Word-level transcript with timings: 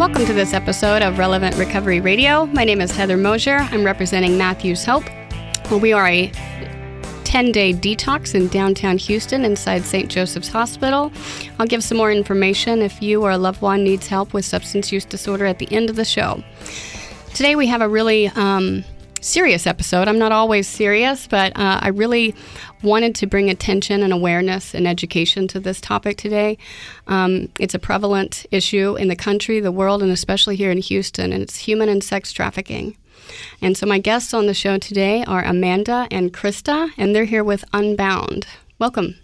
Welcome 0.00 0.24
to 0.24 0.32
this 0.32 0.54
episode 0.54 1.02
of 1.02 1.18
Relevant 1.18 1.56
Recovery 1.56 2.00
Radio. 2.00 2.46
My 2.46 2.64
name 2.64 2.80
is 2.80 2.90
Heather 2.90 3.18
Mosier. 3.18 3.58
I'm 3.70 3.84
representing 3.84 4.38
Matthews 4.38 4.82
Hope. 4.82 5.04
We 5.70 5.92
are 5.92 6.06
a 6.06 6.32
10 7.24 7.52
day 7.52 7.74
detox 7.74 8.34
in 8.34 8.48
downtown 8.48 8.96
Houston 8.96 9.44
inside 9.44 9.82
St. 9.82 10.08
Joseph's 10.10 10.48
Hospital. 10.48 11.12
I'll 11.58 11.66
give 11.66 11.84
some 11.84 11.98
more 11.98 12.10
information 12.10 12.80
if 12.80 13.02
you 13.02 13.22
or 13.22 13.30
a 13.30 13.36
loved 13.36 13.60
one 13.60 13.84
needs 13.84 14.06
help 14.06 14.32
with 14.32 14.46
substance 14.46 14.90
use 14.90 15.04
disorder 15.04 15.44
at 15.44 15.58
the 15.58 15.70
end 15.70 15.90
of 15.90 15.96
the 15.96 16.06
show. 16.06 16.42
Today 17.34 17.54
we 17.54 17.66
have 17.66 17.82
a 17.82 17.88
really 17.88 18.28
um, 18.28 18.84
serious 19.20 19.66
episode. 19.66 20.08
I'm 20.08 20.18
not 20.18 20.32
always 20.32 20.66
serious, 20.66 21.26
but 21.26 21.56
uh, 21.56 21.80
I 21.82 21.88
really 21.88 22.34
wanted 22.82 23.14
to 23.16 23.26
bring 23.26 23.50
attention 23.50 24.02
and 24.02 24.12
awareness 24.12 24.74
and 24.74 24.86
education 24.86 25.46
to 25.48 25.60
this 25.60 25.80
topic 25.80 26.16
today. 26.16 26.58
Um, 27.06 27.50
it's 27.58 27.74
a 27.74 27.78
prevalent 27.78 28.46
issue 28.50 28.96
in 28.96 29.08
the 29.08 29.16
country, 29.16 29.60
the 29.60 29.72
world, 29.72 30.02
and 30.02 30.10
especially 30.10 30.56
here 30.56 30.70
in 30.70 30.78
Houston, 30.78 31.32
and 31.32 31.42
it's 31.42 31.56
human 31.58 31.88
and 31.88 32.02
sex 32.02 32.32
trafficking. 32.32 32.96
And 33.62 33.76
so 33.76 33.86
my 33.86 33.98
guests 33.98 34.34
on 34.34 34.46
the 34.46 34.54
show 34.54 34.78
today 34.78 35.24
are 35.24 35.44
Amanda 35.44 36.08
and 36.10 36.32
Krista, 36.32 36.90
and 36.96 37.14
they're 37.14 37.24
here 37.24 37.44
with 37.44 37.64
Unbound. 37.72 38.46
Welcome. 38.78 39.16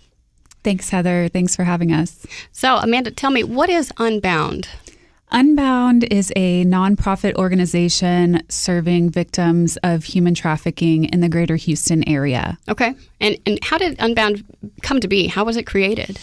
Thanks, 0.62 0.90
Heather. 0.90 1.28
Thanks 1.28 1.54
for 1.54 1.64
having 1.64 1.92
us. 1.92 2.26
So, 2.52 2.76
Amanda, 2.76 3.10
tell 3.10 3.30
me, 3.30 3.44
what 3.44 3.70
is 3.70 3.92
Unbound? 3.98 4.68
Unbound 5.32 6.04
is 6.04 6.32
a 6.36 6.64
nonprofit 6.64 7.34
organization 7.34 8.42
serving 8.48 9.10
victims 9.10 9.76
of 9.82 10.04
human 10.04 10.34
trafficking 10.34 11.04
in 11.04 11.20
the 11.20 11.28
greater 11.28 11.56
Houston 11.56 12.08
area. 12.08 12.58
Okay. 12.68 12.94
And, 13.20 13.36
and 13.44 13.58
how 13.62 13.78
did 13.78 13.96
Unbound 13.98 14.44
come 14.82 15.00
to 15.00 15.08
be? 15.08 15.26
How 15.26 15.44
was 15.44 15.56
it 15.56 15.66
created? 15.66 16.18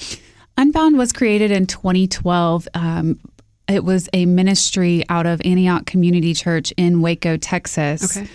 Unbound 0.58 0.98
was 0.98 1.12
created 1.12 1.52
in 1.52 1.68
2012 1.68 2.68
um, 2.76 3.20
it 3.68 3.84
was 3.84 4.09
a 4.14 4.26
ministry 4.26 5.04
out 5.09 5.26
of 5.26 5.42
Antioch 5.46 5.86
Community 5.86 6.34
Church 6.34 6.74
in 6.78 7.02
Waco, 7.02 7.38
Texas. 7.38 8.18
Okay. 8.18 8.30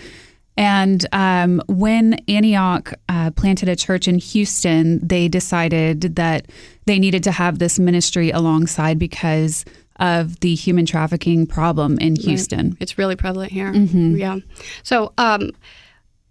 And 0.57 1.05
um, 1.13 1.61
when 1.67 2.15
Antioch 2.27 2.93
uh, 3.07 3.31
planted 3.31 3.69
a 3.69 3.75
church 3.75 4.07
in 4.07 4.17
Houston, 4.17 4.99
they 5.05 5.29
decided 5.29 6.15
that 6.17 6.47
they 6.85 6.99
needed 6.99 7.23
to 7.23 7.31
have 7.31 7.59
this 7.59 7.79
ministry 7.79 8.31
alongside 8.31 8.99
because 8.99 9.63
of 9.99 10.39
the 10.39 10.55
human 10.55 10.85
trafficking 10.85 11.45
problem 11.45 11.97
in 11.99 12.15
Houston. 12.15 12.69
Right. 12.69 12.77
It's 12.79 12.97
really 12.97 13.15
prevalent 13.15 13.51
here. 13.51 13.71
Mm-hmm. 13.71 14.15
Yeah. 14.15 14.39
So, 14.83 15.13
um, 15.17 15.51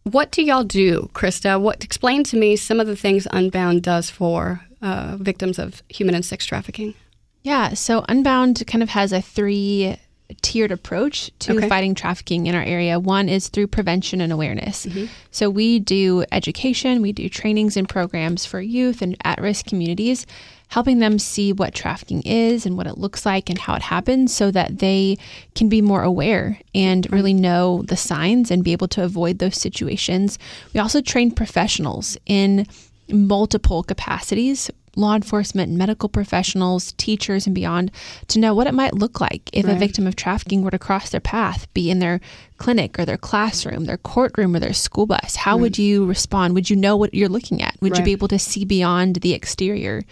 what 0.04 0.30
do 0.30 0.42
y'all 0.42 0.64
do, 0.64 1.10
Krista? 1.12 1.60
What 1.60 1.84
explain 1.84 2.24
to 2.24 2.36
me 2.36 2.56
some 2.56 2.80
of 2.80 2.86
the 2.86 2.96
things 2.96 3.26
Unbound 3.30 3.82
does 3.82 4.08
for 4.08 4.62
uh, 4.80 5.16
victims 5.20 5.58
of 5.58 5.82
human 5.88 6.14
and 6.14 6.24
sex 6.24 6.46
trafficking? 6.46 6.94
Yeah, 7.42 7.74
so 7.74 8.04
Unbound 8.08 8.66
kind 8.66 8.82
of 8.82 8.88
has 8.90 9.12
a 9.12 9.20
three 9.20 9.96
tiered 10.42 10.70
approach 10.70 11.30
to 11.40 11.56
okay. 11.56 11.68
fighting 11.68 11.94
trafficking 11.94 12.46
in 12.46 12.54
our 12.54 12.62
area. 12.62 13.00
One 13.00 13.28
is 13.28 13.48
through 13.48 13.68
prevention 13.68 14.20
and 14.20 14.32
awareness. 14.32 14.86
Mm-hmm. 14.86 15.06
So 15.30 15.48
we 15.48 15.78
do 15.78 16.24
education, 16.32 17.02
we 17.02 17.12
do 17.12 17.28
trainings 17.28 17.76
and 17.76 17.88
programs 17.88 18.44
for 18.44 18.60
youth 18.60 19.00
and 19.00 19.16
at 19.24 19.40
risk 19.40 19.66
communities, 19.66 20.26
helping 20.68 20.98
them 20.98 21.18
see 21.18 21.52
what 21.52 21.74
trafficking 21.74 22.22
is 22.22 22.66
and 22.66 22.76
what 22.76 22.86
it 22.86 22.98
looks 22.98 23.24
like 23.24 23.48
and 23.48 23.58
how 23.58 23.74
it 23.74 23.82
happens 23.82 24.34
so 24.34 24.50
that 24.50 24.80
they 24.80 25.16
can 25.54 25.68
be 25.70 25.80
more 25.80 26.02
aware 26.02 26.60
and 26.74 27.10
really 27.10 27.34
know 27.34 27.82
the 27.88 27.96
signs 27.96 28.50
and 28.50 28.62
be 28.62 28.72
able 28.72 28.88
to 28.88 29.02
avoid 29.02 29.38
those 29.38 29.56
situations. 29.56 30.38
We 30.74 30.80
also 30.80 31.00
train 31.00 31.30
professionals 31.30 32.18
in 32.26 32.66
multiple 33.08 33.82
capacities 33.82 34.70
law 34.98 35.14
enforcement, 35.14 35.72
medical 35.72 36.08
professionals, 36.08 36.92
teachers, 36.92 37.46
and 37.46 37.54
beyond 37.54 37.90
to 38.26 38.38
know 38.38 38.54
what 38.54 38.66
it 38.66 38.74
might 38.74 38.94
look 38.94 39.20
like 39.20 39.48
if 39.52 39.64
right. 39.64 39.76
a 39.76 39.78
victim 39.78 40.06
of 40.06 40.16
trafficking 40.16 40.62
were 40.62 40.70
to 40.70 40.78
cross 40.78 41.10
their 41.10 41.20
path, 41.20 41.72
be 41.72 41.90
in 41.90 42.00
their 42.00 42.20
clinic 42.58 42.98
or 42.98 43.04
their 43.04 43.16
classroom, 43.16 43.84
their 43.84 43.96
courtroom, 43.96 44.54
or 44.54 44.60
their 44.60 44.72
school 44.72 45.06
bus. 45.06 45.36
How 45.36 45.54
right. 45.54 45.62
would 45.62 45.78
you 45.78 46.04
respond? 46.04 46.54
Would 46.54 46.68
you 46.68 46.76
know 46.76 46.96
what 46.96 47.14
you're 47.14 47.28
looking 47.28 47.62
at? 47.62 47.76
Would 47.80 47.92
right. 47.92 47.98
you 48.00 48.04
be 48.04 48.12
able 48.12 48.28
to 48.28 48.38
see 48.38 48.64
beyond 48.64 49.16
the 49.16 49.32
exterior? 49.32 50.02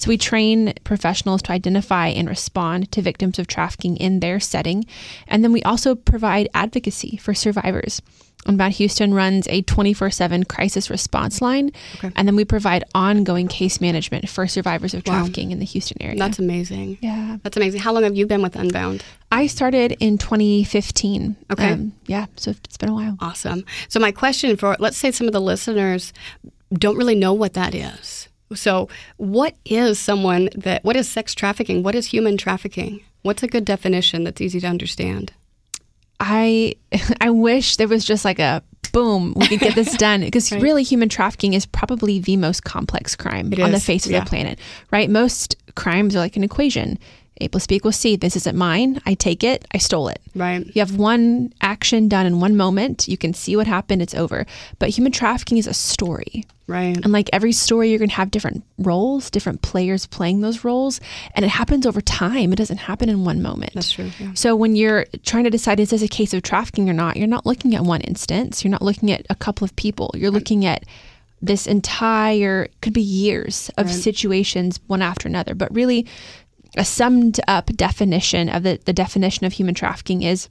So 0.00 0.08
we 0.08 0.16
train 0.16 0.72
professionals 0.82 1.42
to 1.42 1.52
identify 1.52 2.08
and 2.08 2.26
respond 2.26 2.90
to 2.92 3.02
victims 3.02 3.38
of 3.38 3.46
trafficking 3.46 3.98
in 3.98 4.20
their 4.20 4.40
setting. 4.40 4.86
And 5.28 5.44
then 5.44 5.52
we 5.52 5.62
also 5.62 5.94
provide 5.94 6.48
advocacy 6.54 7.18
for 7.18 7.34
survivors. 7.34 8.00
And 8.46 8.54
Unbound 8.54 8.72
Houston 8.74 9.12
runs 9.12 9.46
a 9.48 9.60
24 9.60 10.10
7 10.10 10.44
crisis 10.44 10.88
response 10.88 11.42
line. 11.42 11.70
Okay. 11.96 12.10
And 12.16 12.26
then 12.26 12.34
we 12.34 12.46
provide 12.46 12.82
ongoing 12.94 13.46
case 13.46 13.78
management 13.78 14.26
for 14.26 14.48
survivors 14.48 14.94
of 14.94 15.04
trafficking 15.04 15.48
wow. 15.48 15.52
in 15.52 15.58
the 15.58 15.66
Houston 15.66 16.00
area. 16.00 16.16
That's 16.16 16.38
amazing. 16.38 16.96
Yeah. 17.02 17.36
That's 17.42 17.58
amazing. 17.58 17.82
How 17.82 17.92
long 17.92 18.04
have 18.04 18.16
you 18.16 18.26
been 18.26 18.40
with 18.40 18.56
Unbound? 18.56 19.04
I 19.30 19.48
started 19.48 19.98
in 20.00 20.16
2015. 20.16 21.36
Okay. 21.52 21.72
Um, 21.72 21.92
yeah. 22.06 22.24
So 22.36 22.52
it's 22.52 22.78
been 22.78 22.88
a 22.88 22.94
while. 22.94 23.18
Awesome. 23.20 23.66
So, 23.90 24.00
my 24.00 24.12
question 24.12 24.56
for 24.56 24.74
let's 24.78 24.96
say 24.96 25.10
some 25.10 25.26
of 25.26 25.34
the 25.34 25.40
listeners 25.42 26.14
don't 26.72 26.96
really 26.96 27.16
know 27.16 27.34
what 27.34 27.52
that 27.52 27.74
is. 27.74 28.29
So, 28.54 28.88
what 29.16 29.54
is 29.64 29.98
someone 29.98 30.48
that, 30.56 30.84
what 30.84 30.96
is 30.96 31.08
sex 31.08 31.34
trafficking? 31.34 31.82
What 31.82 31.94
is 31.94 32.06
human 32.06 32.36
trafficking? 32.36 33.00
What's 33.22 33.42
a 33.42 33.48
good 33.48 33.64
definition 33.64 34.24
that's 34.24 34.40
easy 34.40 34.60
to 34.60 34.66
understand? 34.66 35.32
I 36.18 36.74
I 37.20 37.30
wish 37.30 37.76
there 37.76 37.88
was 37.88 38.04
just 38.04 38.24
like 38.24 38.38
a 38.38 38.62
boom, 38.92 39.34
we 39.36 39.46
could 39.46 39.60
get 39.60 39.74
this 39.74 39.96
done 39.96 40.22
because 40.22 40.50
right. 40.52 40.62
really 40.62 40.82
human 40.82 41.08
trafficking 41.08 41.54
is 41.54 41.64
probably 41.66 42.18
the 42.18 42.36
most 42.36 42.64
complex 42.64 43.14
crime 43.16 43.52
on 43.60 43.70
the 43.70 43.80
face 43.80 44.04
of 44.06 44.12
yeah. 44.12 44.20
the 44.20 44.26
planet, 44.26 44.58
right? 44.90 45.08
Most 45.08 45.56
crimes 45.74 46.16
are 46.16 46.18
like 46.18 46.36
an 46.36 46.44
equation. 46.44 46.98
A 47.40 47.48
plus 47.48 47.66
B 47.66 47.76
equals 47.76 47.96
C. 47.96 48.16
This 48.16 48.36
isn't 48.36 48.56
mine. 48.56 49.00
I 49.06 49.14
take 49.14 49.42
it. 49.42 49.66
I 49.72 49.78
stole 49.78 50.08
it. 50.08 50.20
Right. 50.34 50.64
You 50.74 50.80
have 50.80 50.96
one 50.96 51.52
action 51.60 52.08
done 52.08 52.26
in 52.26 52.40
one 52.40 52.56
moment. 52.56 53.08
You 53.08 53.16
can 53.16 53.34
see 53.34 53.56
what 53.56 53.66
happened. 53.66 54.02
It's 54.02 54.14
over. 54.14 54.46
But 54.78 54.90
human 54.90 55.12
trafficking 55.12 55.58
is 55.58 55.66
a 55.66 55.74
story. 55.74 56.44
Right. 56.66 56.96
And 56.96 57.12
like 57.12 57.28
every 57.32 57.50
story, 57.52 57.90
you're 57.90 57.98
going 57.98 58.10
to 58.10 58.14
have 58.14 58.30
different 58.30 58.62
roles, 58.78 59.28
different 59.28 59.60
players 59.62 60.06
playing 60.06 60.40
those 60.40 60.62
roles. 60.62 61.00
And 61.34 61.44
it 61.44 61.48
happens 61.48 61.84
over 61.84 62.00
time. 62.00 62.52
It 62.52 62.56
doesn't 62.56 62.76
happen 62.76 63.08
in 63.08 63.24
one 63.24 63.42
moment. 63.42 63.74
That's 63.74 63.90
true. 63.90 64.10
Yeah. 64.20 64.34
So 64.34 64.54
when 64.54 64.76
you're 64.76 65.06
trying 65.24 65.44
to 65.44 65.50
decide, 65.50 65.80
is 65.80 65.90
this 65.90 66.02
a 66.02 66.08
case 66.08 66.32
of 66.32 66.42
trafficking 66.42 66.88
or 66.88 66.92
not, 66.92 67.16
you're 67.16 67.26
not 67.26 67.44
looking 67.44 67.74
at 67.74 67.82
one 67.82 68.02
instance. 68.02 68.62
You're 68.62 68.70
not 68.70 68.82
looking 68.82 69.10
at 69.10 69.26
a 69.30 69.34
couple 69.34 69.64
of 69.64 69.74
people. 69.74 70.12
You're 70.14 70.30
looking 70.30 70.64
at 70.64 70.84
this 71.42 71.66
entire 71.66 72.68
could 72.82 72.92
be 72.92 73.00
years 73.00 73.70
of 73.78 73.86
right. 73.86 73.94
situations 73.94 74.78
one 74.88 75.00
after 75.02 75.26
another 75.26 75.54
but 75.54 75.74
really 75.74 76.06
a 76.76 76.84
summed 76.84 77.40
up 77.48 77.66
definition 77.66 78.48
of 78.48 78.62
the, 78.62 78.78
the 78.84 78.92
definition 78.92 79.46
of 79.46 79.52
human 79.52 79.74
trafficking 79.74 80.22
is 80.22 80.48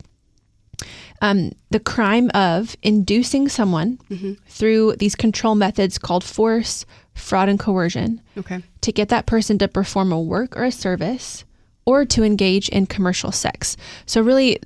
um, 1.21 1.51
the 1.69 1.79
crime 1.79 2.29
of 2.33 2.75
inducing 2.81 3.49
someone 3.49 3.99
mm-hmm. 4.09 4.33
through 4.47 4.95
these 4.97 5.15
control 5.15 5.55
methods 5.55 5.97
called 5.97 6.23
force, 6.23 6.85
fraud, 7.13 7.49
and 7.49 7.59
coercion 7.59 8.21
okay. 8.37 8.63
to 8.81 8.91
get 8.91 9.09
that 9.09 9.25
person 9.25 9.57
to 9.57 9.67
perform 9.67 10.11
a 10.11 10.21
work 10.21 10.55
or 10.55 10.63
a 10.63 10.71
service 10.71 11.43
or 11.85 12.05
to 12.05 12.23
engage 12.23 12.69
in 12.69 12.85
commercial 12.85 13.31
sex. 13.31 13.75
So, 14.05 14.21
really, 14.21 14.59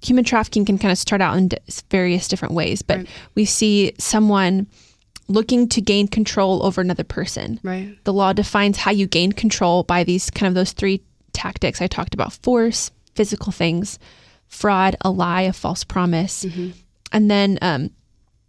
human 0.00 0.24
trafficking 0.24 0.64
can 0.64 0.78
kind 0.78 0.90
of 0.90 0.98
start 0.98 1.20
out 1.20 1.36
in 1.36 1.50
various 1.90 2.26
different 2.26 2.54
ways, 2.54 2.82
but 2.82 2.98
right. 2.98 3.08
we 3.34 3.44
see 3.44 3.92
someone 3.98 4.66
looking 5.28 5.68
to 5.68 5.80
gain 5.80 6.08
control 6.08 6.64
over 6.64 6.80
another 6.80 7.04
person. 7.04 7.60
Right. 7.62 7.96
The 8.04 8.12
law 8.12 8.32
defines 8.32 8.76
how 8.76 8.90
you 8.90 9.06
gain 9.06 9.32
control 9.32 9.82
by 9.82 10.04
these 10.04 10.30
kind 10.30 10.48
of 10.48 10.54
those 10.54 10.72
three 10.72 11.02
tactics 11.32 11.80
I 11.80 11.86
talked 11.86 12.14
about 12.14 12.32
force, 12.32 12.90
physical 13.14 13.52
things, 13.52 13.98
fraud, 14.46 14.96
a 15.00 15.10
lie, 15.10 15.42
a 15.42 15.52
false 15.52 15.84
promise, 15.84 16.44
mm-hmm. 16.44 16.70
and 17.10 17.30
then 17.30 17.58
um, 17.62 17.90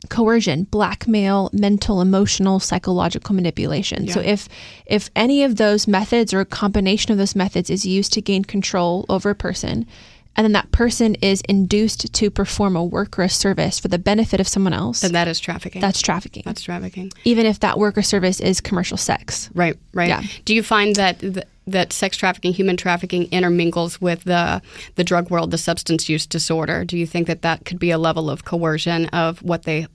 coercion, 0.10 0.64
blackmail, 0.66 1.50
mental, 1.54 2.02
emotional, 2.02 2.60
psychological 2.60 3.36
manipulation. 3.36 4.06
Yeah. 4.06 4.14
So 4.14 4.20
if 4.20 4.50
if 4.86 5.10
any 5.16 5.44
of 5.44 5.56
those 5.56 5.88
methods 5.88 6.34
or 6.34 6.42
a 6.42 6.46
combination 6.46 7.12
of 7.12 7.18
those 7.18 7.36
methods 7.36 7.70
is 7.70 7.86
used 7.86 8.14
to 8.14 8.22
gain 8.22 8.44
control 8.44 9.06
over 9.10 9.30
a 9.30 9.36
person, 9.36 9.88
and 10.36 10.44
then 10.46 10.52
that 10.54 10.72
person 10.72 11.16
is 11.16 11.42
induced 11.50 12.12
to 12.14 12.30
perform 12.32 12.76
a 12.76 12.84
work 12.84 13.20
or 13.20 13.24
a 13.24 13.30
service 13.30 13.80
for 13.80 13.88
the 13.88 14.00
benefit 14.00 14.40
of 14.40 14.48
someone 14.48 14.74
else, 14.74 15.04
And 15.04 15.14
that 15.14 15.28
is 15.28 15.40
trafficking. 15.40 15.82
that's 15.82 16.02
trafficking. 16.02 16.44
That's 16.46 16.62
trafficking. 16.62 17.12
Even 17.24 17.46
if 17.46 17.60
that 17.60 17.78
work 17.78 17.98
or 17.98 18.02
service 18.02 18.40
is 18.40 18.60
commercial 18.62 18.98
sex. 18.98 19.50
Right, 19.54 19.78
right. 19.94 20.10
Yeah. 20.10 20.24
Do 20.46 20.56
you 20.56 20.64
find 20.64 20.96
that 20.96 21.20
th- 21.20 21.46
that 21.66 21.94
sex 21.94 22.18
trafficking, 22.18 22.52
human 22.54 22.76
trafficking, 22.76 23.32
intermingles 23.32 24.02
with 24.02 24.24
the 24.26 24.62
the 24.96 25.04
drug 25.04 25.30
world, 25.30 25.52
the 25.52 25.58
substance 25.58 26.10
use 26.10 26.26
disorder? 26.26 26.84
Do 26.84 26.98
you 26.98 27.06
think 27.08 27.28
that 27.28 27.42
that 27.44 27.64
could 27.66 27.80
be 27.80 27.92
a 27.92 27.98
level 27.98 28.30
of 28.30 28.44
coercion 28.44 29.06
of 29.08 29.42
what 29.44 29.64
they, 29.64 29.88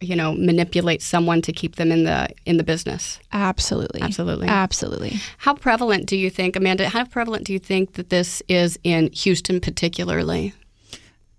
you 0.00 0.16
know, 0.16 0.32
manipulate 0.32 1.02
someone 1.02 1.42
to 1.42 1.52
keep 1.52 1.76
them 1.76 1.92
in 1.92 2.04
the 2.04 2.28
in 2.46 2.56
the 2.56 2.64
business? 2.64 3.18
Absolutely. 3.32 4.00
Absolutely. 4.00 4.48
Absolutely. 4.48 5.16
How 5.38 5.54
prevalent 5.54 6.06
do 6.06 6.16
you 6.16 6.30
think, 6.30 6.56
Amanda? 6.56 6.88
How 6.88 7.04
prevalent 7.04 7.44
do 7.44 7.52
you 7.52 7.58
think 7.58 7.94
that 7.94 8.10
this 8.10 8.42
is 8.48 8.78
in 8.82 9.10
Houston, 9.12 9.60
particularly? 9.60 10.54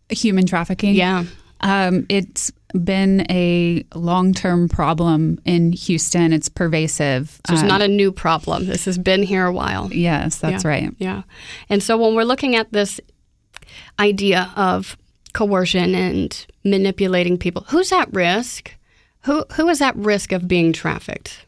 Human 0.10 0.46
trafficking. 0.46 0.94
Yeah. 0.96 1.26
Um, 1.62 2.06
it's 2.10 2.52
been 2.84 3.26
a 3.30 3.84
long 3.94 4.34
term 4.34 4.68
problem 4.70 5.40
in 5.46 5.74
Houston. 5.74 6.32
It's 6.34 6.50
pervasive. 6.50 7.40
So 7.48 7.54
it's 7.54 7.62
Um, 7.64 7.68
not 7.68 7.82
a 7.82 7.88
new 7.88 8.12
problem. 8.12 8.66
This 8.68 8.86
has 8.86 8.98
been 8.98 9.24
here 9.24 9.46
a 9.46 9.52
while. 9.54 9.90
Yes, 9.92 10.38
that's 10.38 10.64
Yeah. 10.64 10.70
right. 10.70 10.90
Yeah. 11.00 11.22
And 11.70 11.82
so 11.84 11.98
when 11.98 12.16
we're 12.16 12.24
looking 12.24 12.56
at 12.56 12.72
this 12.72 13.00
idea 14.00 14.52
of 14.56 14.98
coercion 15.34 15.96
and 15.96 16.46
manipulating 16.64 17.38
people, 17.38 17.66
who's 17.70 17.92
at 17.92 18.12
risk? 18.14 18.74
Who 19.26 19.46
who 19.54 19.70
is 19.70 19.82
at 19.82 19.96
risk 19.96 20.32
of 20.32 20.48
being 20.48 20.74
trafficked? 20.74 21.46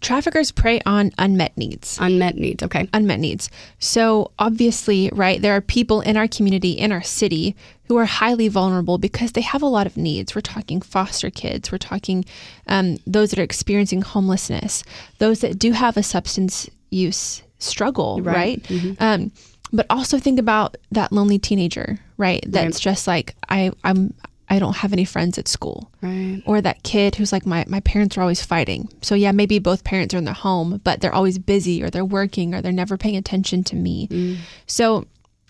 Traffickers 0.00 0.50
prey 0.50 0.80
on 0.86 1.10
unmet 1.18 1.56
needs. 1.58 1.98
Unmet 2.00 2.36
needs. 2.36 2.62
Okay. 2.62 2.88
unmet 2.94 3.18
needs. 3.20 3.50
So, 3.80 4.30
obviously, 4.38 5.10
right, 5.12 5.42
there 5.42 5.54
are 5.54 5.60
people 5.60 6.00
in 6.00 6.16
our 6.16 6.26
community, 6.28 6.70
in 6.72 6.90
our 6.90 7.02
city, 7.02 7.54
who 7.84 7.96
are 7.98 8.06
highly 8.06 8.48
vulnerable 8.48 8.96
because 8.96 9.32
they 9.32 9.42
have 9.42 9.60
a 9.62 9.66
lot 9.66 9.86
of 9.86 9.98
needs. 9.98 10.34
We're 10.34 10.40
talking 10.40 10.80
foster 10.80 11.28
kids, 11.28 11.70
we're 11.70 11.78
talking 11.78 12.24
um, 12.66 12.96
those 13.06 13.30
that 13.30 13.38
are 13.38 13.42
experiencing 13.42 14.00
homelessness, 14.00 14.84
those 15.18 15.40
that 15.40 15.58
do 15.58 15.72
have 15.72 15.96
a 15.98 16.02
substance 16.02 16.70
use 16.90 17.42
struggle, 17.58 18.20
Right. 18.22 18.64
right? 18.70 18.96
Um, 19.00 19.32
but 19.72 19.86
also 19.90 20.18
think 20.18 20.38
about 20.38 20.76
that 20.92 21.12
lonely 21.12 21.38
teenager, 21.38 21.98
right? 22.16 22.42
That's 22.46 22.80
just 22.80 23.06
like, 23.06 23.34
I, 23.48 23.72
I'm, 23.84 24.14
I 24.48 24.58
don't 24.58 24.76
have 24.76 24.92
any 24.92 25.04
friends 25.04 25.38
at 25.38 25.46
school 25.46 25.90
Right. 26.02 26.42
or 26.44 26.60
that 26.60 26.82
kid 26.82 27.14
who's 27.14 27.30
like 27.32 27.46
my, 27.46 27.64
my 27.68 27.78
parents 27.80 28.18
are 28.18 28.20
always 28.22 28.42
fighting 28.44 28.88
so 29.00 29.14
yeah 29.14 29.30
maybe 29.30 29.60
both 29.60 29.84
parents 29.84 30.12
are 30.12 30.18
in 30.18 30.24
their 30.24 30.34
home 30.34 30.80
but 30.82 31.00
they're 31.00 31.14
always 31.14 31.38
busy 31.38 31.84
or 31.84 31.90
they're 31.90 32.04
working 32.04 32.52
or 32.54 32.60
they're 32.60 32.72
never 32.72 32.96
paying 32.96 33.16
attention 33.16 33.62
to 33.64 33.76
me 33.76 34.40
so 34.66 35.06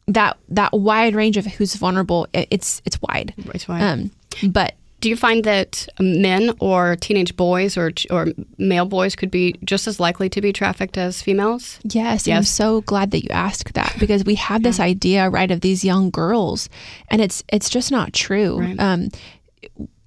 that 0.06 0.36
that 0.50 0.72
wide 0.74 1.14
range 1.14 1.38
of 1.38 1.46
who's 1.46 1.76
vulnerable 1.76 2.26
it, 2.34 2.46
it's 2.50 2.82
it's 2.84 3.00
wide 3.00 3.32
That's 3.38 3.66
why. 3.66 3.80
um 3.80 4.10
but 4.48 4.74
Do 5.00 5.08
you 5.08 5.16
find 5.16 5.44
that 5.44 5.88
men 5.98 6.52
or 6.60 6.96
teenage 6.96 7.36
boys 7.36 7.76
or 7.76 7.92
or 8.10 8.28
male 8.58 8.84
boys 8.84 9.16
could 9.16 9.30
be 9.30 9.54
just 9.64 9.86
as 9.86 9.98
likely 9.98 10.28
to 10.28 10.40
be 10.40 10.52
trafficked 10.52 10.98
as 10.98 11.22
females? 11.22 11.80
Yes, 11.84 12.26
and 12.26 12.36
I'm 12.36 12.42
so 12.42 12.82
glad 12.82 13.10
that 13.12 13.24
you 13.24 13.30
asked 13.30 13.74
that 13.74 13.96
because 13.98 14.24
we 14.24 14.34
have 14.36 14.62
this 14.62 14.78
idea, 14.78 15.30
right, 15.30 15.50
of 15.50 15.62
these 15.62 15.84
young 15.84 16.10
girls, 16.10 16.68
and 17.08 17.20
it's 17.20 17.42
it's 17.52 17.70
just 17.70 17.90
not 17.90 18.12
true. 18.12 18.60
Right. 18.60 18.78
Um, 18.78 19.08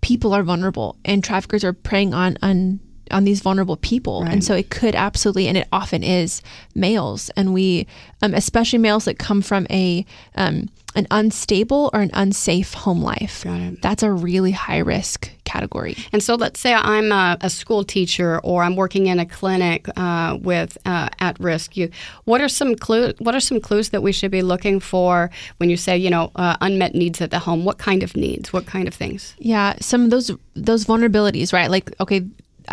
people 0.02 0.34
are 0.34 0.44
vulnerable, 0.44 0.98
and 1.04 1.24
traffickers 1.24 1.64
are 1.64 1.74
preying 1.74 2.14
on 2.14 2.38
on 2.42 2.80
on 3.14 3.24
these 3.24 3.42
vulnerable 3.42 3.78
people, 3.78 4.22
Right. 4.24 4.34
and 4.34 4.44
so 4.44 4.54
it 4.56 4.70
could 4.70 4.96
absolutely, 4.96 5.48
and 5.48 5.58
it 5.58 5.68
often 5.72 6.04
is 6.04 6.42
males, 6.76 7.30
and 7.38 7.54
we, 7.54 7.88
um, 8.22 8.34
especially 8.34 8.80
males 8.80 9.06
that 9.06 9.18
come 9.20 9.42
from 9.42 9.66
a 9.70 10.06
um, 10.36 10.70
an 10.96 11.08
unstable 11.10 11.90
or 11.92 12.02
an 12.02 12.12
unsafe 12.14 12.76
home 12.76 13.02
life. 13.02 13.44
Got 13.44 13.60
it. 13.62 13.82
That's 13.82 14.04
a 14.04 14.12
really 14.12 14.52
high 14.52 14.78
risk 14.78 15.32
category. 15.44 15.98
And 16.12 16.22
so 16.22 16.36
let's 16.36 16.60
say 16.60 16.72
I'm 16.72 17.12
a, 17.12 17.36
a 17.42 17.50
school 17.50 17.84
teacher 17.84 18.40
or 18.44 18.62
I'm 18.62 18.76
working 18.76 19.08
in 19.08 19.18
a 19.20 19.26
clinic 19.26 19.88
uh, 19.98 20.38
with 20.40 20.78
uh, 20.86 21.10
at-risk 21.20 21.76
youth. 21.76 21.92
What 22.26 22.42
are 22.42 22.48
some 22.48 22.76
clue? 22.76 23.14
What 23.18 23.34
are 23.34 23.40
some 23.40 23.60
clues 23.60 23.90
that 23.90 24.04
we 24.04 24.12
should 24.12 24.30
be 24.30 24.44
looking 24.44 24.80
for 24.80 25.32
when 25.58 25.72
you 25.72 25.78
say 25.78 25.98
you 25.98 26.12
know 26.12 26.30
uh, 26.36 26.58
unmet 26.62 26.94
needs 26.94 27.22
at 27.22 27.32
the 27.32 27.40
home? 27.40 27.66
What 27.66 27.80
kind 27.80 28.04
of 28.04 28.16
needs? 28.16 28.54
What 28.54 28.68
kind 28.68 28.88
of 28.88 28.94
things? 28.94 29.34
Yeah, 29.40 29.74
some 29.82 30.04
of 30.04 30.10
those 30.12 30.30
those 30.56 30.86
vulnerabilities, 30.86 31.52
right? 31.54 31.72
Like, 31.72 31.90
okay, 32.02 32.22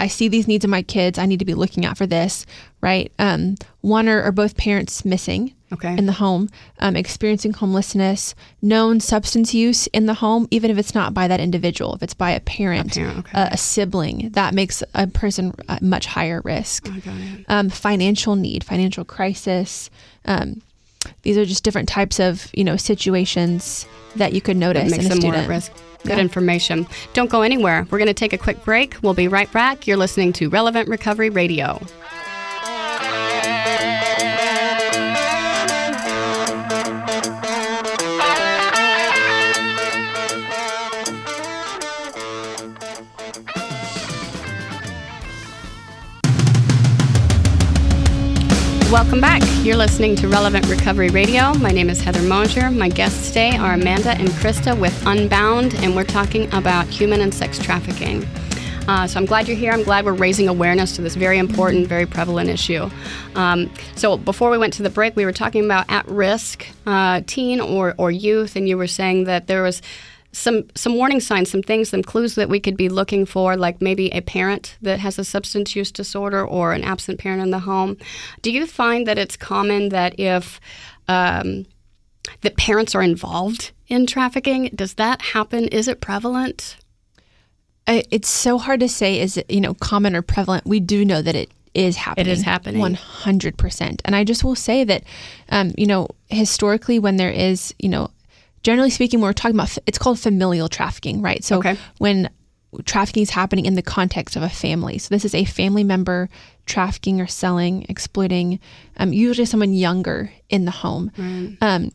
I 0.00 0.08
see 0.08 0.28
these 0.28 0.48
needs 0.48 0.64
in 0.64 0.70
my 0.70 0.82
kids. 0.82 1.18
I 1.18 1.26
need 1.26 1.38
to 1.40 1.44
be 1.44 1.54
looking 1.54 1.84
out 1.84 1.98
for 1.98 2.06
this, 2.06 2.46
right? 2.80 3.12
Um, 3.18 3.56
one 3.82 4.08
or, 4.08 4.22
or 4.24 4.32
both 4.32 4.56
parents 4.56 5.04
missing 5.04 5.54
Okay. 5.72 5.96
in 5.96 6.06
the 6.06 6.14
home, 6.14 6.48
um, 6.80 6.96
experiencing 6.96 7.52
homelessness, 7.52 8.34
known 8.60 8.98
substance 8.98 9.54
use 9.54 9.86
in 9.88 10.06
the 10.06 10.14
home, 10.14 10.48
even 10.50 10.68
if 10.68 10.78
it's 10.78 10.96
not 10.96 11.14
by 11.14 11.28
that 11.28 11.38
individual, 11.38 11.94
if 11.94 12.02
it's 12.02 12.14
by 12.14 12.32
a 12.32 12.40
parent, 12.40 12.94
parent, 12.94 13.18
okay. 13.20 13.40
a, 13.40 13.50
a 13.52 13.56
sibling, 13.56 14.30
that 14.32 14.52
makes 14.52 14.82
a 14.94 15.06
person 15.06 15.54
at 15.68 15.80
much 15.80 16.06
higher 16.06 16.40
risk. 16.44 16.88
It. 16.88 17.44
Um, 17.46 17.68
financial 17.68 18.34
need, 18.34 18.64
financial 18.64 19.04
crisis. 19.04 19.90
Um, 20.24 20.60
these 21.22 21.36
are 21.38 21.44
just 21.44 21.64
different 21.64 21.88
types 21.88 22.18
of 22.20 22.50
you 22.54 22.64
know 22.64 22.76
situations 22.76 23.86
that 24.16 24.32
you 24.32 24.40
could 24.40 24.56
That 24.56 24.60
notice 24.60 24.90
makes 24.90 25.04
in 25.06 25.12
a 25.12 25.14
them 25.14 25.22
more 25.22 25.34
at 25.34 25.48
risk. 25.48 25.72
Good 26.02 26.16
Yeah. 26.16 26.20
information. 26.20 26.86
Don't 27.12 27.30
go 27.30 27.42
anywhere. 27.42 27.86
We're 27.90 27.98
going 27.98 28.08
to 28.08 28.14
take 28.14 28.32
a 28.32 28.38
quick 28.38 28.64
break. 28.64 28.96
We'll 29.02 29.12
be 29.14 29.28
right 29.28 29.52
back. 29.52 29.86
You're 29.86 29.98
listening 29.98 30.32
to 30.34 30.48
Relevant 30.48 30.88
Recovery 30.88 31.28
Radio. 31.30 31.80
Welcome 48.90 49.20
back. 49.20 49.40
You're 49.64 49.76
listening 49.76 50.16
to 50.16 50.26
Relevant 50.26 50.66
Recovery 50.66 51.10
Radio. 51.10 51.54
My 51.54 51.70
name 51.70 51.88
is 51.88 52.00
Heather 52.00 52.22
Mosier. 52.22 52.72
My 52.72 52.88
guests 52.88 53.28
today 53.28 53.56
are 53.56 53.74
Amanda 53.74 54.10
and 54.10 54.28
Krista 54.30 54.76
with 54.76 55.06
Unbound, 55.06 55.74
and 55.76 55.94
we're 55.94 56.02
talking 56.02 56.52
about 56.52 56.88
human 56.88 57.20
and 57.20 57.32
sex 57.32 57.60
trafficking. 57.60 58.26
Uh, 58.88 59.06
so 59.06 59.20
I'm 59.20 59.26
glad 59.26 59.46
you're 59.46 59.56
here. 59.56 59.70
I'm 59.70 59.84
glad 59.84 60.04
we're 60.04 60.14
raising 60.14 60.48
awareness 60.48 60.96
to 60.96 61.02
this 61.02 61.14
very 61.14 61.38
important, 61.38 61.86
very 61.86 62.04
prevalent 62.04 62.50
issue. 62.50 62.90
Um, 63.36 63.72
so 63.94 64.16
before 64.16 64.50
we 64.50 64.58
went 64.58 64.72
to 64.74 64.82
the 64.82 64.90
break, 64.90 65.14
we 65.14 65.24
were 65.24 65.32
talking 65.32 65.64
about 65.64 65.84
at-risk 65.88 66.66
uh, 66.84 67.20
teen 67.28 67.60
or, 67.60 67.94
or 67.96 68.10
youth, 68.10 68.56
and 68.56 68.68
you 68.68 68.76
were 68.76 68.88
saying 68.88 69.22
that 69.24 69.46
there 69.46 69.62
was 69.62 69.82
some 70.32 70.64
some 70.74 70.94
warning 70.96 71.20
signs, 71.20 71.50
some 71.50 71.62
things, 71.62 71.88
some 71.88 72.02
clues 72.02 72.34
that 72.36 72.48
we 72.48 72.60
could 72.60 72.76
be 72.76 72.88
looking 72.88 73.26
for, 73.26 73.56
like 73.56 73.80
maybe 73.80 74.08
a 74.12 74.20
parent 74.20 74.76
that 74.82 75.00
has 75.00 75.18
a 75.18 75.24
substance 75.24 75.74
use 75.74 75.90
disorder 75.90 76.44
or 76.46 76.72
an 76.72 76.84
absent 76.84 77.18
parent 77.18 77.42
in 77.42 77.50
the 77.50 77.58
home. 77.60 77.96
Do 78.42 78.50
you 78.52 78.66
find 78.66 79.06
that 79.06 79.18
it's 79.18 79.36
common 79.36 79.88
that 79.88 80.18
if 80.20 80.60
um, 81.08 81.66
that 82.42 82.56
parents 82.56 82.94
are 82.94 83.02
involved 83.02 83.72
in 83.88 84.06
trafficking, 84.06 84.70
does 84.74 84.94
that 84.94 85.20
happen? 85.20 85.64
Is 85.68 85.88
it 85.88 86.00
prevalent? 86.00 86.76
I- 87.88 88.04
it's 88.10 88.28
so 88.28 88.58
hard 88.58 88.80
to 88.80 88.88
say 88.88 89.18
is 89.18 89.36
it 89.36 89.50
you 89.50 89.60
know 89.60 89.74
common 89.74 90.14
or 90.14 90.22
prevalent 90.22 90.64
we 90.66 90.78
do 90.80 91.04
know 91.04 91.22
that 91.22 91.34
it 91.34 91.50
is 91.74 91.96
happening 91.96 92.26
It 92.26 92.30
is 92.32 92.42
happening. 92.42 92.82
100% 92.82 94.00
and 94.04 94.14
i 94.16 94.22
just 94.22 94.44
will 94.44 94.54
say 94.54 94.84
that 94.84 95.02
um, 95.50 95.72
you 95.78 95.86
know 95.86 96.08
historically 96.28 96.98
when 96.98 97.16
there 97.16 97.30
is 97.30 97.74
you 97.78 97.88
know 97.88 98.10
generally 98.62 98.90
speaking 98.90 99.20
we're 99.20 99.32
talking 99.32 99.56
about 99.56 99.76
it's 99.86 99.98
called 99.98 100.18
familial 100.18 100.68
trafficking 100.68 101.22
right? 101.22 101.42
So 101.44 101.58
Okay. 101.58 101.76
when 101.98 102.30
trafficking 102.84 103.22
is 103.24 103.30
happening 103.30 103.66
in 103.66 103.74
the 103.74 103.82
context 103.82 104.36
of 104.36 104.42
a 104.44 104.48
family. 104.48 104.98
So 104.98 105.12
this 105.12 105.24
is 105.24 105.34
a 105.34 105.44
family 105.44 105.82
member 105.82 106.28
trafficking 106.66 107.20
or 107.20 107.26
selling 107.26 107.84
exploiting 107.88 108.60
um, 108.96 109.12
usually 109.12 109.44
someone 109.46 109.72
younger 109.72 110.30
in 110.48 110.66
the 110.66 110.70
home. 110.70 111.10
Um, 111.60 111.90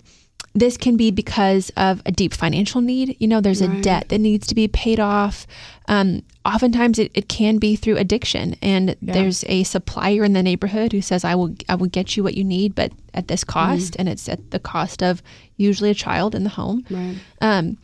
this 0.56 0.78
can 0.78 0.96
be 0.96 1.12
because 1.12 1.70
of 1.76 2.02
a 2.06 2.12
deep 2.12 2.34
financial 2.34 2.80
need. 2.80 3.18
You 3.20 3.28
know, 3.28 3.42
there's 3.42 3.62
a 3.62 3.68
debt 3.82 4.08
that 4.08 4.20
needs 4.20 4.48
to 4.48 4.56
be 4.56 4.70
paid 4.70 5.02
off. 5.02 5.46
Um, 5.90 6.24
oftentimes, 6.46 6.98
it, 6.98 7.12
it 7.14 7.28
can 7.28 7.58
be 7.58 7.76
through 7.76 7.98
addiction, 7.98 8.56
and 8.62 8.96
there's 9.02 9.44
a 9.48 9.64
supplier 9.64 10.24
in 10.24 10.32
the 10.32 10.42
neighborhood 10.42 10.94
who 10.94 11.02
says, 11.02 11.26
"I 11.26 11.36
will, 11.36 11.54
I 11.68 11.76
will 11.76 11.88
get 11.88 12.16
you 12.16 12.24
what 12.24 12.36
you 12.36 12.46
need, 12.46 12.74
but 12.74 12.94
at 13.14 13.28
this 13.28 13.44
cost," 13.44 13.98
and 14.00 14.08
it's 14.08 14.30
at 14.30 14.52
the 14.52 14.60
cost 14.60 15.04
of 15.04 15.22
usually 15.58 15.90
a 15.90 15.94
child 15.94 16.34
in 16.34 16.46
the 16.46 16.50
home. 16.50 16.86
Right. 16.90 17.18
Um, 17.42 17.78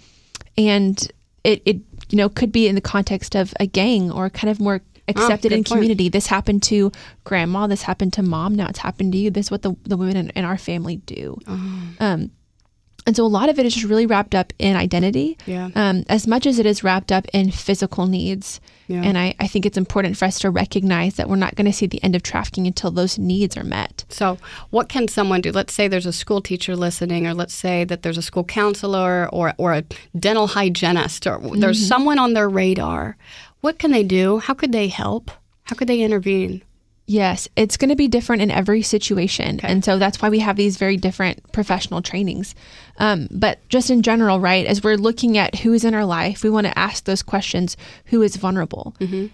and 0.57 1.11
it, 1.43 1.61
it, 1.65 1.77
you 2.09 2.17
know, 2.17 2.29
could 2.29 2.53
be 2.53 2.67
in 2.69 2.75
the 2.75 2.81
context 2.81 3.35
of 3.35 3.53
a 3.59 3.67
gang 3.67 4.11
or 4.11 4.29
kind 4.29 4.49
of 4.49 4.61
more 4.61 4.81
accepted 5.09 5.49
good 5.49 5.57
in 5.57 5.63
point. 5.63 5.67
community. 5.67 6.07
This 6.07 6.27
happened 6.27 6.63
to 6.63 6.91
grandma. 7.25 7.67
This 7.67 7.81
happened 7.81 8.13
to 8.13 8.23
mom. 8.23 8.55
Now 8.55 8.67
it's 8.67 8.79
happened 8.79 9.11
to 9.11 9.17
you. 9.17 9.29
This 9.29 9.47
is 9.47 9.51
what 9.51 9.61
the, 9.61 9.75
the 9.83 9.97
women 9.97 10.15
in, 10.15 10.29
in 10.31 10.45
our 10.45 10.57
family 10.57 10.97
do. 10.97 11.37
Um, 11.99 12.31
And 13.07 13.15
so 13.15 13.25
a 13.25 13.27
lot 13.27 13.49
of 13.49 13.57
it 13.57 13.65
is 13.65 13.73
just 13.73 13.87
really 13.87 14.05
wrapped 14.05 14.35
up 14.35 14.53
in 14.59 14.75
identity, 14.75 15.35
Yeah. 15.47 15.69
um, 15.73 16.03
as 16.07 16.27
much 16.27 16.45
as 16.45 16.59
it 16.59 16.67
is 16.67 16.83
wrapped 16.83 17.11
up 17.11 17.25
in 17.33 17.49
physical 17.49 18.05
needs. 18.05 18.61
Yeah. 18.87 19.01
And 19.03 19.17
I, 19.17 19.33
I 19.39 19.47
think 19.47 19.65
it's 19.65 19.77
important 19.77 20.17
for 20.17 20.25
us 20.25 20.37
to 20.39 20.51
recognize 20.51 21.15
that 21.15 21.27
we're 21.27 21.35
not 21.37 21.55
going 21.55 21.65
to 21.65 21.73
see 21.73 21.87
the 21.87 22.03
end 22.03 22.15
of 22.15 22.21
trafficking 22.21 22.67
until 22.67 22.91
those 22.91 23.17
needs 23.17 23.57
are 23.57 23.63
met. 23.63 24.05
So, 24.09 24.37
what 24.69 24.87
can 24.87 25.07
someone 25.07 25.41
do? 25.41 25.51
Let's 25.51 25.73
say 25.73 25.87
there's 25.87 26.05
a 26.05 26.13
school 26.13 26.41
teacher 26.41 26.75
listening, 26.75 27.25
or 27.25 27.33
let's 27.33 27.53
say 27.55 27.85
that 27.85 28.03
there's 28.03 28.17
a 28.19 28.21
school 28.21 28.43
counselor 28.43 29.27
or, 29.33 29.53
or 29.57 29.73
a 29.73 29.83
dental 30.19 30.47
hygienist, 30.47 31.25
or 31.25 31.39
there's 31.55 31.79
Mm-hmm. 31.79 31.87
someone 31.87 32.19
on 32.19 32.33
their 32.33 32.49
radar. 32.49 33.17
What 33.61 33.79
can 33.79 33.91
they 33.91 34.03
do? 34.03 34.37
How 34.39 34.53
could 34.53 34.73
they 34.73 34.89
help? 34.89 35.31
How 35.63 35.75
could 35.75 35.87
they 35.87 36.01
intervene? 36.01 36.61
Yes, 37.07 37.49
it's 37.57 37.75
going 37.77 37.89
to 37.89 37.95
be 37.95 38.07
different 38.07 38.41
in 38.41 38.51
every 38.51 38.81
situation. 38.81 39.59
And 39.63 39.83
so 39.83 39.97
that's 39.99 40.21
why 40.21 40.29
we 40.29 40.39
have 40.39 40.55
these 40.55 40.77
very 40.77 40.95
different 40.95 41.51
professional 41.51 42.01
trainings. 42.01 42.55
Um, 43.01 43.27
but 43.31 43.67
just 43.67 43.89
in 43.89 44.01
general, 44.03 44.39
right, 44.39 44.65
as 44.67 44.83
we're 44.83 44.95
looking 44.95 45.37
at 45.37 45.55
who 45.61 45.73
is 45.73 45.83
in 45.83 45.93
our 45.95 46.05
life, 46.05 46.43
we 46.43 46.49
want 46.51 46.67
to 46.67 46.77
ask 46.77 47.05
those 47.05 47.23
questions 47.23 47.75
who 48.05 48.21
is 48.21 48.35
vulnerable 48.35 48.93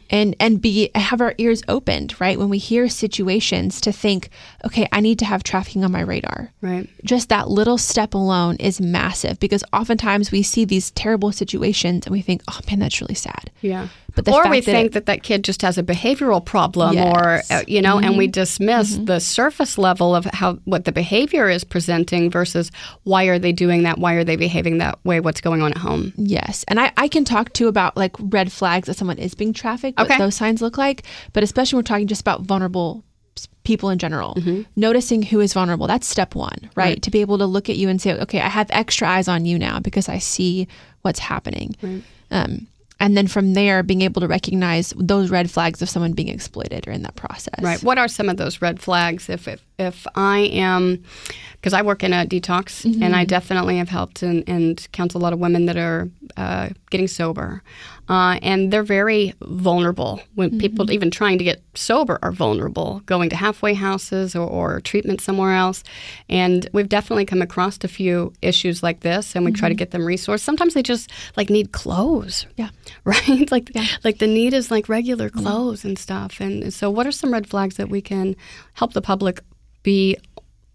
and, 0.09 0.35
and 0.39 0.61
be 0.61 0.89
have 0.95 1.19
our 1.21 1.33
ears 1.37 1.61
opened, 1.67 2.09
right? 2.21 2.39
When 2.39 2.49
we 2.49 2.59
hear 2.59 2.87
situations 2.87 3.81
to 3.81 3.91
think, 3.91 4.29
okay, 4.65 4.87
I 4.93 5.01
need 5.01 5.19
to 5.19 5.25
have 5.25 5.43
trafficking 5.43 5.83
on 5.83 5.91
my 5.91 6.01
radar. 6.01 6.51
Right. 6.61 6.87
Just 7.03 7.27
that 7.29 7.49
little 7.49 7.77
step 7.77 8.13
alone 8.13 8.55
is 8.57 8.79
massive 8.79 9.39
because 9.39 9.63
oftentimes 9.73 10.31
we 10.31 10.43
see 10.43 10.63
these 10.65 10.91
terrible 10.91 11.31
situations 11.31 12.05
and 12.05 12.13
we 12.13 12.21
think, 12.21 12.41
oh 12.49 12.59
man, 12.69 12.79
that's 12.79 13.01
really 13.01 13.15
sad. 13.15 13.51
Yeah. 13.61 13.89
But 14.15 14.25
the 14.25 14.31
or 14.33 14.49
we 14.49 14.61
that 14.61 14.65
think 14.65 14.85
it- 14.87 14.91
that 14.93 15.05
that 15.07 15.21
kid 15.23 15.43
just 15.43 15.61
has 15.61 15.77
a 15.77 15.83
behavioral 15.83 16.43
problem, 16.43 16.97
or 16.97 17.23
Yes. 17.35 17.51
uh, 17.51 17.63
you 17.67 17.81
know, 17.83 17.99
and 17.99 18.17
we 18.17 18.25
dismiss 18.27 18.97
the 18.97 19.19
surface 19.19 19.77
level 19.77 20.15
of 20.15 20.25
how 20.25 20.53
what 20.65 20.85
the 20.85 20.91
behavior 20.91 21.49
is 21.49 21.63
presenting 21.63 22.31
versus 22.31 22.71
why 23.03 23.25
are 23.25 23.37
they 23.37 23.51
doing 23.57 23.83
that? 23.83 23.97
Why 23.97 24.13
are 24.13 24.23
they 24.23 24.37
behaving 24.37 24.77
that 24.77 24.97
way? 25.03 25.19
What's 25.19 25.41
going 25.41 25.61
on 25.61 25.71
at 25.71 25.77
home? 25.77 26.13
Yes. 26.15 26.63
And 26.69 26.79
I, 26.79 26.93
I 26.95 27.09
can 27.09 27.25
talk 27.25 27.51
too 27.51 27.67
about 27.67 27.97
like 27.97 28.15
red 28.19 28.51
flags 28.51 28.87
that 28.87 28.93
someone 28.93 29.17
is 29.17 29.33
being 29.35 29.51
trafficked, 29.53 29.97
what 29.99 30.09
Okay. 30.09 30.17
those 30.17 30.35
signs 30.35 30.61
look 30.61 30.77
like. 30.77 31.03
But 31.33 31.43
especially 31.43 31.75
when 31.75 31.81
we're 31.81 31.87
talking 31.87 32.07
just 32.07 32.21
about 32.21 32.41
vulnerable 32.43 33.03
people 33.63 33.89
in 33.89 33.99
general, 33.99 34.35
noticing 34.77 35.21
who 35.21 35.41
is 35.41 35.53
vulnerable. 35.53 35.87
That's 35.87 36.07
step 36.07 36.33
one, 36.35 36.69
right? 36.75 37.01
To 37.01 37.11
be 37.11 37.19
able 37.21 37.37
to 37.39 37.45
look 37.45 37.69
at 37.69 37.75
you 37.75 37.89
and 37.89 38.01
say, 38.01 38.13
okay, 38.21 38.39
I 38.39 38.47
have 38.47 38.67
extra 38.71 39.07
eyes 39.09 39.27
on 39.27 39.45
you 39.45 39.59
now 39.59 39.79
because 39.79 40.07
I 40.07 40.19
see 40.19 40.67
what's 41.01 41.19
happening. 41.19 41.75
Um, 42.31 42.67
and 42.99 43.15
then 43.15 43.27
from 43.27 43.53
there, 43.53 43.83
being 43.83 44.01
able 44.01 44.21
to 44.21 44.27
recognize 44.27 44.91
those 44.97 45.29
red 45.29 45.51
flags 45.51 45.81
of 45.83 45.89
someone 45.89 46.13
being 46.13 46.29
exploited 46.29 46.87
or 46.87 46.91
in 46.91 47.03
that 47.03 47.15
process. 47.15 47.61
Right. 47.61 47.83
What 47.83 47.99
are 47.99 48.07
some 48.07 48.27
of 48.29 48.37
those 48.37 48.59
red 48.61 48.79
flags? 48.79 49.29
If 49.29 49.47
if, 49.47 49.61
if 49.79 50.07
I 50.15 50.39
am, 50.39 51.03
because 51.53 51.73
I 51.73 51.81
work 51.81 52.03
in 52.03 52.13
a 52.13 52.25
detox, 52.25 52.83
and 53.03 53.15
I 53.15 53.25
definitely 53.25 53.77
have 53.77 53.89
helped 53.89 54.23
and, 54.23 54.43
and 54.47 54.87
counsel 54.91 55.21
a 55.21 55.23
lot 55.23 55.33
of 55.33 55.39
women 55.39 55.65
that 55.67 55.77
are 55.77 56.09
uh, 56.35 56.69
getting 56.89 57.07
sober, 57.07 57.61
uh, 58.09 58.39
and 58.41 58.71
they're 58.71 58.83
very 58.83 59.33
vulnerable. 59.41 60.21
When 60.35 60.57
people 60.57 60.91
even 60.91 61.11
trying 61.11 61.37
to 61.37 61.43
get 61.43 61.61
sober 61.75 62.17
are 62.21 62.31
vulnerable, 62.31 63.01
going 63.05 63.29
to 63.29 63.35
halfway 63.35 63.73
houses 63.75 64.35
or, 64.35 64.47
or 64.47 64.81
treatment 64.81 65.21
somewhere 65.21 65.53
else, 65.53 65.83
and 66.29 66.67
we've 66.73 66.89
definitely 66.89 67.25
come 67.25 67.41
across 67.41 67.77
a 67.83 67.87
few 67.87 68.33
issues 68.41 68.81
like 68.81 69.01
this, 69.01 69.35
and 69.35 69.45
we 69.45 69.51
try 69.51 69.69
to 69.69 69.75
get 69.75 69.91
them 69.91 70.01
resourced. 70.03 70.39
Sometimes 70.39 70.73
they 70.73 70.83
just 70.83 71.11
like 71.35 71.49
need 71.49 71.71
clothes 71.71 72.45
Yeah. 72.55 72.69
right? 73.03 73.51
like 73.51 73.71
like 74.03 74.17
the 74.17 74.27
need 74.27 74.53
is 74.53 74.71
like 74.71 74.89
regular 74.89 75.29
clothes 75.29 75.85
and 75.85 75.99
stuff. 75.99 76.39
And 76.39 76.73
so, 76.73 76.89
what 76.89 77.05
are 77.05 77.11
some 77.11 77.31
red 77.31 77.47
flags 77.47 77.75
that 77.75 77.89
we 77.89 78.01
can 78.01 78.35
help 78.73 78.93
the 78.93 79.01
public 79.01 79.41
be 79.87 80.17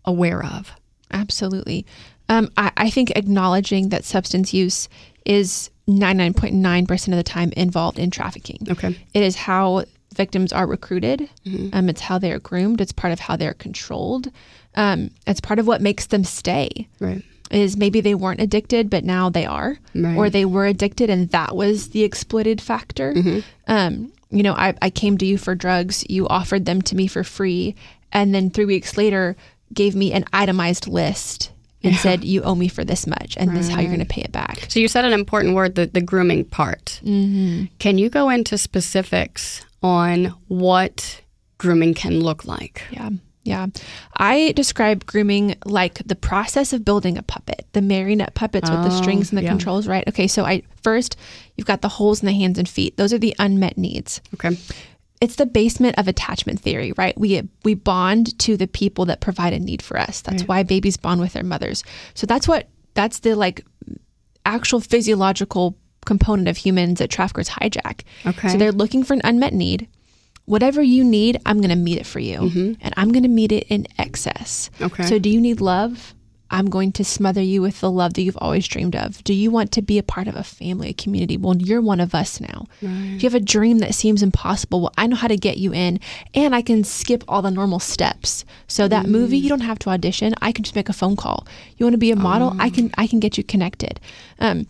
aware 0.07 0.42
of? 0.45 0.73
Absolutely. 1.12 1.85
Um, 2.28 2.50
I, 2.57 2.73
I 2.76 2.88
think 2.90 3.11
acknowledging 3.11 3.90
that 3.90 4.04
substance 4.04 4.54
use 4.54 4.88
is 5.26 5.69
99.9% 5.87 7.09
of 7.09 7.16
the 7.16 7.23
time 7.23 7.52
involved 7.57 7.99
in 7.99 8.11
trafficking. 8.11 8.59
Okay. 8.71 8.97
It 9.14 9.23
is 9.23 9.37
how 9.37 9.85
victims 10.14 10.52
are 10.52 10.66
recruited, 10.66 11.28
um, 11.73 11.88
it's 11.88 12.00
how 12.00 12.19
they 12.19 12.33
are 12.33 12.38
groomed, 12.38 12.81
it's 12.81 12.92
part 12.92 13.12
of 13.12 13.21
how 13.21 13.37
they're 13.37 13.54
controlled, 13.54 14.28
um, 14.75 15.11
it's 15.26 15.40
part 15.40 15.59
of 15.59 15.66
what 15.66 15.81
makes 15.81 16.07
them 16.07 16.25
stay. 16.25 16.88
Right. 17.00 17.23
Is 17.50 17.76
maybe 17.76 18.00
they 18.00 18.14
weren't 18.14 18.40
addicted, 18.40 18.88
but 18.90 19.04
now 19.04 19.28
they 19.31 19.45
are, 19.47 19.78
Right. 19.95 20.16
or 20.16 20.31
they 20.31 20.45
were 20.47 20.66
addicted 20.66 21.11
and 21.11 21.28
that 21.31 21.54
was 21.57 21.90
the 21.90 22.02
exploited 22.02 22.61
factor. 22.62 23.14
Um, 23.66 24.12
you 24.31 24.42
know, 24.42 24.54
I, 24.54 24.75
I 24.81 24.88
came 24.90 25.19
to 25.19 25.26
you 25.26 25.37
for 25.38 25.54
drugs, 25.54 26.04
you 26.09 26.26
offered 26.28 26.64
them 26.64 26.81
to 26.83 26.97
me 26.97 27.07
for 27.07 27.23
free, 27.25 27.75
and 28.12 28.35
then 28.35 28.50
three 28.50 28.64
weeks 28.64 28.97
later 28.97 29.37
gave 29.73 29.95
me 29.95 30.12
an 30.12 30.25
itemized 30.33 30.87
list 30.87 31.52
and 31.83 31.97
said, 31.97 32.25
You 32.25 32.42
owe 32.42 32.54
me 32.54 32.69
for 32.69 32.85
this 32.85 33.07
much, 33.07 33.37
and 33.37 33.57
this 33.57 33.69
is 33.69 33.75
how 33.75 33.81
you're 33.81 33.88
going 33.95 34.00
to 34.00 34.07
pay 34.07 34.23
it 34.23 34.33
back. 34.33 34.66
So 34.69 34.81
you 34.81 34.88
said 34.88 35.04
an 35.04 35.12
important 35.12 35.54
word, 35.54 35.75
the, 35.75 35.87
the 35.87 36.00
grooming 36.00 36.45
part. 36.45 37.00
Mm-hmm. 37.04 37.75
Can 37.78 37.99
you 37.99 38.09
go 38.09 38.28
into 38.28 38.57
specifics 38.59 39.64
on 39.83 40.26
what 40.49 41.21
grooming 41.59 41.95
can 41.95 42.21
look 42.21 42.45
like? 42.45 42.83
Yeah. 42.90 43.11
Yeah. 43.45 43.66
I 44.16 44.52
describe 44.52 45.04
grooming 45.04 45.57
like 45.64 45.95
the 46.07 46.14
process 46.14 46.73
of 46.73 46.85
building 46.85 47.19
a 47.19 47.25
puppet, 47.25 47.66
the 47.73 47.83
marionette 47.83 48.35
puppets 48.35 48.71
with 48.71 48.85
the 48.85 48.90
strings 48.90 49.31
and 49.31 49.38
the 49.38 49.42
yeah. 49.42 49.49
controls, 49.49 49.88
right? 49.88 50.07
Okay, 50.07 50.28
so 50.28 50.45
I 50.45 50.62
first 50.83 51.16
you've 51.57 51.66
got 51.66 51.83
the 51.83 51.88
holes 51.88 52.23
in 52.23 52.26
the 52.26 52.33
hands 52.33 52.59
and 52.59 52.69
feet. 52.69 52.97
Those 52.97 53.12
are 53.12 53.19
the 53.19 53.35
unmet 53.40 53.76
needs. 53.76 54.21
Okay. 54.35 54.57
It's 55.22 55.36
the 55.36 55.46
basement 55.46 55.98
of 55.98 56.08
attachment 56.08 56.60
theory, 56.60 56.92
right? 56.98 57.16
We 57.16 57.48
we 57.64 57.74
bond 57.74 58.36
to 58.40 58.56
the 58.56 58.66
people 58.66 59.04
that 59.06 59.20
provide 59.20 59.52
a 59.52 59.60
need 59.60 59.80
for 59.80 59.96
us. 59.96 60.20
That's 60.20 60.42
why 60.42 60.64
babies 60.64 60.96
bond 60.96 61.20
with 61.20 61.32
their 61.32 61.44
mothers. 61.44 61.84
So 62.14 62.26
that's 62.26 62.48
what 62.48 62.68
that's 62.94 63.20
the 63.20 63.36
like 63.36 63.64
actual 64.44 64.80
physiological 64.80 65.78
component 66.04 66.48
of 66.48 66.56
humans 66.56 66.98
that 66.98 67.08
traffickers 67.08 67.48
hijack. 67.48 68.02
Okay. 68.26 68.48
So 68.48 68.58
they're 68.58 68.72
looking 68.72 69.04
for 69.04 69.14
an 69.14 69.20
unmet 69.22 69.52
need. 69.52 69.88
Whatever 70.46 70.82
you 70.82 71.04
need, 71.04 71.40
I'm 71.46 71.58
going 71.58 71.70
to 71.70 71.76
meet 71.76 71.98
it 71.98 72.06
for 72.06 72.18
you. 72.18 72.38
Mm-hmm. 72.38 72.72
And 72.80 72.94
I'm 72.96 73.12
going 73.12 73.22
to 73.22 73.28
meet 73.28 73.52
it 73.52 73.64
in 73.68 73.86
excess. 73.98 74.70
Okay. 74.80 75.04
So 75.04 75.20
do 75.20 75.30
you 75.30 75.40
need 75.40 75.60
love? 75.60 76.14
I'm 76.52 76.66
going 76.66 76.92
to 76.92 77.04
smother 77.04 77.40
you 77.40 77.62
with 77.62 77.80
the 77.80 77.90
love 77.90 78.14
that 78.14 78.23
you've 78.23 78.37
always 78.37 78.68
dreamed 78.68 78.94
of. 78.94 79.25
Do 79.25 79.32
you 79.32 79.50
want 79.50 79.73
to 79.73 79.82
be 79.82 79.99
a 79.99 80.02
part 80.02 80.28
of 80.28 80.37
a 80.37 80.44
family, 80.44 80.90
a 80.90 80.94
community? 80.94 81.37
Well, 81.37 81.56
you're 81.56 81.80
one 81.80 81.99
of 81.99 82.14
us 82.14 82.40
now. 82.40 82.66
Do 82.80 82.87
you 82.88 83.30
have 83.30 83.35
a 83.35 83.40
dream 83.40 83.78
that 83.78 83.94
seems 83.94 84.23
impossible? 84.23 84.82
Well, 84.82 84.92
I 84.99 85.06
know 85.06 85.16
how 85.16 85.28
to 85.28 85.37
get 85.37 85.56
you 85.56 85.73
in, 85.73 85.99
and 86.35 86.54
I 86.54 86.62
can 86.62 86.85
skip 86.85 87.25
all 87.26 87.42
the 87.42 87.50
normal 87.50 87.80
steps. 87.80 88.44
So 88.68 88.87
that 88.87 89.06
movie, 89.06 89.38
you 89.38 89.49
don't 89.49 89.61
have 89.61 89.78
to 89.80 89.90
audition. 89.90 90.35
I 90.42 90.52
can 90.52 90.62
just 90.62 90.76
make 90.76 90.88
a 90.88 90.92
phone 90.92 91.16
call. 91.16 91.47
You 91.78 91.87
want 91.87 91.94
to 91.94 91.99
be 91.99 92.11
a 92.12 92.16
model? 92.16 92.54
I 92.59 92.71
can. 92.71 92.92
I 92.99 93.06
can 93.06 93.18
get 93.18 93.38
you 93.38 93.44
connected. 93.44 93.99
Um, 94.38 94.66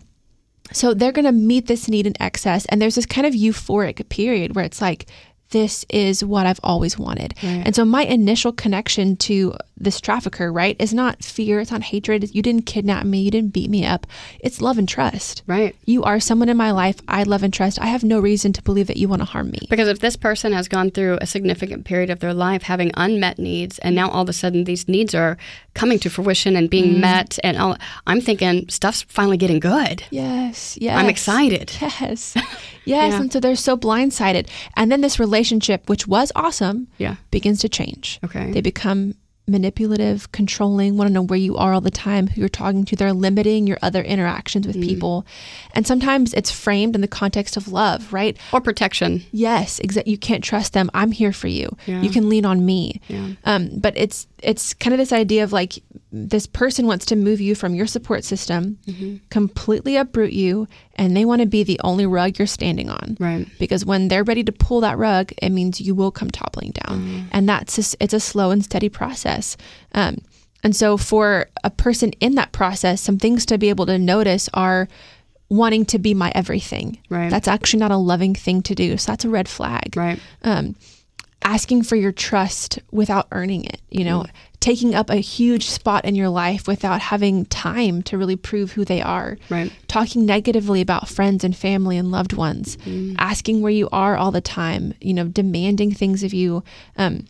so 0.71 0.93
they're 0.93 1.11
going 1.11 1.25
to 1.25 1.31
meet 1.31 1.67
this 1.67 1.89
need 1.89 2.07
in 2.07 2.13
excess. 2.21 2.65
And 2.65 2.81
there's 2.81 2.95
this 2.95 3.05
kind 3.05 3.27
of 3.27 3.33
euphoric 3.33 4.07
period 4.09 4.55
where 4.55 4.63
it's 4.63 4.81
like, 4.81 5.07
this 5.49 5.85
is 5.89 6.23
what 6.23 6.45
I've 6.45 6.59
always 6.63 6.97
wanted. 6.97 7.35
And 7.41 7.75
so 7.75 7.85
my 7.85 8.03
initial 8.03 8.51
connection 8.51 9.15
to 9.17 9.53
this 9.77 9.99
trafficker, 9.99 10.51
right, 10.51 10.75
is 10.79 10.93
not 10.93 11.23
fear, 11.23 11.59
it's 11.59 11.71
not 11.71 11.83
hatred. 11.83 12.33
You 12.33 12.41
didn't 12.41 12.65
kidnap 12.65 13.05
me, 13.05 13.21
you 13.21 13.31
didn't 13.31 13.53
beat 13.53 13.69
me 13.69 13.85
up. 13.85 14.07
It's 14.39 14.61
love 14.61 14.77
and 14.77 14.87
trust. 14.87 15.43
Right. 15.45 15.75
You 15.85 16.03
are 16.03 16.19
someone 16.19 16.49
in 16.49 16.57
my 16.57 16.71
life 16.71 16.99
I 17.07 17.23
love 17.23 17.43
and 17.43 17.53
trust. 17.53 17.79
I 17.79 17.87
have 17.87 18.03
no 18.03 18.19
reason 18.19 18.53
to 18.53 18.63
believe 18.63 18.87
that 18.87 18.97
you 18.97 19.07
want 19.07 19.21
to 19.21 19.25
harm 19.25 19.51
me. 19.51 19.59
Because 19.69 19.87
if 19.87 19.99
this 19.99 20.15
person 20.15 20.53
has 20.53 20.67
gone 20.67 20.89
through 20.89 21.17
a 21.21 21.27
significant 21.27 21.85
period 21.85 22.09
of 22.09 22.19
their 22.19 22.33
life 22.33 22.63
having 22.63 22.91
unmet 22.95 23.39
needs, 23.39 23.79
and 23.79 23.95
now 23.95 24.09
all 24.09 24.23
of 24.23 24.29
a 24.29 24.33
sudden 24.33 24.63
these 24.63 24.87
needs 24.87 25.13
are 25.13 25.37
coming 25.73 25.99
to 25.99 26.09
fruition 26.09 26.55
and 26.55 26.69
being 26.69 26.95
mm. 26.95 26.99
met, 26.99 27.37
and 27.43 27.57
all, 27.57 27.77
I'm 28.07 28.21
thinking 28.21 28.69
stuff's 28.69 29.03
finally 29.03 29.37
getting 29.37 29.59
good. 29.59 30.03
Yes, 30.09 30.77
yes. 30.79 30.97
I'm 30.97 31.09
excited. 31.09 31.71
Yes. 31.83 32.33
Yes. 32.85 33.11
Yeah. 33.13 33.21
And 33.21 33.31
so 33.31 33.39
they're 33.39 33.55
so 33.55 33.77
blindsided. 33.77 34.47
And 34.75 34.91
then 34.91 35.01
this 35.01 35.19
relationship, 35.19 35.42
which 35.89 36.07
was 36.07 36.31
awesome, 36.35 36.87
Yeah. 36.97 37.15
begins 37.31 37.59
to 37.61 37.69
change. 37.69 38.19
Okay. 38.23 38.51
They 38.51 38.61
become 38.61 39.15
manipulative, 39.45 40.31
controlling, 40.31 40.95
want 40.95 41.09
to 41.09 41.13
know 41.13 41.21
where 41.21 41.37
you 41.37 41.57
are 41.57 41.73
all 41.73 41.81
the 41.81 41.91
time, 41.91 42.27
who 42.27 42.39
you're 42.39 42.47
talking 42.49 42.85
to. 42.85 42.95
They're 42.95 43.11
limiting 43.11 43.67
your 43.67 43.77
other 43.81 44.01
interactions 44.01 44.65
with 44.65 44.81
people. 44.81 45.25
And 45.73 45.85
sometimes 45.85 46.33
it's 46.33 46.49
framed 46.49 46.95
in 46.95 47.01
the 47.01 47.09
context 47.09 47.57
of 47.57 47.67
love, 47.67 48.13
right? 48.13 48.37
Or 48.53 48.61
protection. 48.61 49.23
Yes, 49.33 49.79
exactly. 49.79 50.11
You 50.11 50.17
can't 50.17 50.43
trust 50.45 50.71
them. 50.71 50.89
I'm 50.93 51.11
here 51.11 51.33
for 51.33 51.47
you. 51.47 51.75
Yeah. 51.85 52.01
You 52.01 52.09
can 52.09 52.29
lean 52.29 52.45
on 52.45 52.65
me. 52.65 53.01
Yeah. 53.09 53.31
Um, 53.43 53.69
but 53.79 53.93
it's 53.97 54.27
it's 54.43 54.73
kind 54.73 54.93
of 54.93 54.97
this 54.97 55.13
idea 55.13 55.43
of 55.43 55.51
like 55.53 55.81
this 56.11 56.45
person 56.45 56.85
wants 56.85 57.05
to 57.05 57.15
move 57.15 57.39
you 57.41 57.55
from 57.55 57.73
your 57.73 57.87
support 57.87 58.23
system, 58.23 58.77
Mm-hmm. 58.85 59.15
completely 59.29 59.95
uproot 59.95 60.33
you, 60.33 60.67
and 60.95 61.15
they 61.15 61.25
want 61.25 61.41
to 61.41 61.47
be 61.47 61.63
the 61.63 61.79
only 61.83 62.05
rug 62.05 62.37
you're 62.37 62.45
standing 62.47 62.89
on. 62.89 63.17
Right. 63.19 63.47
Because 63.57 63.85
when 63.85 64.09
they're 64.09 64.23
ready 64.23 64.43
to 64.43 64.51
pull 64.51 64.81
that 64.81 64.97
rug, 64.97 65.31
it 65.41 65.49
means 65.49 65.81
you 65.81 65.95
will 65.95 66.11
come 66.11 66.29
toppling 66.29 66.71
down, 66.71 67.01
Mm. 67.01 67.23
and 67.31 67.49
that's 67.49 67.75
just, 67.77 67.95
it's 67.99 68.13
a 68.13 68.19
slow 68.19 68.51
and 68.51 68.63
steady 68.63 68.89
process. 68.89 69.57
Um, 69.95 70.17
and 70.63 70.75
so 70.75 70.97
for 70.97 71.47
a 71.63 71.69
person 71.69 72.11
in 72.19 72.35
that 72.35 72.51
process, 72.51 73.01
some 73.01 73.17
things 73.17 73.45
to 73.47 73.57
be 73.57 73.69
able 73.69 73.85
to 73.87 73.97
notice 73.97 74.49
are 74.53 74.87
wanting 75.49 75.85
to 75.85 75.99
be 75.99 76.13
my 76.13 76.31
everything. 76.35 76.97
Right. 77.09 77.29
That's 77.29 77.47
actually 77.47 77.79
not 77.81 77.91
a 77.91 77.97
loving 77.97 78.33
thing 78.35 78.61
to 78.63 78.75
do. 78.75 78.97
So 78.97 79.11
that's 79.11 79.25
a 79.25 79.29
red 79.29 79.47
flag 79.47 79.95
Right. 79.95 80.19
um, 80.43 80.75
asking 81.43 81.83
for 81.83 81.95
your 81.95 82.11
trust 82.11 82.79
without 82.91 83.27
earning 83.31 83.65
it. 83.65 83.81
You 83.89 84.05
know, 84.05 84.25
taking 84.59 84.95
up 84.95 85.09
a 85.09 85.17
huge 85.17 85.69
spot 85.69 86.05
in 86.05 86.15
your 86.15 86.29
life 86.29 86.67
without 86.67 87.01
having 87.01 87.45
time 87.45 88.01
to 88.03 88.17
really 88.17 88.35
prove 88.37 88.71
who 88.71 88.85
they 88.85 89.01
are. 89.01 89.37
Right. 89.49 89.71
Talking 89.87 90.25
negatively 90.25 90.79
about 90.81 91.09
friends 91.09 91.43
and 91.43 91.55
family 91.55 91.97
and 91.97 92.11
loved 92.11 92.33
ones, 92.33 92.77
Mm. 92.85 93.15
asking 93.17 93.61
where 93.61 93.71
you 93.73 93.89
are 93.91 94.15
all 94.15 94.31
the 94.31 94.41
time, 94.41 94.93
you 95.01 95.13
know, 95.13 95.25
demanding 95.25 95.91
things 95.93 96.23
of 96.23 96.33
you. 96.33 96.63
Um, 96.97 97.25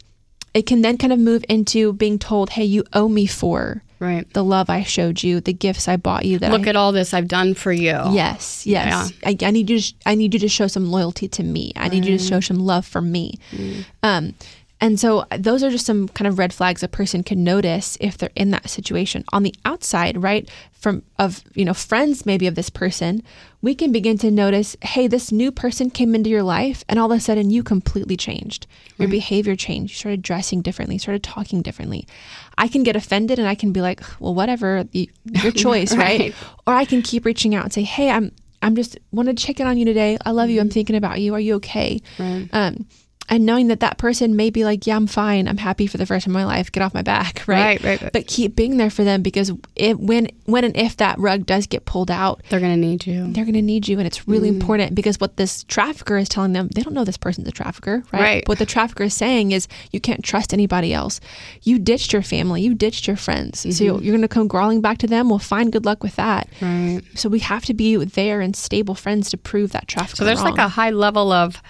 it 0.53 0.67
can 0.67 0.81
then 0.83 0.97
kind 0.99 1.11
of 1.11 1.17
move 1.19 1.43
into 1.49 1.93
being 1.93 2.19
told, 2.19 2.51
"Hey, 2.51 2.65
you 2.65 2.83
owe 2.93 3.07
me 3.09 3.25
for 3.25 3.81
Right. 4.03 4.31
the 4.33 4.43
love 4.43 4.69
I 4.69 4.83
showed 4.83 5.23
you, 5.23 5.39
the 5.39 5.53
gifts 5.53 5.87
I 5.87 5.97
bought 5.97 6.25
you." 6.25 6.39
That 6.39 6.51
Look 6.51 6.67
I, 6.67 6.71
at 6.71 6.75
all 6.75 6.91
this 6.91 7.13
I've 7.13 7.27
done 7.27 7.53
for 7.53 7.71
you. 7.71 7.99
Yes, 8.11 8.67
yes. 8.67 9.11
I, 9.25 9.37
I 9.41 9.51
need 9.51 9.69
you. 9.69 9.77
To, 9.77 9.81
sh- 9.81 9.93
I 10.05 10.15
need 10.15 10.33
you 10.33 10.39
to 10.41 10.49
show 10.49 10.67
some 10.67 10.91
loyalty 10.91 11.27
to 11.29 11.43
me. 11.43 11.71
I 11.75 11.89
need 11.89 12.05
you 12.05 12.17
to 12.17 12.23
show 12.23 12.39
some 12.39 12.59
love 12.59 12.85
for 12.85 13.01
me. 13.01 13.39
Um, 14.03 14.33
and 14.83 14.99
so 14.99 15.19
uh, 15.31 15.37
those 15.39 15.63
are 15.63 15.69
just 15.69 15.85
some 15.85 16.09
kind 16.09 16.27
of 16.27 16.37
red 16.37 16.51
flags 16.51 16.83
a 16.83 16.89
person 16.89 17.23
can 17.23 17.41
notice 17.41 17.97
if 18.01 18.17
they're 18.17 18.29
in 18.35 18.51
that 18.51 18.69
situation. 18.69 19.23
On 19.31 19.41
the 19.41 19.55
outside, 19.63 20.21
right, 20.21 20.49
from 20.73 21.03
of 21.17 21.41
you 21.53 21.63
know 21.63 21.73
friends 21.73 22.25
maybe 22.25 22.47
of 22.47 22.55
this 22.55 22.69
person, 22.69 23.23
we 23.61 23.75
can 23.75 23.93
begin 23.93 24.17
to 24.17 24.29
notice, 24.29 24.75
hey, 24.81 25.07
this 25.07 25.31
new 25.31 25.53
person 25.53 25.89
came 25.89 26.13
into 26.13 26.29
your 26.29 26.43
life, 26.43 26.83
and 26.89 26.99
all 26.99 27.09
of 27.09 27.17
a 27.17 27.21
sudden 27.21 27.49
you 27.49 27.63
completely 27.63 28.17
changed. 28.17 28.67
Your 28.97 29.07
behavior 29.07 29.55
changed. 29.55 29.93
You 29.93 29.95
started 29.95 30.21
dressing 30.21 30.61
differently. 30.61 30.97
Started 30.97 31.23
talking 31.23 31.61
differently. 31.61 32.05
I 32.57 32.67
can 32.67 32.83
get 32.83 32.97
offended 32.97 33.39
and 33.39 33.47
I 33.47 33.55
can 33.55 33.71
be 33.71 33.79
like, 33.79 34.01
well, 34.19 34.35
whatever, 34.35 34.85
your 34.91 35.51
choice, 35.65 35.95
right? 35.95 36.19
Right. 36.19 36.35
Or 36.67 36.73
I 36.73 36.83
can 36.83 37.01
keep 37.01 37.23
reaching 37.23 37.55
out 37.55 37.63
and 37.63 37.73
say, 37.73 37.83
hey, 37.83 38.09
I'm 38.09 38.33
I'm 38.61 38.75
just 38.75 38.97
want 39.11 39.27
to 39.27 39.33
check 39.33 39.59
in 39.59 39.67
on 39.67 39.77
you 39.77 39.85
today. 39.85 40.17
I 40.25 40.31
love 40.31 40.49
you. 40.49 40.59
I'm 40.59 40.69
thinking 40.69 40.95
about 40.95 41.21
you. 41.21 41.33
Are 41.33 41.39
you 41.39 41.55
okay? 41.55 42.01
Right. 42.19 42.49
Um, 42.51 42.85
and 43.29 43.45
knowing 43.45 43.69
that 43.69 43.79
that 43.79 43.97
person 43.97 44.35
may 44.35 44.49
be 44.49 44.65
like, 44.65 44.85
yeah, 44.85 44.95
I'm 44.95 45.07
fine. 45.07 45.47
I'm 45.47 45.57
happy 45.57 45.87
for 45.87 45.97
the 45.97 46.05
first 46.05 46.25
time 46.25 46.31
in 46.35 46.41
my 46.41 46.45
life. 46.45 46.71
Get 46.71 46.83
off 46.83 46.93
my 46.93 47.01
back, 47.01 47.43
right? 47.47 47.81
Right, 47.81 47.83
right, 47.83 48.01
right. 48.01 48.11
But 48.13 48.27
keep 48.27 48.55
being 48.55 48.77
there 48.77 48.89
for 48.89 49.03
them 49.03 49.21
because 49.21 49.51
it, 49.75 49.99
when 49.99 50.27
when 50.45 50.63
and 50.65 50.75
if 50.75 50.97
that 50.97 51.17
rug 51.19 51.45
does 51.45 51.65
get 51.67 51.85
pulled 51.85 52.11
out, 52.11 52.41
They're 52.49 52.59
going 52.59 52.73
to 52.73 52.77
need 52.87 53.07
you. 53.07 53.31
they're 53.31 53.45
going 53.45 53.53
to 53.55 53.61
need 53.61 53.87
you, 53.87 53.97
and 53.97 54.05
it's 54.05 54.27
really 54.27 54.49
Mm. 54.49 54.55
important 54.61 54.95
because 54.95 55.19
what 55.19 55.37
this 55.37 55.63
trafficker 55.63 56.17
is 56.17 56.27
telling 56.27 56.51
them, 56.53 56.67
they 56.75 56.81
don't 56.81 56.93
know 56.93 57.05
this 57.05 57.17
person's 57.17 57.47
a 57.47 57.51
trafficker, 57.51 58.03
right? 58.11 58.21
Right. 58.21 58.47
What 58.47 58.59
the 58.59 58.65
trafficker 58.65 59.03
is 59.03 59.13
saying 59.13 59.51
is, 59.53 59.67
you 59.91 59.99
can't 60.01 60.23
trust 60.23 60.53
anybody 60.53 60.93
else. 60.93 61.21
You 61.61 61.79
ditched 61.79 62.11
your 62.13 62.21
family, 62.23 62.61
you 62.61 62.73
ditched 62.75 63.07
your 63.07 63.15
friends, 63.15 63.61
so 63.61 63.69
Mm-hmm. 63.69 63.85
you're, 63.85 64.01
you're 64.01 64.11
going 64.13 64.21
to 64.21 64.27
come 64.27 64.49
crawling 64.49 64.81
back 64.81 64.97
to 64.99 65.07
them. 65.07 65.29
Well, 65.29 65.39
fine, 65.39 65.69
good 65.69 65.85
luck 65.85 66.03
with 66.03 66.15
that. 66.17 66.49
Right. 66.61 67.01
So 67.15 67.29
we 67.29 67.39
have 67.39 67.63
to 67.65 67.73
be 67.73 67.95
there 67.95 68.41
and 68.41 68.55
stable 68.55 68.95
friends 68.95 69.29
to 69.31 69.37
prove 69.37 69.71
that 69.71 69.87
trafficker. 69.87 70.17
So 70.17 70.25
there's 70.25 70.43
like 70.43 70.57
a 70.57 70.67
high 70.67 70.89
level 70.91 71.31
of 71.31 71.61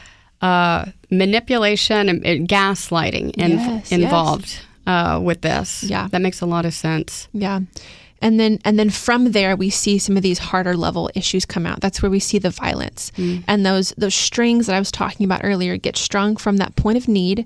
uh, 0.44 0.86
manipulation 1.10 2.10
and, 2.10 2.26
and 2.26 2.48
gaslighting 2.48 3.32
in, 3.38 3.52
Yes, 3.52 3.92
yes. 3.92 3.92
involved 3.92 4.60
uh, 4.86 5.20
with 5.24 5.42
this. 5.42 5.84
Yeah. 5.84 6.08
That 6.12 6.22
makes 6.22 6.42
a 6.42 6.46
lot 6.46 6.66
of 6.66 6.74
sense. 6.74 7.28
Yeah. 7.34 7.62
And 8.22 8.40
then 8.40 8.60
and 8.64 8.80
then 8.80 8.90
from 8.90 9.32
there 9.34 9.54
we 9.58 9.70
see 9.70 9.98
some 10.00 10.16
of 10.16 10.24
these 10.24 10.40
harder 10.40 10.78
level 10.78 11.10
issues 11.14 11.46
come 11.46 11.66
out. 11.66 11.82
That's 11.82 12.02
where 12.02 12.10
we 12.10 12.20
see 12.22 12.40
the 12.40 12.50
violence. 12.52 13.12
And 13.50 13.66
those 13.66 13.94
those 13.98 14.16
strings 14.16 14.66
that 14.68 14.76
I 14.78 14.80
was 14.80 14.92
talking 14.92 15.26
about 15.26 15.42
earlier 15.44 15.76
get 15.78 15.98
strung 15.98 16.38
from 16.38 16.56
that 16.58 16.76
point 16.78 16.98
of 16.98 17.08
need 17.10 17.46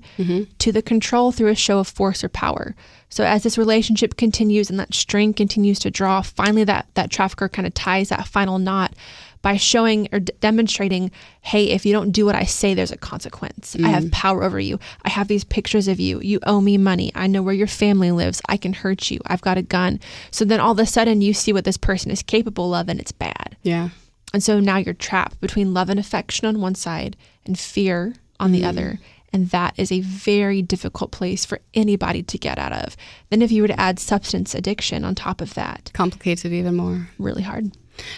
to 0.58 0.70
the 0.72 0.82
control 0.82 1.32
through 1.32 1.48
a 1.50 1.56
show 1.56 1.80
of 1.80 1.88
force 1.88 2.22
or 2.22 2.28
power. 2.28 2.76
So 3.10 3.24
as 3.24 3.42
this 3.42 3.58
relationship 3.58 4.16
continues 4.16 4.70
and 4.70 4.78
that 4.78 4.94
string 4.94 5.34
continues 5.34 5.80
to 5.80 5.90
draw, 5.90 6.22
finally 6.22 6.62
that 6.64 6.86
that 6.94 7.10
trafficker 7.10 7.48
kind 7.48 7.66
of 7.66 7.74
ties 7.74 8.10
that 8.10 8.28
final 8.28 8.58
knot 8.60 8.94
by 9.42 9.56
showing 9.56 10.08
or 10.12 10.20
d- 10.20 10.32
demonstrating, 10.40 11.10
hey, 11.40 11.70
if 11.70 11.86
you 11.86 11.92
don't 11.92 12.10
do 12.10 12.26
what 12.26 12.34
I 12.34 12.44
say, 12.44 12.74
there's 12.74 12.92
a 12.92 12.96
consequence. 12.96 13.76
I 13.82 13.88
have 13.88 14.04
mm. 14.04 14.12
power 14.12 14.42
over 14.42 14.58
you. 14.58 14.78
I 15.04 15.10
have 15.10 15.28
these 15.28 15.44
pictures 15.44 15.88
of 15.88 16.00
you. 16.00 16.20
You 16.20 16.40
owe 16.44 16.60
me 16.60 16.78
money. 16.78 17.12
I 17.14 17.26
know 17.26 17.42
where 17.42 17.54
your 17.54 17.66
family 17.66 18.10
lives. 18.10 18.42
I 18.48 18.56
can 18.56 18.72
hurt 18.72 19.10
you. 19.10 19.20
I've 19.26 19.42
got 19.42 19.58
a 19.58 19.62
gun. 19.62 20.00
So 20.30 20.44
then 20.44 20.60
all 20.60 20.72
of 20.72 20.78
a 20.78 20.86
sudden 20.86 21.20
you 21.20 21.32
see 21.32 21.52
what 21.52 21.64
this 21.64 21.76
person 21.76 22.10
is 22.10 22.22
capable 22.22 22.74
of 22.74 22.88
and 22.88 22.98
it's 23.00 23.12
bad. 23.12 23.56
Yeah. 23.62 23.90
And 24.32 24.42
so 24.42 24.60
now 24.60 24.76
you're 24.76 24.94
trapped 24.94 25.40
between 25.40 25.72
love 25.74 25.88
and 25.88 25.98
affection 25.98 26.46
on 26.46 26.60
one 26.60 26.74
side 26.74 27.16
and 27.46 27.58
fear 27.58 28.14
on 28.38 28.52
the 28.52 28.62
mm. 28.62 28.68
other. 28.68 28.98
And 29.32 29.50
that 29.50 29.74
is 29.76 29.92
a 29.92 30.00
very 30.00 30.62
difficult 30.62 31.10
place 31.12 31.44
for 31.44 31.60
anybody 31.74 32.22
to 32.22 32.38
get 32.38 32.58
out 32.58 32.72
of. 32.72 32.96
Then 33.30 33.42
if 33.42 33.52
you 33.52 33.62
were 33.62 33.68
to 33.68 33.80
add 33.80 33.98
substance 33.98 34.54
addiction 34.54 35.04
on 35.04 35.14
top 35.14 35.40
of 35.40 35.54
that, 35.54 35.90
Complicates 35.92 36.44
it 36.44 36.52
even 36.52 36.76
more. 36.76 37.08
really 37.18 37.42
hard. 37.42 37.72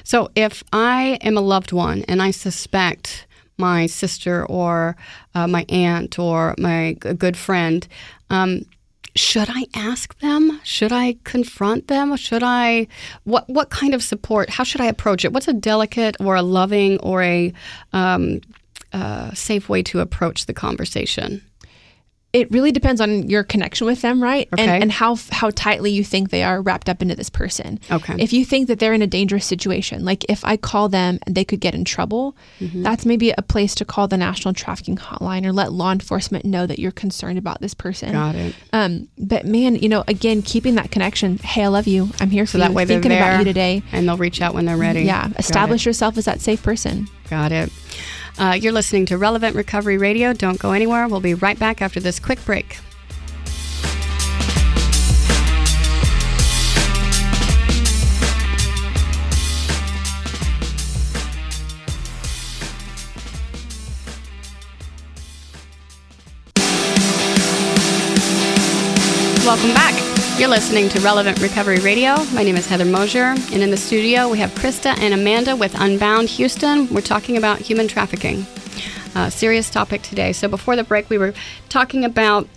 So 0.04 0.30
if 0.34 0.62
I 0.72 1.18
am 1.20 1.36
a 1.36 1.40
loved 1.40 1.72
one 1.72 2.04
and 2.08 2.22
I 2.22 2.30
suspect 2.30 3.26
my 3.56 3.86
sister 3.86 4.44
or 4.46 4.96
uh, 5.34 5.46
my 5.46 5.64
aunt 5.68 6.18
or 6.18 6.54
my 6.58 6.94
good 6.94 7.36
friend, 7.36 7.86
um, 8.30 8.64
should 9.16 9.48
I 9.48 9.66
ask 9.74 10.18
them? 10.20 10.60
Should 10.62 10.92
I 10.92 11.16
confront 11.24 11.88
them? 11.88 12.16
Should 12.16 12.42
I? 12.42 12.86
What 13.24 13.48
what 13.48 13.70
kind 13.70 13.92
of 13.94 14.02
support? 14.02 14.50
How 14.50 14.64
should 14.64 14.80
I 14.80 14.86
approach 14.86 15.24
it? 15.24 15.32
What's 15.32 15.48
a 15.48 15.52
delicate 15.52 16.16
or 16.20 16.36
a 16.36 16.42
loving 16.42 16.98
or 17.00 17.22
a 17.22 17.52
um, 17.92 18.40
uh, 18.92 19.32
safe 19.34 19.68
way 19.68 19.82
to 19.84 20.00
approach 20.00 20.46
the 20.46 20.54
conversation? 20.54 21.42
It 22.32 22.48
really 22.52 22.70
depends 22.70 23.00
on 23.00 23.28
your 23.28 23.42
connection 23.42 23.86
with 23.88 24.02
them, 24.02 24.22
right? 24.22 24.48
Okay. 24.52 24.62
And, 24.64 24.82
and 24.84 24.92
how 24.92 25.16
how 25.30 25.50
tightly 25.50 25.90
you 25.90 26.04
think 26.04 26.30
they 26.30 26.44
are 26.44 26.62
wrapped 26.62 26.88
up 26.88 27.02
into 27.02 27.16
this 27.16 27.28
person. 27.28 27.80
Okay. 27.90 28.14
If 28.18 28.32
you 28.32 28.44
think 28.44 28.68
that 28.68 28.78
they're 28.78 28.92
in 28.94 29.02
a 29.02 29.06
dangerous 29.08 29.44
situation, 29.44 30.04
like 30.04 30.24
if 30.28 30.44
I 30.44 30.56
call 30.56 30.88
them 30.88 31.18
and 31.26 31.34
they 31.34 31.44
could 31.44 31.60
get 31.60 31.74
in 31.74 31.84
trouble, 31.84 32.36
Mm-hmm. 32.60 32.82
that's 32.82 33.04
maybe 33.06 33.30
a 33.30 33.42
place 33.42 33.74
to 33.76 33.84
call 33.84 34.06
the 34.06 34.16
National 34.18 34.52
Trafficking 34.54 34.96
Hotline 34.96 35.44
or 35.46 35.52
let 35.52 35.72
law 35.72 35.90
enforcement 35.92 36.44
know 36.44 36.66
that 36.66 36.78
you're 36.78 36.92
concerned 36.92 37.38
about 37.38 37.60
this 37.60 37.74
person. 37.74 38.12
Got 38.12 38.34
it. 38.34 38.54
Um, 38.72 39.08
but 39.18 39.46
man, 39.46 39.74
you 39.76 39.88
know, 39.88 40.04
again, 40.06 40.42
keeping 40.42 40.74
that 40.76 40.90
connection. 40.90 41.38
Hey, 41.38 41.64
I 41.64 41.68
love 41.68 41.86
you. 41.86 42.10
I'm 42.20 42.30
here 42.30 42.44
for 42.46 42.52
So 42.52 42.58
you. 42.58 42.64
that 42.64 42.72
way 42.74 42.84
they're 42.84 43.00
thinking 43.00 43.16
about 43.18 43.38
you 43.38 43.44
today. 43.44 43.82
and 43.92 44.06
they'll 44.06 44.16
reach 44.18 44.40
out 44.42 44.54
when 44.54 44.66
they're 44.66 44.76
ready. 44.76 45.02
Yeah. 45.02 45.22
Got 45.22 45.30
it. 45.32 45.38
Establish 45.40 45.86
yourself 45.86 46.16
as 46.18 46.26
that 46.26 46.40
safe 46.40 46.62
person. 46.62 47.08
Got 47.28 47.50
it. 47.52 47.70
Uh, 48.38 48.52
you're 48.52 48.72
listening 48.72 49.06
to 49.06 49.18
Relevant 49.18 49.54
Recovery 49.54 49.98
Radio. 49.98 50.32
Don't 50.32 50.58
go 50.58 50.72
anywhere. 50.72 51.08
We'll 51.08 51.20
be 51.20 51.34
right 51.34 51.58
back 51.58 51.82
after 51.82 52.00
this 52.00 52.18
quick 52.18 52.44
break. 52.44 52.78
Welcome 69.44 69.74
back. 69.74 70.09
You're 70.40 70.48
listening 70.48 70.88
to 70.88 71.00
Relevant 71.00 71.38
Recovery 71.42 71.80
Radio. 71.80 72.16
My 72.32 72.42
name 72.42 72.56
is 72.56 72.66
Heather 72.66 72.86
Mosier, 72.86 73.34
and 73.52 73.62
in 73.62 73.70
the 73.70 73.76
studio 73.76 74.26
we 74.26 74.38
have 74.38 74.48
Krista 74.52 74.98
and 74.98 75.12
Amanda 75.12 75.54
with 75.54 75.78
Unbound 75.78 76.30
Houston. 76.30 76.88
We're 76.88 77.02
talking 77.02 77.36
about 77.36 77.58
human 77.58 77.86
trafficking. 77.86 78.46
Serious 79.28 79.68
topic 79.68 80.00
today. 80.00 80.32
So 80.32 80.48
before 80.48 80.76
the 80.76 80.82
break, 80.82 81.10
we 81.10 81.18
were 81.18 81.34
talking 81.68 82.06
about 82.06 82.48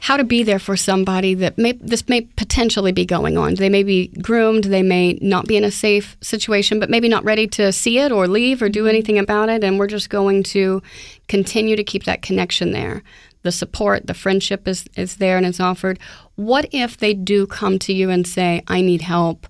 how 0.00 0.18
to 0.18 0.24
be 0.24 0.42
there 0.42 0.58
for 0.58 0.76
somebody 0.76 1.32
that 1.32 1.56
may 1.56 1.72
this 1.72 2.06
may 2.06 2.20
potentially 2.20 2.92
be 2.92 3.06
going 3.06 3.38
on. 3.38 3.54
They 3.54 3.70
may 3.70 3.82
be 3.82 4.08
groomed, 4.08 4.64
they 4.64 4.82
may 4.82 5.14
not 5.22 5.46
be 5.46 5.56
in 5.56 5.64
a 5.64 5.70
safe 5.70 6.18
situation, 6.20 6.78
but 6.78 6.90
maybe 6.90 7.08
not 7.08 7.24
ready 7.24 7.46
to 7.46 7.72
see 7.72 7.98
it 7.98 8.12
or 8.12 8.28
leave 8.28 8.60
or 8.60 8.68
do 8.68 8.86
anything 8.86 9.18
about 9.18 9.48
it. 9.48 9.64
And 9.64 9.78
we're 9.78 9.86
just 9.86 10.10
going 10.10 10.42
to 10.42 10.82
continue 11.28 11.76
to 11.76 11.82
keep 11.82 12.04
that 12.04 12.20
connection 12.20 12.72
there. 12.72 13.02
The 13.46 13.52
support, 13.52 14.08
the 14.08 14.12
friendship 14.14 14.66
is, 14.66 14.86
is 14.96 15.18
there 15.18 15.36
and 15.36 15.46
is 15.46 15.60
offered. 15.60 16.00
What 16.34 16.66
if 16.72 16.96
they 16.96 17.14
do 17.14 17.46
come 17.46 17.78
to 17.78 17.92
you 17.92 18.10
and 18.10 18.26
say, 18.26 18.64
"I 18.66 18.80
need 18.80 19.02
help, 19.02 19.46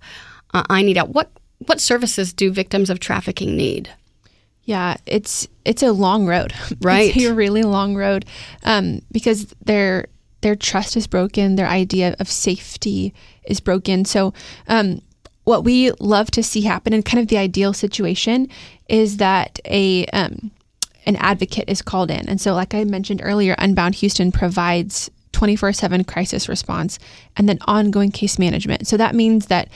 uh, 0.52 0.64
I 0.68 0.82
need 0.82 0.98
help"? 0.98 1.12
What 1.14 1.30
what 1.66 1.80
services 1.80 2.35
do 2.35 2.52
victims 2.52 2.90
of 2.90 3.00
trafficking 3.00 3.56
need? 3.56 3.88
Yeah, 4.64 4.98
it's 5.06 5.48
it's 5.64 5.82
a 5.82 5.92
long 5.92 6.26
road, 6.26 6.52
Right. 6.82 7.16
It's 7.16 7.24
a 7.24 7.32
really 7.32 7.62
long 7.62 7.96
road, 7.96 8.26
um, 8.64 9.00
because 9.11 9.46
their 9.64 10.09
their 10.42 10.56
trust 10.56 10.94
is 10.94 11.06
broken, 11.06 11.56
their 11.56 11.66
idea 11.66 12.16
of 12.20 12.28
safety 12.28 13.14
is 13.44 13.61
broken. 13.61 14.04
So, 14.04 14.35
um, 14.68 15.00
what 15.44 15.64
we 15.64 15.90
love 16.00 16.30
to 16.32 16.42
see 16.42 16.61
happen, 16.61 16.92
in 16.92 17.02
kind 17.02 17.22
of 17.22 17.28
the 17.28 17.38
ideal 17.38 17.72
situation, 17.72 18.48
is 18.90 19.16
that 19.16 19.59
a 19.64 20.04
um, 20.09 20.50
an 21.07 21.16
advocate 21.16 21.69
is 21.69 21.83
called 21.83 22.11
in, 22.11 22.29
and 22.29 22.40
so, 22.40 22.55
like 22.55 22.75
I 22.75 22.85
mentioned 22.85 23.21
earlier, 23.23 23.55
Unbound 23.59 23.97
Houston 23.97 24.33
provides 24.33 25.11
24 25.33 25.75
7 25.75 26.05
crisis 26.05 26.49
response 26.49 26.99
and 27.37 27.49
then 27.49 27.59
ongoing 27.66 28.11
case 28.11 28.38
management. 28.38 28.87
So 28.87 28.97
that 28.97 29.14
means 29.14 29.47
that 29.47 29.69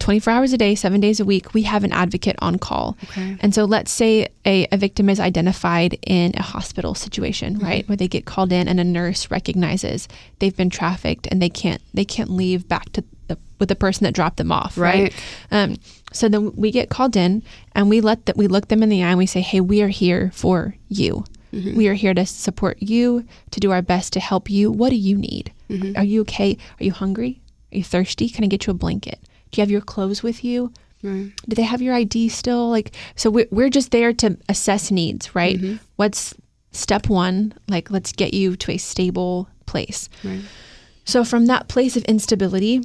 24 0.00 0.32
hours 0.32 0.52
a 0.52 0.58
day, 0.58 0.74
seven 0.74 1.00
days 1.00 1.20
a 1.20 1.24
week, 1.24 1.54
we 1.54 1.62
have 1.62 1.84
an 1.84 1.92
advocate 1.92 2.36
on 2.40 2.58
call. 2.58 2.96
Okay. 3.04 3.36
And 3.40 3.54
so 3.54 3.64
let's 3.64 3.90
say 3.90 4.28
a, 4.44 4.66
a 4.70 4.76
victim 4.76 5.08
is 5.08 5.18
identified 5.18 5.98
in 6.06 6.32
a 6.36 6.42
hospital 6.42 6.94
situation, 6.94 7.58
right, 7.58 7.88
where 7.88 7.96
they 7.96 8.08
get 8.08 8.24
called 8.24 8.52
in 8.52 8.68
and 8.68 8.78
a 8.78 8.84
nurse 8.84 9.30
recognizes 9.30 10.08
they've 10.40 10.56
been 10.56 10.70
trafficked 10.70 11.26
and 11.28 11.40
they 11.40 11.48
can't 11.48 11.80
they 11.94 12.04
can't 12.04 12.30
leave 12.30 12.68
back 12.68 12.90
to 12.92 13.04
the 13.28 13.38
with 13.58 13.68
the 13.68 13.76
person 13.76 14.04
that 14.04 14.12
dropped 14.12 14.36
them 14.36 14.52
off, 14.52 14.76
right? 14.76 15.14
Right. 15.50 15.62
Um, 15.70 15.76
so 16.14 16.28
then 16.28 16.54
we 16.54 16.70
get 16.70 16.90
called 16.90 17.16
in 17.16 17.42
and 17.72 17.90
we 17.90 18.00
let 18.00 18.26
that 18.26 18.36
we 18.36 18.46
look 18.46 18.68
them 18.68 18.82
in 18.82 18.88
the 18.88 19.02
eye 19.02 19.08
and 19.08 19.18
we 19.18 19.26
say, 19.26 19.40
hey, 19.40 19.60
we 19.60 19.82
are 19.82 19.88
here 19.88 20.30
for 20.32 20.76
you. 20.88 21.24
Mm-hmm. 21.52 21.76
We 21.76 21.88
are 21.88 21.94
here 21.94 22.14
to 22.14 22.24
support 22.24 22.78
you, 22.80 23.24
to 23.50 23.60
do 23.60 23.72
our 23.72 23.82
best 23.82 24.12
to 24.14 24.20
help 24.20 24.48
you. 24.48 24.70
What 24.70 24.90
do 24.90 24.96
you 24.96 25.16
need? 25.16 25.52
Mm-hmm. 25.68 25.96
Are 25.96 26.04
you 26.04 26.20
okay? 26.22 26.56
Are 26.80 26.84
you 26.84 26.92
hungry? 26.92 27.40
Are 27.72 27.78
you 27.78 27.84
thirsty? 27.84 28.28
Can 28.28 28.44
I 28.44 28.46
get 28.46 28.66
you 28.66 28.70
a 28.70 28.74
blanket? 28.74 29.18
Do 29.50 29.60
you 29.60 29.62
have 29.62 29.70
your 29.70 29.80
clothes 29.80 30.22
with 30.22 30.44
you? 30.44 30.72
Right. 31.02 31.30
Do 31.48 31.56
they 31.56 31.62
have 31.62 31.82
your 31.82 31.94
ID 31.94 32.28
still? 32.28 32.70
Like, 32.70 32.94
so 33.16 33.28
we're, 33.28 33.48
we're 33.50 33.70
just 33.70 33.90
there 33.90 34.12
to 34.14 34.38
assess 34.48 34.90
needs, 34.90 35.34
right? 35.34 35.58
Mm-hmm. 35.58 35.76
What's 35.96 36.34
step 36.72 37.08
one? 37.08 37.54
Like, 37.68 37.90
let's 37.90 38.12
get 38.12 38.34
you 38.34 38.56
to 38.56 38.72
a 38.72 38.78
stable 38.78 39.48
place. 39.66 40.08
Right. 40.24 40.42
So 41.04 41.24
from 41.24 41.46
that 41.46 41.68
place 41.68 41.96
of 41.96 42.04
instability, 42.04 42.84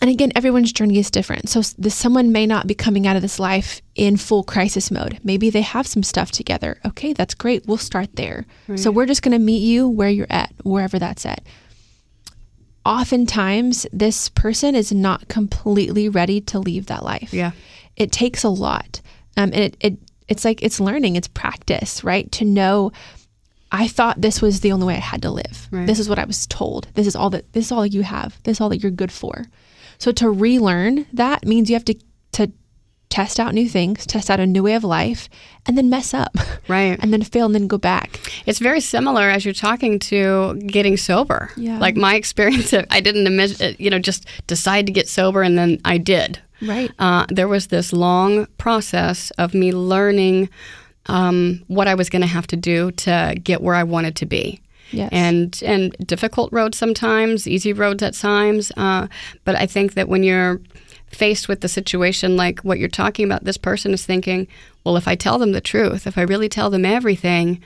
and 0.00 0.10
again, 0.10 0.30
everyone's 0.36 0.72
journey 0.72 0.98
is 0.98 1.10
different. 1.10 1.48
So 1.48 1.60
this, 1.76 1.94
someone 1.94 2.30
may 2.30 2.46
not 2.46 2.66
be 2.66 2.74
coming 2.74 3.06
out 3.06 3.16
of 3.16 3.22
this 3.22 3.38
life 3.38 3.82
in 3.94 4.16
full 4.16 4.44
crisis 4.44 4.90
mode. 4.90 5.18
Maybe 5.24 5.50
they 5.50 5.62
have 5.62 5.86
some 5.86 6.02
stuff 6.02 6.30
together. 6.30 6.78
Okay, 6.86 7.12
that's 7.12 7.34
great. 7.34 7.66
We'll 7.66 7.78
start 7.78 8.14
there. 8.14 8.46
Right. 8.68 8.78
So 8.78 8.90
we're 8.90 9.06
just 9.06 9.22
going 9.22 9.32
to 9.32 9.44
meet 9.44 9.62
you 9.62 9.88
where 9.88 10.08
you're 10.08 10.26
at, 10.30 10.52
wherever 10.62 10.98
that's 10.98 11.26
at. 11.26 11.42
Oftentimes, 12.86 13.86
this 13.92 14.28
person 14.28 14.74
is 14.74 14.92
not 14.92 15.28
completely 15.28 16.08
ready 16.08 16.40
to 16.42 16.58
leave 16.58 16.86
that 16.86 17.04
life. 17.04 17.34
Yeah, 17.34 17.50
it 17.96 18.12
takes 18.12 18.44
a 18.44 18.48
lot. 18.48 19.00
Um, 19.36 19.50
and 19.52 19.56
it, 19.56 19.76
it 19.80 19.98
it's 20.28 20.44
like 20.44 20.62
it's 20.62 20.80
learning, 20.80 21.16
it's 21.16 21.28
practice, 21.28 22.02
right? 22.04 22.30
To 22.32 22.44
know 22.44 22.92
I 23.70 23.88
thought 23.88 24.20
this 24.20 24.40
was 24.40 24.60
the 24.60 24.72
only 24.72 24.86
way 24.86 24.94
I 24.94 25.00
had 25.00 25.22
to 25.22 25.30
live. 25.30 25.68
Right. 25.70 25.86
This 25.86 25.98
is 25.98 26.08
what 26.08 26.18
I 26.18 26.24
was 26.24 26.46
told. 26.46 26.88
This 26.94 27.06
is 27.06 27.14
all 27.14 27.30
that 27.30 27.52
this 27.52 27.66
is 27.66 27.72
all 27.72 27.84
you 27.84 28.02
have. 28.02 28.40
This 28.44 28.56
is 28.56 28.60
all 28.60 28.68
that 28.70 28.82
you're 28.82 28.90
good 28.90 29.12
for. 29.12 29.44
So 29.98 30.12
to 30.12 30.30
relearn 30.30 31.06
that 31.12 31.44
means 31.46 31.68
you 31.68 31.74
have 31.74 31.84
to 31.86 31.94
to 32.32 32.52
test 33.08 33.40
out 33.40 33.54
new 33.54 33.68
things, 33.68 34.06
test 34.06 34.30
out 34.30 34.38
a 34.40 34.46
new 34.46 34.62
way 34.62 34.74
of 34.74 34.84
life, 34.84 35.28
and 35.66 35.76
then 35.76 35.90
mess 35.90 36.14
up. 36.14 36.36
Right. 36.68 36.98
And 37.00 37.14
then 37.14 37.22
fail 37.22 37.46
and 37.46 37.54
then 37.54 37.66
go 37.66 37.78
back. 37.78 38.20
It's 38.44 38.58
very 38.58 38.82
similar 38.82 39.22
as 39.30 39.42
you're 39.42 39.54
talking 39.54 39.98
to 40.00 40.54
getting 40.66 40.98
sober. 40.98 41.50
Yeah. 41.56 41.78
Like 41.78 41.96
my 41.96 42.14
experience, 42.22 42.74
I 42.74 43.00
didn't, 43.00 43.80
you 43.80 43.88
know, 43.88 43.98
just 43.98 44.26
decide 44.46 44.84
to 44.84 44.92
get 44.92 45.08
sober 45.08 45.40
and 45.40 45.56
then 45.56 45.80
I 45.86 45.96
did. 45.96 46.42
Right. 46.60 46.92
Uh, 46.98 47.24
there 47.30 47.48
was 47.48 47.68
this 47.68 47.94
long 47.94 48.48
process 48.58 49.30
of 49.38 49.54
me 49.54 49.72
learning 49.72 50.50
um, 51.06 51.64
what 51.68 51.88
I 51.88 51.94
was 51.94 52.10
going 52.10 52.20
to 52.20 52.28
have 52.28 52.46
to 52.48 52.56
do 52.56 52.90
to 52.92 53.34
get 53.42 53.62
where 53.62 53.74
I 53.74 53.84
wanted 53.84 54.14
to 54.16 54.26
be. 54.26 54.60
Yes. 54.90 55.10
And 55.12 55.62
and 55.64 55.96
difficult 56.06 56.52
roads 56.52 56.78
sometimes, 56.78 57.46
easy 57.46 57.72
roads 57.72 58.02
at 58.02 58.14
times. 58.14 58.72
Uh, 58.76 59.08
but 59.44 59.56
I 59.56 59.66
think 59.66 59.94
that 59.94 60.08
when 60.08 60.22
you're 60.22 60.60
faced 61.08 61.48
with 61.48 61.60
the 61.60 61.68
situation 61.68 62.36
like 62.36 62.60
what 62.60 62.78
you're 62.78 62.88
talking 62.88 63.24
about, 63.24 63.44
this 63.44 63.56
person 63.56 63.92
is 63.92 64.04
thinking, 64.04 64.46
well, 64.84 64.96
if 64.96 65.08
I 65.08 65.14
tell 65.14 65.38
them 65.38 65.52
the 65.52 65.60
truth, 65.60 66.06
if 66.06 66.18
I 66.18 66.22
really 66.22 66.48
tell 66.48 66.70
them 66.70 66.84
everything, 66.84 67.62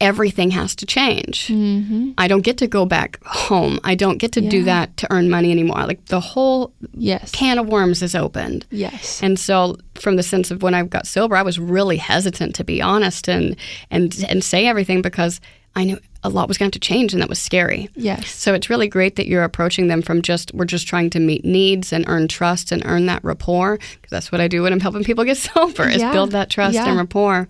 everything 0.00 0.50
has 0.50 0.76
to 0.76 0.86
change. 0.86 1.48
Mm-hmm. 1.48 2.12
I 2.18 2.28
don't 2.28 2.42
get 2.42 2.58
to 2.58 2.66
go 2.66 2.84
back 2.84 3.22
home. 3.24 3.80
I 3.82 3.94
don't 3.94 4.18
get 4.18 4.32
to 4.32 4.42
yeah. 4.42 4.50
do 4.50 4.64
that 4.64 4.96
to 4.98 5.12
earn 5.12 5.30
money 5.30 5.50
anymore. 5.50 5.86
Like 5.86 6.04
the 6.06 6.20
whole 6.20 6.72
yes. 6.92 7.30
can 7.32 7.58
of 7.58 7.68
worms 7.68 8.02
is 8.02 8.14
opened. 8.14 8.66
Yes. 8.70 9.22
And 9.22 9.38
so 9.38 9.76
from 9.94 10.16
the 10.16 10.22
sense 10.22 10.50
of 10.50 10.62
when 10.62 10.74
I 10.74 10.82
got 10.82 11.06
sober, 11.06 11.36
I 11.36 11.42
was 11.42 11.58
really 11.58 11.96
hesitant 11.96 12.54
to 12.56 12.64
be 12.64 12.82
honest 12.82 13.28
and 13.28 13.56
and 13.90 14.14
and 14.28 14.44
say 14.44 14.66
everything 14.66 15.00
because 15.00 15.40
I 15.74 15.84
knew 15.84 15.98
a 16.26 16.28
lot 16.28 16.48
was 16.48 16.58
going 16.58 16.70
to 16.72 16.78
change 16.78 17.12
and 17.12 17.22
that 17.22 17.28
was 17.28 17.38
scary. 17.38 17.88
Yes. 17.94 18.28
So 18.30 18.52
it's 18.52 18.68
really 18.68 18.88
great 18.88 19.16
that 19.16 19.26
you're 19.26 19.44
approaching 19.44 19.88
them 19.88 20.02
from 20.02 20.22
just, 20.22 20.52
we're 20.52 20.64
just 20.64 20.86
trying 20.86 21.10
to 21.10 21.20
meet 21.20 21.44
needs 21.44 21.92
and 21.92 22.04
earn 22.08 22.28
trust 22.28 22.72
and 22.72 22.82
earn 22.84 23.06
that 23.06 23.22
rapport. 23.24 23.78
Because 23.78 24.10
that's 24.10 24.32
what 24.32 24.40
I 24.40 24.48
do 24.48 24.62
when 24.62 24.72
I'm 24.72 24.80
helping 24.80 25.04
people 25.04 25.24
get 25.24 25.36
sober 25.54 25.88
is 25.88 26.02
yeah. 26.02 26.12
build 26.12 26.32
that 26.32 26.50
trust 26.50 26.74
yeah. 26.74 26.88
and 26.88 26.96
rapport. 26.96 27.48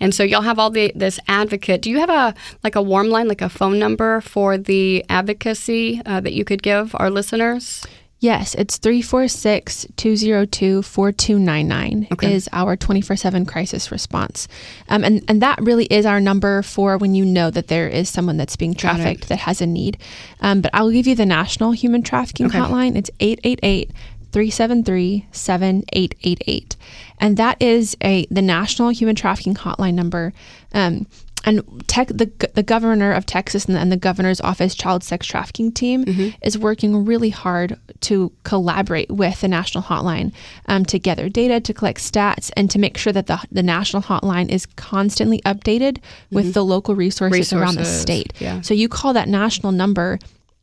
And 0.00 0.14
so 0.14 0.22
y'all 0.22 0.42
have 0.42 0.58
all 0.58 0.70
the, 0.70 0.92
this 0.94 1.18
advocate. 1.28 1.82
Do 1.82 1.90
you 1.90 1.98
have 1.98 2.10
a, 2.10 2.34
like 2.62 2.76
a 2.76 2.82
warm 2.82 3.08
line, 3.08 3.28
like 3.28 3.42
a 3.42 3.48
phone 3.48 3.78
number 3.78 4.20
for 4.20 4.56
the 4.56 5.04
advocacy 5.08 6.00
uh, 6.06 6.20
that 6.20 6.32
you 6.32 6.44
could 6.44 6.62
give 6.62 6.94
our 6.98 7.10
listeners? 7.10 7.84
Yes, 8.22 8.54
it's 8.54 8.76
346 8.76 9.88
202 9.96 10.82
4299 10.82 12.06
is 12.22 12.48
our 12.52 12.76
24 12.76 13.16
7 13.16 13.44
crisis 13.44 13.90
response. 13.90 14.46
Um, 14.88 15.02
and, 15.02 15.24
and 15.26 15.42
that 15.42 15.60
really 15.60 15.86
is 15.86 16.06
our 16.06 16.20
number 16.20 16.62
for 16.62 16.96
when 16.98 17.16
you 17.16 17.24
know 17.24 17.50
that 17.50 17.66
there 17.66 17.88
is 17.88 18.08
someone 18.08 18.36
that's 18.36 18.54
being 18.54 18.74
trafficked 18.74 19.28
that 19.28 19.40
has 19.40 19.60
a 19.60 19.66
need. 19.66 19.98
Um, 20.40 20.60
but 20.60 20.70
I'll 20.72 20.92
give 20.92 21.08
you 21.08 21.16
the 21.16 21.26
National 21.26 21.72
Human 21.72 22.04
Trafficking 22.04 22.46
okay. 22.46 22.58
Hotline. 22.58 22.94
It's 22.94 23.10
888 23.18 23.90
373 24.30 25.26
7888. 25.32 26.76
And 27.18 27.36
that 27.38 27.60
is 27.60 27.96
a 28.04 28.26
the 28.30 28.40
National 28.40 28.90
Human 28.90 29.16
Trafficking 29.16 29.56
Hotline 29.56 29.94
number. 29.94 30.32
Um, 30.72 31.08
and 31.44 31.62
tech, 31.88 32.08
the 32.08 32.30
the 32.54 32.62
governor 32.62 33.12
of 33.12 33.26
Texas 33.26 33.64
and 33.64 33.74
the, 33.74 33.80
and 33.80 33.90
the 33.90 33.96
governor's 33.96 34.40
office 34.40 34.74
child 34.74 35.02
sex 35.02 35.26
trafficking 35.26 35.72
team 35.72 36.04
mm-hmm. 36.04 36.28
is 36.42 36.56
working 36.56 37.04
really 37.04 37.30
hard 37.30 37.78
to 38.02 38.32
collaborate 38.44 39.10
with 39.10 39.40
the 39.40 39.48
national 39.48 39.84
hotline 39.84 40.32
um, 40.66 40.84
to 40.86 40.98
gather 40.98 41.28
data, 41.28 41.60
to 41.60 41.74
collect 41.74 42.00
stats, 42.00 42.50
and 42.56 42.70
to 42.70 42.78
make 42.78 42.96
sure 42.96 43.12
that 43.12 43.26
the 43.26 43.40
the 43.50 43.62
national 43.62 44.02
hotline 44.02 44.48
is 44.48 44.66
constantly 44.66 45.40
updated 45.40 45.98
mm-hmm. 45.98 46.36
with 46.36 46.54
the 46.54 46.64
local 46.64 46.94
resources, 46.94 47.38
resources, 47.38 47.52
around 47.52 47.74
the 47.76 47.84
state. 47.84 48.32
Yeah. 48.38 48.60
So 48.60 48.74
you 48.74 48.88
call 48.88 49.12
that 49.14 49.28
national 49.28 49.72
number 49.72 50.18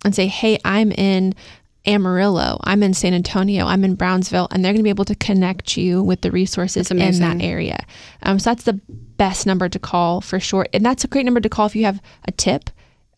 and 0.06 0.16
say, 0.16 0.28
"Hey, 0.28 0.60
I'm 0.64 0.92
in." 0.92 1.36
Amarillo, 1.86 2.60
I'm 2.64 2.84
in 2.84 2.94
San 2.94 3.14
Antonio, 3.14 3.66
I'm 3.66 3.84
in 3.84 3.96
Brownsville, 3.96 4.48
and 4.52 4.64
they're 4.64 4.74
going 4.74 4.82
to 4.82 4.84
be 4.84 4.90
able 4.90 5.06
to 5.06 5.16
connect 5.16 5.78
you 5.78 6.04
with 6.04 6.22
the 6.22 6.32
resources 6.32 6.92
in 6.92 6.98
that 6.98 7.42
area. 7.42 7.86
Um, 8.24 8.38
so 8.38 8.50
that's 8.50 8.64
the 8.64 8.80
best 9.18 9.46
number 9.46 9.70
to 9.70 9.80
call 9.80 10.22
for 10.22 10.40
sure. 10.40 10.68
And 10.74 10.86
that's 10.86 11.04
a 11.04 11.08
great 11.08 11.26
number 11.26 11.40
to 11.40 11.50
call 11.50 11.66
if 11.66 11.76
you 11.76 11.86
have 11.86 12.02
a 12.26 12.32
tip 12.32 12.70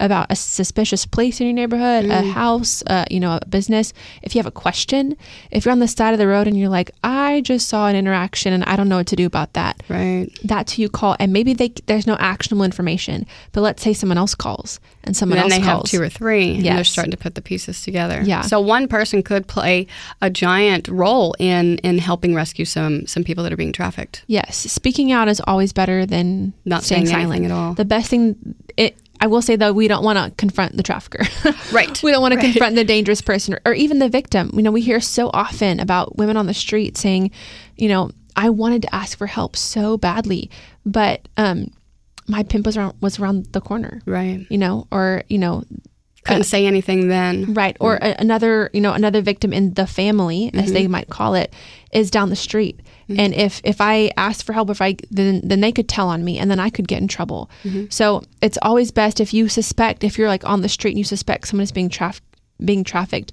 about 0.02 0.28
a 0.30 0.36
suspicious 0.36 1.06
place 1.06 1.40
in 1.40 1.48
your 1.48 1.54
neighborhood, 1.54 2.06
mm. 2.06 2.12
a 2.12 2.24
house, 2.32 2.84
uh, 2.88 3.06
you 3.10 3.20
know, 3.20 3.40
a 3.42 3.46
business, 3.46 3.94
if 4.22 4.36
you 4.36 4.40
have 4.40 4.48
a 4.48 4.52
question, 4.52 5.16
if 5.52 5.64
you're 5.64 5.72
on 5.72 5.80
the 5.80 5.88
side 5.88 6.14
of 6.14 6.20
the 6.20 6.28
road 6.28 6.48
and 6.48 6.58
you're 6.58 6.70
like, 6.70 6.92
I 7.04 7.42
just 7.42 7.70
saw 7.70 7.88
an 7.88 7.96
interaction 7.96 8.52
and 8.52 8.64
I 8.66 8.76
don't 8.76 8.90
know 8.90 8.98
what 8.98 9.08
to 9.08 9.16
do 9.16 9.26
about 9.26 9.54
that. 9.54 9.82
Right. 9.88 10.28
That's 10.44 10.74
who 10.74 10.84
you 10.84 10.90
call. 10.90 11.16
And 11.20 11.32
maybe 11.32 11.54
they 11.54 11.70
there's 11.86 12.08
no 12.08 12.16
actionable 12.20 12.64
information, 12.64 13.26
but 13.52 13.62
let's 13.62 13.82
say 13.84 13.94
someone 13.94 14.18
else 14.18 14.36
calls 14.36 14.80
and 15.04 15.16
someone 15.16 15.38
and 15.38 15.52
else 15.52 15.60
they 15.60 15.66
calls. 15.66 15.92
have 15.92 16.00
two 16.00 16.04
or 16.04 16.10
three. 16.10 16.52
Yes. 16.52 16.56
And 16.56 16.78
they're 16.78 16.84
starting 16.84 17.12
to 17.12 17.18
put 17.18 17.36
the 17.36 17.42
pieces 17.42 17.82
together. 17.82 18.22
Yeah. 18.24 18.42
So 18.42 18.60
one 18.60 18.88
person 18.88 19.22
could 19.24 19.48
play 19.48 19.88
a 20.22 20.30
giant 20.30 20.88
role 20.88 21.36
in 21.40 21.78
in 21.80 22.00
helping 22.00 22.34
rescue 22.34 22.66
some 22.66 23.06
some 23.06 23.24
people 23.24 23.44
that 23.44 23.54
are 23.54 23.58
being 23.58 23.74
trafficked. 23.74 24.24
Yes. 24.28 24.58
Speaking 24.72 25.12
out 25.12 25.28
is 25.28 25.42
always 25.46 25.74
better 25.74 26.06
than 26.06 26.54
not 26.66 26.84
staying 26.84 27.06
saying 27.06 27.22
silent 27.22 27.46
at 27.46 27.52
all. 27.52 27.74
The 27.74 27.86
best 27.86 28.10
thing 28.10 28.56
it 28.78 28.98
I 29.21 29.27
will 29.27 29.43
say 29.43 29.55
though, 29.55 29.71
we 29.71 29.88
don't 29.88 30.03
want 30.03 30.17
to 30.17 30.36
confront 30.36 30.75
the 30.75 30.84
trafficker. 30.84 31.23
right. 31.71 32.01
We 32.01 32.12
don't 32.12 32.21
want 32.21 32.34
right. 32.36 32.41
to 32.41 32.51
confront 32.51 32.75
the 32.75 32.84
dangerous 32.84 33.21
person 33.21 33.53
or, 33.53 33.62
or, 33.65 33.73
even 33.73 33.99
the 33.99 34.10
victim. 34.10 34.49
You 34.53 34.63
know, 34.63 34.71
we 34.71 34.81
hear 34.81 34.99
so 34.99 35.29
often 35.31 35.79
about 35.79 36.17
women 36.17 36.38
on 36.38 36.47
the 36.47 36.55
street 36.55 36.97
saying, 36.97 37.29
you 37.77 37.88
know, 37.88 38.10
I 38.36 38.49
wanted 38.49 38.81
to 38.84 38.95
ask 38.95 39.17
for 39.17 39.27
help 39.27 39.55
so 39.55 39.95
badly, 39.97 40.49
but 40.86 41.27
um, 41.38 41.71
my 42.27 42.41
pimp 42.43 42.65
was 42.65 42.77
around 42.77 42.95
was 43.01 43.19
around 43.19 43.45
the 43.51 43.62
corner. 43.62 44.01
Right. 44.05 44.47
You 44.49 44.57
know, 44.57 44.88
or 44.91 45.23
you 45.27 45.38
know, 45.38 45.65
couldn't 46.23 46.41
uh, 46.41 46.43
say 46.43 46.65
anything 46.65 47.07
then. 47.07 47.53
Right. 47.53 47.75
Or 47.79 47.95
a, 47.95 48.15
another, 48.19 48.69
you 48.73 48.81
know, 48.81 48.93
another 48.93 49.21
victim 49.21 49.53
in 49.53 49.73
the 49.73 49.88
family, 49.88 50.47
mm-hmm. 50.47 50.60
as 50.60 50.71
they 50.71 50.88
might 50.88 51.10
call 51.10 51.34
it, 51.36 51.53
is 51.91 52.12
down 52.12 52.29
the 52.29 52.36
street 52.36 52.79
Mm-hmm. 53.12 53.19
And 53.19 53.34
if 53.34 53.62
if 53.63 53.81
I 53.81 54.12
asked 54.15 54.43
for 54.43 54.53
help, 54.53 54.69
if 54.69 54.81
I 54.81 54.95
then 55.10 55.41
then 55.43 55.62
they 55.62 55.71
could 55.71 55.89
tell 55.89 56.07
on 56.07 56.23
me, 56.23 56.38
and 56.38 56.49
then 56.49 56.60
I 56.60 56.69
could 56.69 56.88
get 56.88 57.01
in 57.01 57.07
trouble. 57.07 57.49
Mm-hmm. 57.63 57.86
So 57.89 58.23
it's 58.41 58.57
always 58.62 58.91
best 58.91 59.19
if 59.19 59.34
you 59.34 59.49
suspect 59.49 60.03
if 60.03 60.17
you're 60.17 60.29
like 60.29 60.45
on 60.45 60.62
the 60.62 60.69
street 60.69 60.91
and 60.91 60.97
you 60.97 61.03
suspect 61.03 61.47
someone 61.47 61.63
is 61.63 61.71
being 61.71 61.89
traf- 61.89 62.21
being 62.63 62.84
trafficked. 62.84 63.31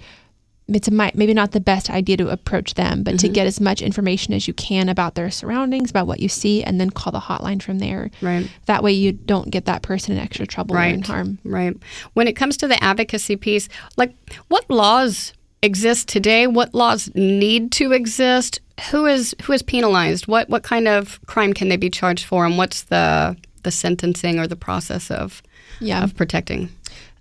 It's 0.68 0.88
a, 0.88 0.90
maybe 0.90 1.32
not 1.32 1.52
the 1.52 1.60
best 1.60 1.88
idea 1.88 2.18
to 2.18 2.28
approach 2.28 2.74
them, 2.74 3.02
but 3.02 3.14
mm-hmm. 3.14 3.26
to 3.26 3.32
get 3.32 3.46
as 3.46 3.60
much 3.60 3.80
information 3.80 4.34
as 4.34 4.46
you 4.46 4.54
can 4.54 4.88
about 4.88 5.14
their 5.14 5.30
surroundings, 5.30 5.90
about 5.90 6.06
what 6.06 6.20
you 6.20 6.28
see, 6.28 6.62
and 6.62 6.80
then 6.80 6.90
call 6.90 7.10
the 7.10 7.20
hotline 7.20 7.62
from 7.62 7.78
there. 7.78 8.10
Right. 8.20 8.50
That 8.66 8.82
way, 8.82 8.92
you 8.92 9.12
don't 9.12 9.50
get 9.50 9.64
that 9.64 9.82
person 9.82 10.12
in 10.12 10.18
extra 10.18 10.46
trouble 10.46 10.74
right. 10.74 10.92
and 10.92 11.06
harm. 11.06 11.38
Right. 11.44 11.74
When 12.12 12.28
it 12.28 12.36
comes 12.36 12.56
to 12.58 12.68
the 12.68 12.82
advocacy 12.82 13.36
piece, 13.36 13.68
like 13.96 14.14
what 14.48 14.68
laws 14.68 15.32
exist 15.62 16.08
today? 16.08 16.46
What 16.46 16.74
laws 16.74 17.10
need 17.14 17.72
to 17.72 17.92
exist? 17.92 18.60
who 18.90 19.06
is 19.06 19.34
who 19.42 19.52
is 19.52 19.62
penalized? 19.62 20.26
What 20.26 20.48
what 20.48 20.62
kind 20.62 20.88
of 20.88 21.20
crime 21.26 21.52
can 21.52 21.68
they 21.68 21.76
be 21.76 21.90
charged 21.90 22.24
for, 22.24 22.44
and 22.44 22.58
what's 22.58 22.82
the 22.82 23.36
the 23.62 23.70
sentencing 23.70 24.38
or 24.38 24.46
the 24.46 24.56
process 24.56 25.10
of 25.10 25.42
yeah. 25.80 26.02
of 26.04 26.16
protecting? 26.16 26.68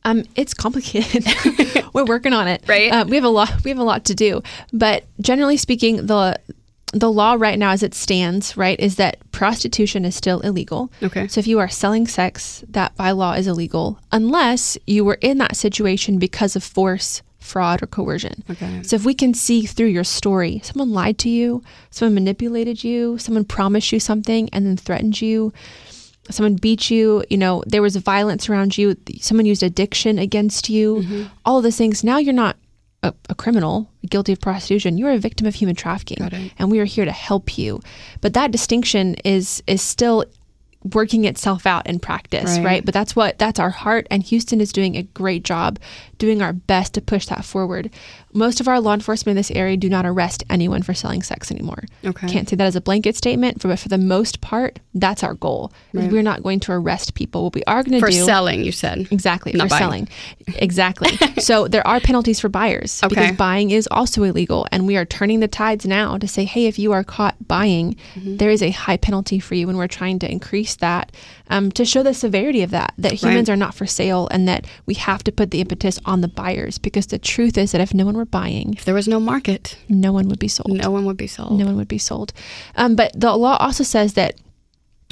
Um, 0.08 0.24
it's 0.36 0.54
complicated. 0.54 1.26
We're 1.94 2.06
working 2.06 2.32
on 2.32 2.48
it. 2.48 2.64
Right. 2.66 2.90
Uh, 2.92 3.04
we 3.06 3.18
have 3.18 3.26
a 3.26 3.30
lot. 3.30 3.64
We 3.66 3.72
have 3.72 3.78
a 3.78 3.84
lot 3.84 4.06
to 4.06 4.16
do. 4.16 4.42
But 4.72 5.04
generally 5.20 5.58
speaking, 5.58 6.06
the 6.06 6.40
the 6.94 7.12
law 7.12 7.36
right 7.38 7.60
now, 7.60 7.72
as 7.72 7.84
it 7.84 7.94
stands, 7.94 8.56
right, 8.56 8.80
is 8.80 8.96
that 8.96 9.20
prostitution 9.32 10.06
is 10.06 10.16
still 10.16 10.40
illegal. 10.40 10.90
Okay. 11.04 11.28
So 11.28 11.40
if 11.40 11.48
you 11.48 11.60
are 11.60 11.68
selling 11.68 12.08
sex, 12.08 12.64
that 12.70 12.96
by 12.96 13.12
law 13.12 13.34
is 13.34 13.48
illegal, 13.48 14.00
unless 14.14 14.78
you 14.88 15.04
were 15.04 15.18
in 15.20 15.38
that 15.40 15.58
situation 15.58 16.18
because 16.18 16.56
of 16.56 16.64
force, 16.64 17.22
fraud 17.40 17.84
or 17.84 17.88
coercion. 17.88 18.46
Okay. 18.50 18.84
So 18.84 18.96
if 18.96 19.04
we 19.04 19.14
can 19.14 19.34
see 19.34 19.66
through 19.66 19.88
your 19.88 20.06
story, 20.06 20.62
someone 20.64 20.92
lied 20.92 21.18
to 21.20 21.30
you, 21.30 21.62
someone 21.90 22.14
manipulated 22.14 22.82
you, 22.86 23.18
someone 23.18 23.44
promised 23.44 23.92
you 23.92 24.00
something 24.00 24.48
and 24.54 24.66
then 24.66 24.78
threatened 24.78 25.22
you, 25.22 25.52
someone 26.30 26.56
beat 26.56 26.90
you, 26.90 27.24
you 27.30 27.38
know, 27.38 27.64
there 27.66 27.82
was 27.82 27.96
violence 27.96 28.50
around 28.50 28.78
you, 28.78 28.96
someone 29.20 29.46
used 29.46 29.64
addiction 29.64 30.20
against 30.20 30.70
you, 30.70 30.98
mm-hmm. 30.98 31.24
all 31.46 31.58
of 31.58 31.64
those 31.64 31.78
things. 31.78 32.04
Now 32.04 32.18
you're 32.18 32.34
not 32.34 32.58
a, 33.04 33.14
a, 33.30 33.36
criminal 33.36 33.90
guilty 34.10 34.34
of 34.34 34.42
prostitution. 34.42 34.98
You're 34.98 35.12
a 35.12 35.18
victim 35.18 35.48
of 35.48 35.56
human 35.56 35.76
trafficking, 35.76 36.52
and 36.58 36.72
we 36.72 36.80
are 36.80 36.86
here 36.86 37.06
to 37.06 37.12
help 37.12 37.58
you. 37.58 37.82
But 38.22 38.34
that 38.34 38.52
distinction 38.52 39.16
is 39.24 39.62
is 39.68 39.82
still 39.82 40.26
working 40.94 41.26
itself 41.26 41.66
out 41.66 41.88
in 41.88 42.00
practice, 42.00 42.58
right. 42.58 42.66
right. 42.66 42.86
But 42.86 42.94
that's 42.94 43.16
what 43.16 43.38
that's 43.38 43.60
our 43.60 43.70
heart 43.70 44.08
and 44.10 44.24
Houston 44.24 44.62
is 44.62 44.72
doing 44.72 44.96
a 44.96 45.04
great 45.04 45.44
job 45.44 45.80
doing 46.18 46.42
our 46.42 46.54
best 46.54 46.94
to 46.94 47.02
push 47.02 47.26
that 47.28 47.46
forward. 47.46 47.92
Most 48.38 48.62
of 48.62 48.68
our 48.68 48.80
law 48.80 48.94
enforcement 48.94 49.32
in 49.32 49.38
this 49.38 49.50
area 49.52 49.76
do 49.78 49.90
not 49.90 50.06
arrest 50.06 50.44
anyone 50.50 50.84
for 50.84 50.94
selling 50.94 51.24
sex 51.24 51.52
anymore. 51.52 51.84
Okay. 52.06 52.28
Can't 52.28 52.48
say 52.48 52.56
that 52.56 52.68
as 52.68 52.76
a 52.76 52.82
blanket 52.82 53.16
statement, 53.16 53.64
but 53.64 53.80
for 53.80 53.90
the 53.90 53.98
most 53.98 54.42
part, 54.42 54.80
that's 54.94 55.24
our 55.24 55.34
goal. 55.34 55.74
Right. 55.92 56.12
We're 56.12 56.22
not 56.22 56.44
going 56.44 56.60
to 56.62 56.72
arrest 56.72 57.16
people. 57.16 57.46
What 57.46 57.56
we 57.56 57.64
are 57.66 57.82
going 57.82 58.00
to 58.00 58.00
do 58.00 58.06
for 58.06 58.12
selling, 58.12 58.64
you 58.64 58.72
said 58.72 59.08
exactly 59.12 59.54
not 59.54 59.66
for 59.66 59.70
buying. 59.70 59.80
selling, 59.82 60.08
exactly. 60.56 61.18
so 61.40 61.68
there 61.68 61.86
are 61.88 62.00
penalties 62.00 62.40
for 62.40 62.48
buyers 62.50 63.02
okay. 63.04 63.16
because 63.16 63.38
buying 63.38 63.72
is 63.72 63.88
also 63.90 64.22
illegal, 64.24 64.68
and 64.72 64.86
we 64.86 64.98
are 64.98 65.06
turning 65.06 65.40
the 65.40 65.48
tides 65.48 65.86
now 65.86 66.18
to 66.18 66.28
say, 66.28 66.46
hey, 66.46 66.68
if 66.68 66.78
you 66.78 66.92
are 66.92 67.04
caught 67.04 67.36
buying, 67.48 67.96
mm-hmm. 68.14 68.38
there 68.38 68.52
is 68.52 68.62
a 68.62 68.70
high 68.70 68.98
penalty 68.98 69.40
for 69.40 69.56
you, 69.56 69.68
and 69.68 69.80
we're 69.80 69.88
trying 69.88 70.20
to 70.20 70.32
increase 70.32 70.76
that 70.76 71.12
um, 71.50 71.72
to 71.72 71.86
show 71.86 72.04
the 72.04 72.14
severity 72.14 72.62
of 72.62 72.70
that, 72.72 72.94
that 72.98 73.14
humans 73.14 73.50
right. 73.50 73.54
are 73.54 73.58
not 73.58 73.74
for 73.74 73.88
sale, 73.88 74.28
and 74.30 74.48
that 74.48 74.66
we 74.86 74.94
have 74.94 75.24
to 75.24 75.32
put 75.32 75.52
the 75.52 75.62
impetus 75.62 76.00
on 76.06 76.22
the 76.22 76.28
buyers 76.28 76.78
because 76.78 77.08
the 77.08 77.20
truth 77.20 77.58
is 77.58 77.72
that 77.72 77.82
if 77.82 77.94
no 77.94 78.06
one 78.06 78.16
were 78.16 78.26
buying, 78.32 78.74
if 78.74 78.86
there 78.86 78.96
was 78.96 79.08
no 79.08 79.20
market, 79.20 79.78
no 79.90 80.12
one 80.12 80.28
would 80.30 80.40
be 80.40 80.48
sold. 80.48 80.72
No 80.72 80.92
one 80.92 81.06
would 81.06 81.18
be 81.18 81.28
sold. 81.28 81.58
No 81.58 81.66
one 81.66 81.76
would 81.78 81.88
be 81.88 81.98
sold. 81.98 82.34
Um, 82.76 82.96
but 82.96 83.12
the 83.20 83.36
law 83.36 83.58
also 83.58 83.84
says 83.84 84.14
that 84.14 84.36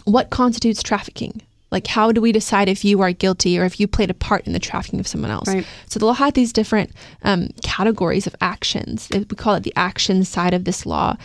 what 0.06 0.30
constitutes 0.30 0.84
trafficking? 0.84 1.42
Like, 1.72 1.88
how 1.88 2.12
do 2.12 2.22
we 2.22 2.32
decide 2.32 2.70
if 2.70 2.86
you 2.86 3.02
are 3.02 3.12
guilty 3.12 3.60
or 3.60 3.66
if 3.66 3.80
you 3.80 3.88
played 3.88 4.10
a 4.10 4.14
part 4.14 4.48
in 4.48 4.54
the 4.54 4.60
trafficking 4.60 5.00
of 5.00 5.08
someone 5.08 5.32
else? 5.32 5.48
Right. 5.48 5.66
So 5.88 6.00
the 6.00 6.06
law 6.06 6.14
had 6.14 6.34
these 6.34 6.54
different 6.54 6.92
um, 7.24 7.50
categories 7.64 8.28
of 8.28 8.36
actions. 8.40 9.10
We 9.12 9.26
call 9.26 9.56
it 9.56 9.64
the 9.64 9.74
action 9.76 10.24
side 10.24 10.54
of 10.54 10.64
this 10.64 10.86
law 10.86 11.18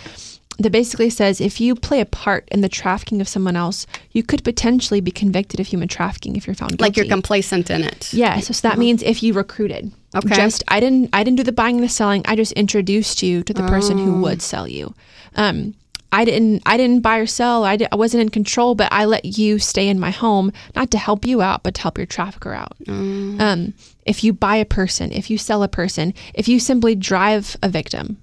that 0.61 0.71
basically 0.71 1.11
says 1.11 1.41
if 1.41 1.61
you 1.61 1.75
play 1.75 2.01
a 2.01 2.07
part 2.07 2.49
in 2.51 2.61
the 2.61 2.69
trafficking 2.69 3.21
of 3.21 3.29
someone 3.29 3.57
else, 3.57 3.87
you 4.13 4.23
could 4.23 4.45
potentially 4.45 5.01
be 5.01 5.11
convicted 5.11 5.61
of 5.61 5.67
human 5.67 5.89
trafficking 5.89 6.37
if 6.37 6.47
you're 6.47 6.55
found 6.55 6.73
guilty. 6.73 6.85
Like 6.85 6.97
you're 6.97 7.07
complacent 7.07 7.71
in 7.71 7.83
it. 7.83 8.13
Yeah. 8.13 8.41
So, 8.41 8.53
so 8.53 8.69
that 8.69 8.79
means 8.79 9.03
if 9.03 9.23
you 9.23 9.33
recruited. 9.33 9.93
Okay. 10.15 10.35
Just 10.35 10.63
I 10.69 10.81
didn't 10.81 11.11
I 11.13 11.25
didn't 11.25 11.37
do 11.39 11.45
the 11.45 11.53
buying 11.53 11.77
and 11.77 11.85
the 11.85 11.89
selling. 11.89 12.23
I 12.27 12.37
just 12.37 12.53
introduced 12.53 13.23
you 13.23 13.43
to 13.45 13.55
the 13.55 13.65
oh. 13.65 13.69
person 13.69 13.99
who 13.99 14.17
oh. 14.17 14.21
would 14.21 14.43
sell 14.43 14.67
you. 14.67 14.95
Um, 15.37 15.75
I 16.13 16.25
didn't 16.25 16.63
I 16.67 16.77
didn't 16.77 17.01
buy 17.01 17.19
or 17.19 17.27
sell. 17.27 17.65
I, 17.65 17.79
I 17.91 17.97
wasn't 17.97 18.23
in 18.23 18.29
control, 18.31 18.75
but 18.75 18.93
I 18.93 19.05
let 19.05 19.25
you 19.25 19.59
stay 19.59 19.89
in 19.89 20.01
my 20.01 20.11
home 20.11 20.53
not 20.75 20.91
to 20.91 20.99
help 20.99 21.25
you 21.25 21.41
out, 21.41 21.63
but 21.63 21.75
to 21.77 21.83
help 21.83 21.99
your 21.99 22.07
trafficker 22.07 22.53
out. 22.53 22.77
Mm. 22.81 23.41
Um, 23.41 23.75
if 24.05 24.25
you 24.25 24.33
buy 24.33 24.57
a 24.57 24.65
person, 24.65 25.13
if 25.13 25.31
you 25.31 25.39
sell 25.39 25.63
a 25.63 25.69
person, 25.69 26.13
if 26.35 26.49
you 26.49 26.59
simply 26.59 26.97
drive 26.97 27.57
a 27.63 27.69
victim, 27.69 28.19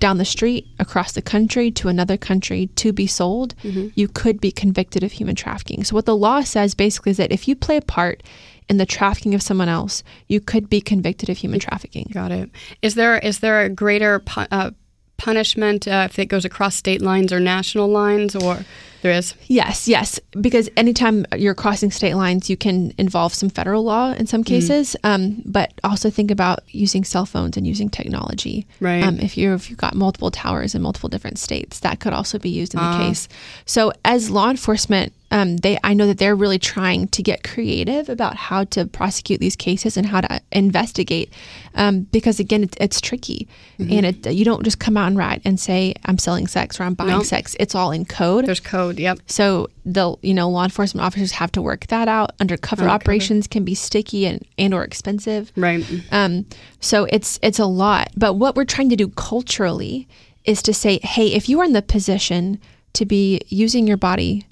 down 0.00 0.18
the 0.18 0.24
street, 0.24 0.66
across 0.78 1.12
the 1.12 1.22
country, 1.22 1.70
to 1.72 1.88
another 1.88 2.16
country 2.16 2.66
to 2.76 2.92
be 2.92 3.06
sold, 3.06 3.54
mm-hmm. 3.62 3.88
you 3.94 4.08
could 4.08 4.40
be 4.40 4.50
convicted 4.50 5.02
of 5.02 5.12
human 5.12 5.34
trafficking. 5.34 5.84
So, 5.84 5.94
what 5.94 6.06
the 6.06 6.16
law 6.16 6.42
says 6.42 6.74
basically 6.74 7.10
is 7.10 7.16
that 7.16 7.32
if 7.32 7.48
you 7.48 7.56
play 7.56 7.76
a 7.76 7.82
part 7.82 8.22
in 8.68 8.78
the 8.78 8.86
trafficking 8.86 9.34
of 9.34 9.42
someone 9.42 9.68
else, 9.68 10.02
you 10.28 10.40
could 10.40 10.68
be 10.68 10.80
convicted 10.80 11.28
of 11.28 11.38
human 11.38 11.60
trafficking. 11.60 12.08
Got 12.12 12.32
it. 12.32 12.50
Is 12.82 12.94
there 12.94 13.18
is 13.18 13.40
there 13.40 13.62
a 13.62 13.68
greater 13.68 14.22
uh, 14.36 14.70
punishment 15.16 15.86
uh, 15.86 16.08
if 16.10 16.18
it 16.18 16.26
goes 16.26 16.44
across 16.44 16.74
state 16.74 17.02
lines 17.02 17.32
or 17.32 17.40
national 17.40 17.88
lines, 17.88 18.34
or 18.34 18.64
there 19.04 19.12
is? 19.12 19.34
Yes, 19.48 19.86
yes. 19.86 20.18
Because 20.40 20.70
anytime 20.78 21.26
you're 21.36 21.54
crossing 21.54 21.90
state 21.90 22.14
lines, 22.14 22.48
you 22.48 22.56
can 22.56 22.94
involve 22.96 23.34
some 23.34 23.50
federal 23.50 23.84
law 23.84 24.12
in 24.12 24.26
some 24.26 24.42
mm-hmm. 24.42 24.54
cases. 24.54 24.96
Mm. 25.04 25.14
Um, 25.14 25.42
but 25.44 25.74
also 25.84 26.08
think 26.08 26.30
about 26.30 26.60
using 26.68 27.04
cell 27.04 27.26
phones 27.26 27.58
and 27.58 27.66
using 27.66 27.90
technology. 27.90 28.66
Right. 28.80 29.04
Um, 29.04 29.20
if 29.20 29.36
you 29.36 29.52
if 29.52 29.68
you've 29.68 29.78
got 29.78 29.94
multiple 29.94 30.30
towers 30.30 30.74
in 30.74 30.80
multiple 30.80 31.10
different 31.10 31.38
states, 31.38 31.80
that 31.80 32.00
could 32.00 32.14
also 32.14 32.38
be 32.38 32.48
used 32.48 32.72
in 32.72 32.80
the 32.80 32.86
uh. 32.86 32.98
case. 32.98 33.28
So 33.66 33.92
as 34.06 34.30
law 34.30 34.48
enforcement 34.48 35.12
um, 35.34 35.56
they 35.58 35.78
I 35.82 35.94
know 35.94 36.06
that 36.06 36.18
they're 36.18 36.36
really 36.36 36.60
trying 36.60 37.08
to 37.08 37.22
get 37.22 37.42
creative 37.42 38.08
about 38.08 38.36
how 38.36 38.64
to 38.64 38.86
prosecute 38.86 39.40
these 39.40 39.56
cases 39.56 39.96
and 39.96 40.06
how 40.06 40.20
to 40.20 40.40
investigate 40.52 41.32
um, 41.74 42.02
because 42.02 42.38
again 42.38 42.62
it's, 42.62 42.76
it's 42.80 43.00
tricky 43.00 43.48
mm-hmm. 43.78 43.92
and 43.92 44.06
it, 44.06 44.32
you 44.32 44.44
don't 44.44 44.62
just 44.62 44.78
come 44.78 44.96
out 44.96 45.08
and 45.08 45.18
write 45.18 45.42
and 45.44 45.58
say 45.58 45.94
I'm 46.04 46.18
selling 46.18 46.46
sex 46.46 46.78
or 46.78 46.84
I'm 46.84 46.94
buying 46.94 47.10
nope. 47.10 47.24
sex 47.24 47.56
it's 47.58 47.74
all 47.74 47.90
in 47.90 48.04
code 48.04 48.46
there's 48.46 48.60
code 48.60 48.93
yep. 48.98 49.18
So 49.26 49.68
the 49.84 50.16
you 50.22 50.34
know 50.34 50.48
law 50.48 50.64
enforcement 50.64 51.04
officers 51.04 51.32
have 51.32 51.52
to 51.52 51.62
work 51.62 51.86
that 51.88 52.08
out. 52.08 52.32
Undercover, 52.40 52.82
undercover. 52.82 53.02
operations 53.02 53.46
can 53.46 53.64
be 53.64 53.74
sticky 53.74 54.26
and 54.26 54.44
and 54.58 54.74
or 54.74 54.84
expensive. 54.84 55.52
Right. 55.56 55.84
Um, 56.12 56.46
so 56.80 57.06
it's 57.10 57.38
it's 57.42 57.58
a 57.58 57.66
lot. 57.66 58.10
But 58.16 58.34
what 58.34 58.56
we're 58.56 58.64
trying 58.64 58.90
to 58.90 58.96
do 58.96 59.08
culturally 59.08 60.08
is 60.44 60.62
to 60.62 60.74
say 60.74 61.00
hey 61.02 61.28
if 61.28 61.48
you 61.48 61.60
are 61.60 61.64
in 61.64 61.72
the 61.72 61.82
position 61.82 62.60
to 62.94 63.04
be 63.04 63.40
using 63.48 63.86
your 63.86 63.96
body 63.96 64.46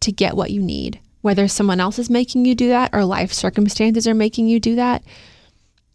to 0.00 0.12
get 0.12 0.36
what 0.36 0.50
you 0.50 0.62
need, 0.62 1.00
whether 1.20 1.46
someone 1.48 1.80
else 1.80 1.98
is 1.98 2.10
making 2.10 2.44
you 2.44 2.54
do 2.54 2.68
that 2.68 2.90
or 2.92 3.04
life 3.04 3.32
circumstances 3.32 4.06
are 4.06 4.14
making 4.14 4.48
you 4.48 4.58
do 4.58 4.74
that, 4.74 5.02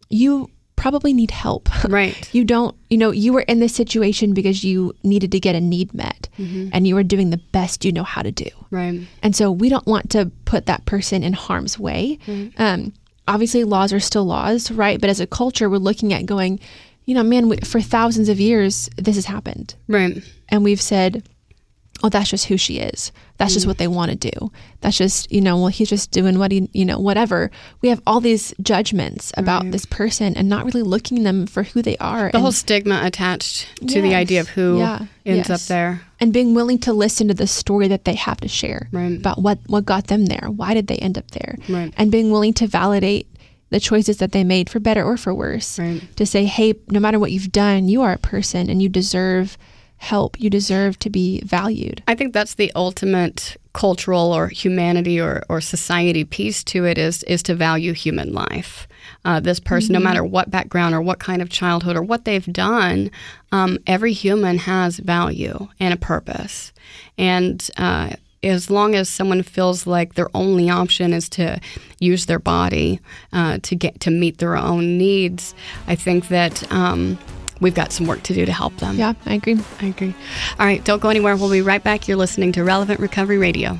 you 0.08 0.50
probably 0.78 1.12
need 1.12 1.30
help. 1.30 1.68
Right. 1.88 2.28
you 2.34 2.44
don't, 2.44 2.76
you 2.90 2.98
know, 2.98 3.10
you 3.10 3.32
were 3.32 3.40
in 3.42 3.60
this 3.60 3.74
situation 3.74 4.34
because 4.34 4.62
you 4.62 4.94
needed 5.02 5.32
to 5.32 5.40
get 5.40 5.54
a 5.54 5.60
need 5.60 5.94
met 5.94 6.28
mm-hmm. 6.38 6.68
and 6.72 6.86
you 6.86 6.94
were 6.94 7.02
doing 7.02 7.30
the 7.30 7.38
best 7.38 7.84
you 7.84 7.92
know 7.92 8.02
how 8.04 8.20
to 8.20 8.30
do. 8.30 8.48
Right. 8.70 9.00
And 9.22 9.34
so 9.34 9.50
we 9.50 9.68
don't 9.68 9.86
want 9.86 10.10
to 10.10 10.30
put 10.44 10.66
that 10.66 10.84
person 10.84 11.22
in 11.22 11.32
harm's 11.32 11.78
way. 11.78 12.18
Mm-hmm. 12.26 12.60
Um, 12.60 12.92
obviously, 13.26 13.64
laws 13.64 13.92
are 13.92 14.00
still 14.00 14.26
laws, 14.26 14.70
right? 14.70 15.00
But 15.00 15.08
as 15.08 15.20
a 15.20 15.26
culture, 15.26 15.70
we're 15.70 15.78
looking 15.78 16.12
at 16.12 16.26
going, 16.26 16.60
you 17.06 17.14
know, 17.14 17.22
man, 17.22 17.48
we, 17.48 17.56
for 17.58 17.80
thousands 17.80 18.28
of 18.28 18.38
years, 18.38 18.90
this 18.96 19.16
has 19.16 19.24
happened. 19.24 19.74
Right. 19.88 20.22
And 20.50 20.62
we've 20.62 20.80
said, 20.80 21.26
oh, 22.02 22.08
that's 22.08 22.30
just 22.30 22.46
who 22.46 22.56
she 22.56 22.78
is. 22.78 23.12
That's 23.38 23.52
mm. 23.52 23.54
just 23.54 23.66
what 23.66 23.78
they 23.78 23.88
want 23.88 24.10
to 24.10 24.30
do. 24.30 24.52
That's 24.80 24.96
just, 24.96 25.30
you 25.32 25.40
know, 25.40 25.56
well, 25.56 25.68
he's 25.68 25.88
just 25.88 26.10
doing 26.10 26.38
what 26.38 26.52
he, 26.52 26.68
you 26.72 26.84
know, 26.84 26.98
whatever. 26.98 27.50
We 27.80 27.88
have 27.88 28.00
all 28.06 28.20
these 28.20 28.54
judgments 28.60 29.32
about 29.36 29.62
right. 29.62 29.72
this 29.72 29.84
person 29.84 30.36
and 30.36 30.48
not 30.48 30.64
really 30.64 30.82
looking 30.82 31.22
them 31.22 31.46
for 31.46 31.62
who 31.62 31.82
they 31.82 31.96
are. 31.98 32.30
The 32.30 32.36
and, 32.36 32.42
whole 32.42 32.52
stigma 32.52 33.00
attached 33.02 33.68
to 33.78 33.94
yes, 33.94 34.02
the 34.02 34.14
idea 34.14 34.40
of 34.40 34.48
who 34.48 34.78
yeah, 34.78 35.06
ends 35.26 35.48
yes. 35.48 35.50
up 35.50 35.68
there. 35.68 36.02
And 36.20 36.32
being 36.32 36.54
willing 36.54 36.78
to 36.80 36.92
listen 36.92 37.28
to 37.28 37.34
the 37.34 37.46
story 37.46 37.88
that 37.88 38.04
they 38.04 38.14
have 38.14 38.40
to 38.40 38.48
share 38.48 38.88
right. 38.92 39.16
about 39.16 39.40
what, 39.40 39.58
what 39.66 39.84
got 39.84 40.08
them 40.08 40.26
there. 40.26 40.48
Why 40.50 40.74
did 40.74 40.86
they 40.86 40.96
end 40.96 41.18
up 41.18 41.30
there? 41.32 41.56
Right. 41.68 41.92
And 41.96 42.10
being 42.10 42.30
willing 42.30 42.54
to 42.54 42.66
validate 42.66 43.28
the 43.70 43.80
choices 43.80 44.16
that 44.18 44.32
they 44.32 44.44
made 44.44 44.70
for 44.70 44.80
better 44.80 45.04
or 45.04 45.16
for 45.16 45.34
worse. 45.34 45.78
To 46.16 46.26
say, 46.26 46.44
hey, 46.44 46.74
no 46.88 47.00
matter 47.00 47.18
what 47.18 47.32
you've 47.32 47.52
done, 47.52 47.88
you 47.88 48.02
are 48.02 48.12
a 48.12 48.18
person 48.18 48.70
and 48.70 48.82
you 48.82 48.88
deserve– 48.88 49.58
help. 49.98 50.40
You 50.40 50.48
deserve 50.48 50.98
to 51.00 51.10
be 51.10 51.40
valued. 51.42 52.02
I 52.08 52.14
think 52.14 52.32
that's 52.32 52.54
the 52.54 52.72
ultimate 52.74 53.56
cultural 53.72 54.32
or 54.32 54.48
humanity 54.48 55.20
or, 55.20 55.42
or 55.48 55.60
society 55.60 56.24
piece 56.24 56.64
to 56.64 56.84
it 56.84 56.98
is 56.98 57.22
is 57.24 57.42
to 57.44 57.54
value 57.54 57.92
human 57.92 58.32
life. 58.32 58.88
Uh, 59.24 59.40
this 59.40 59.60
person, 59.60 59.94
mm-hmm. 59.94 60.02
no 60.02 60.08
matter 60.08 60.24
what 60.24 60.50
background 60.50 60.94
or 60.94 61.00
what 61.00 61.18
kind 61.18 61.42
of 61.42 61.50
childhood 61.50 61.96
or 61.96 62.02
what 62.02 62.24
they've 62.24 62.52
done, 62.52 63.10
um, 63.52 63.78
every 63.86 64.12
human 64.12 64.58
has 64.58 64.98
value 64.98 65.68
and 65.78 65.92
a 65.92 65.96
purpose. 65.96 66.72
And 67.16 67.68
uh, 67.76 68.10
as 68.42 68.70
long 68.70 68.94
as 68.94 69.08
someone 69.08 69.42
feels 69.42 69.86
like 69.86 70.14
their 70.14 70.28
only 70.34 70.70
option 70.70 71.12
is 71.12 71.28
to 71.30 71.60
use 71.98 72.26
their 72.26 72.38
body 72.38 73.00
uh, 73.32 73.58
to 73.62 73.74
get 73.74 74.00
to 74.00 74.10
meet 74.10 74.38
their 74.38 74.56
own 74.56 74.96
needs, 74.98 75.54
I 75.86 75.94
think 75.94 76.28
that. 76.28 76.70
Um, 76.72 77.18
we've 77.60 77.74
got 77.74 77.92
some 77.92 78.06
work 78.06 78.22
to 78.24 78.34
do 78.34 78.46
to 78.46 78.52
help 78.52 78.76
them. 78.76 78.96
Yeah, 78.96 79.14
I 79.26 79.34
agree. 79.34 79.58
I 79.80 79.86
agree. 79.86 80.14
All 80.58 80.66
right, 80.66 80.84
don't 80.84 81.00
go 81.00 81.08
anywhere. 81.08 81.36
We'll 81.36 81.50
be 81.50 81.62
right 81.62 81.82
back. 81.82 82.08
You're 82.08 82.16
listening 82.16 82.52
to 82.52 82.64
Relevant 82.64 83.00
Recovery 83.00 83.38
Radio. 83.38 83.78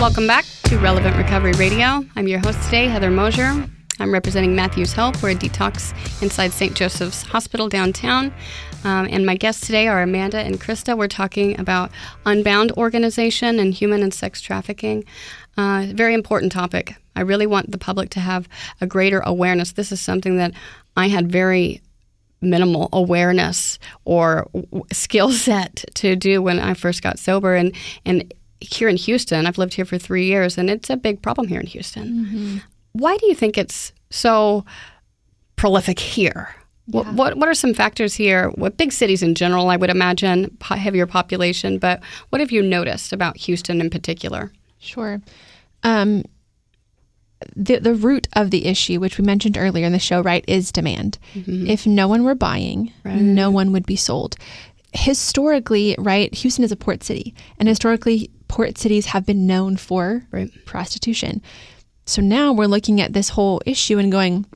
Welcome 0.00 0.26
back 0.26 0.44
to 0.64 0.78
Relevant 0.78 1.16
Recovery 1.16 1.52
Radio. 1.52 2.04
I'm 2.14 2.28
your 2.28 2.38
host 2.38 2.62
today, 2.64 2.88
Heather 2.88 3.10
Mosier. 3.10 3.66
I'm 4.00 4.12
representing 4.12 4.56
Matthew's 4.56 4.92
Help. 4.92 5.22
We're 5.22 5.30
a 5.30 5.34
detox 5.34 5.92
inside 6.20 6.52
St. 6.52 6.74
Joseph's 6.74 7.22
Hospital 7.22 7.68
downtown. 7.68 8.34
Um, 8.82 9.06
and 9.10 9.24
my 9.24 9.36
guests 9.36 9.66
today 9.66 9.86
are 9.88 10.02
Amanda 10.02 10.38
and 10.38 10.60
Krista. 10.60 10.96
We're 10.96 11.08
talking 11.08 11.58
about 11.60 11.90
Unbound 12.26 12.72
organization 12.72 13.58
and 13.58 13.72
human 13.72 14.02
and 14.02 14.12
sex 14.12 14.40
trafficking. 14.40 15.04
Uh, 15.56 15.86
very 15.90 16.14
important 16.14 16.50
topic. 16.52 16.96
I 17.14 17.20
really 17.20 17.46
want 17.46 17.70
the 17.70 17.78
public 17.78 18.10
to 18.10 18.20
have 18.20 18.48
a 18.80 18.86
greater 18.86 19.20
awareness. 19.20 19.72
This 19.72 19.92
is 19.92 20.00
something 20.00 20.36
that 20.38 20.52
I 20.96 21.08
had 21.08 21.30
very 21.30 21.80
minimal 22.40 22.88
awareness 22.92 23.78
or 24.04 24.48
w- 24.52 24.84
skill 24.92 25.30
set 25.32 25.84
to 25.94 26.16
do 26.16 26.42
when 26.42 26.58
I 26.58 26.74
first 26.74 27.02
got 27.02 27.18
sober. 27.18 27.54
And, 27.54 27.74
and 28.04 28.34
here 28.60 28.88
in 28.88 28.96
Houston, 28.96 29.46
I've 29.46 29.58
lived 29.58 29.74
here 29.74 29.84
for 29.84 29.98
three 29.98 30.26
years, 30.26 30.58
and 30.58 30.68
it's 30.68 30.90
a 30.90 30.96
big 30.96 31.22
problem 31.22 31.48
here 31.48 31.60
in 31.60 31.66
Houston. 31.66 32.08
Mm-hmm. 32.08 32.58
Why 32.94 33.16
do 33.16 33.26
you 33.26 33.34
think 33.34 33.58
it's 33.58 33.92
so 34.10 34.64
prolific 35.56 35.98
here? 35.98 36.54
Yeah. 36.86 37.00
What, 37.00 37.14
what, 37.14 37.36
what 37.36 37.48
are 37.48 37.54
some 37.54 37.74
factors 37.74 38.14
here? 38.14 38.50
What 38.50 38.76
big 38.76 38.92
cities 38.92 39.22
in 39.22 39.34
general, 39.34 39.70
I 39.70 39.76
would 39.76 39.90
imagine, 39.90 40.56
heavier 40.60 41.06
population, 41.06 41.78
but 41.78 42.02
what 42.28 42.40
have 42.40 42.52
you 42.52 42.62
noticed 42.62 43.12
about 43.12 43.36
Houston 43.38 43.80
in 43.80 43.90
particular? 43.90 44.52
Sure. 44.78 45.20
Um, 45.82 46.24
the 47.56 47.78
the 47.78 47.94
root 47.94 48.28
of 48.34 48.50
the 48.50 48.66
issue, 48.66 49.00
which 49.00 49.18
we 49.18 49.24
mentioned 49.24 49.58
earlier 49.58 49.86
in 49.86 49.92
the 49.92 49.98
show, 49.98 50.22
right, 50.22 50.44
is 50.46 50.72
demand. 50.72 51.18
Mm-hmm. 51.34 51.66
If 51.66 51.86
no 51.86 52.08
one 52.08 52.24
were 52.24 52.34
buying, 52.34 52.92
right. 53.04 53.20
no 53.20 53.50
one 53.50 53.72
would 53.72 53.86
be 53.86 53.96
sold. 53.96 54.36
Historically, 54.92 55.96
right, 55.98 56.32
Houston 56.34 56.64
is 56.64 56.72
a 56.72 56.76
port 56.76 57.02
city, 57.02 57.34
and 57.58 57.68
historically, 57.68 58.30
port 58.48 58.78
cities 58.78 59.06
have 59.06 59.26
been 59.26 59.46
known 59.46 59.76
for 59.76 60.24
right. 60.30 60.50
prostitution. 60.64 61.42
So 62.06 62.22
now 62.22 62.52
we're 62.52 62.66
looking 62.66 63.00
at 63.00 63.12
this 63.12 63.30
whole 63.30 63.62
issue 63.66 63.98
and 63.98 64.12
going, 64.12 64.46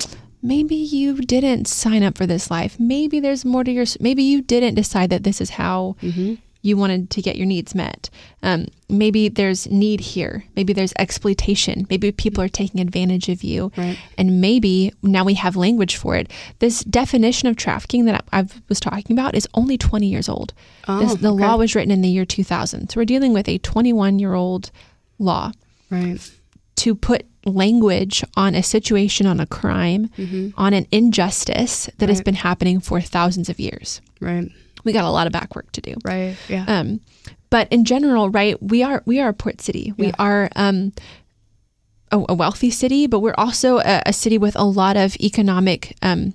maybe 0.43 0.77
you 0.77 1.17
didn't 1.17 1.67
sign 1.67 2.03
up 2.03 2.17
for 2.17 2.27
this 2.27 2.51
life. 2.51 2.79
Maybe 2.79 3.21
there's 3.21 3.45
more 3.45 3.65
to 3.65 3.71
your. 3.71 3.87
Maybe 4.01 4.23
you 4.23 4.43
didn't 4.43 4.75
decide 4.75 5.11
that 5.11 5.25
this 5.25 5.41
is 5.41 5.51
how 5.51 5.97
mm-hmm 6.03 6.35
you 6.63 6.77
wanted 6.77 7.11
to 7.11 7.23
get 7.23 7.37
your 7.37 7.47
needs 7.47 7.75
met. 7.75 8.11
Um, 8.43 8.67
maybe 8.89 9.29
there's 9.29 9.69
need 9.69 10.01
here. 10.01 10.45
Maybe 10.57 10.73
there's 10.73 10.93
exploitation. 10.99 11.87
Maybe 11.89 12.11
people 12.11 12.43
are 12.43 12.49
taking 12.49 12.81
advantage 12.81 13.29
of 13.29 13.45
you. 13.45 13.71
Right. 13.77 13.99
And 14.17 14.41
maybe 14.41 14.93
now 15.03 15.25
we 15.25 15.35
have 15.35 15.57
language 15.57 15.97
for 15.97 16.17
it. 16.17 16.31
This 16.59 16.83
definition 16.85 17.49
of 17.49 17.57
trafficking 17.57 18.07
that 18.07 18.25
I, 18.33 18.47
was 18.69 18.81
talking 18.81 19.17
about 19.17 19.35
is 19.35 19.49
only 19.55 19.79
20 19.79 20.07
years 20.07 20.29
old. 20.29 20.53
Oh, 20.89 21.01
this, 21.01 21.15
the 21.15 21.33
okay. 21.33 21.45
law 21.45 21.57
was 21.57 21.75
written 21.75 21.91
in 21.91 22.03
the 22.03 22.09
year 22.09 22.25
2000. 22.25 22.91
So 22.91 23.01
we're 23.01 23.05
dealing 23.05 23.33
with 23.33 23.49
a 23.49 23.59
21 23.59 24.19
year 24.19 24.35
old 24.35 24.71
law. 25.19 25.53
Right. 25.91 26.19
To 26.79 26.95
put 26.95 27.27
language 27.45 28.25
on 28.37 28.55
a 28.55 28.63
situation, 28.63 29.27
on 29.27 29.41
a 29.41 29.47
crime, 29.47 30.09
mm-hmm. 30.17 30.51
on 30.57 30.75
an 30.75 30.87
injustice 30.93 31.87
that 31.99 32.03
right. 32.03 32.09
has 32.09 32.23
been 32.23 32.35
happening 32.35 32.81
for 32.81 33.01
thousands 33.01 33.49
of 33.49 33.59
years. 33.59 34.01
Right 34.21 34.51
we 34.85 34.93
got 34.93 35.05
a 35.05 35.11
lot 35.11 35.27
of 35.27 35.33
back 35.33 35.55
work 35.55 35.71
to 35.73 35.81
do. 35.81 35.95
Right. 36.05 36.37
Yeah. 36.49 36.65
Um, 36.67 37.01
but 37.51 37.71
in 37.71 37.85
general, 37.85 38.31
right, 38.31 38.61
we 38.63 38.83
are 38.83 39.03
we 39.07 39.21
are 39.21 39.29
a 39.29 39.35
port 39.35 39.61
city. 39.61 39.93
We 39.97 40.13
are 40.19 40.51
um, 40.57 40.93
a, 42.11 42.25
a, 42.29 42.35
wealthy 42.35 42.71
city, 42.71 43.07
but 43.07 43.21
we're 43.21 43.35
also 43.39 43.79
a, 43.79 44.03
a 44.07 44.13
city 44.13 44.39
with 44.39 44.57
a 44.57 44.65
lot 44.65 44.97
of 44.97 45.17
economic 45.17 45.97
um, 46.03 46.35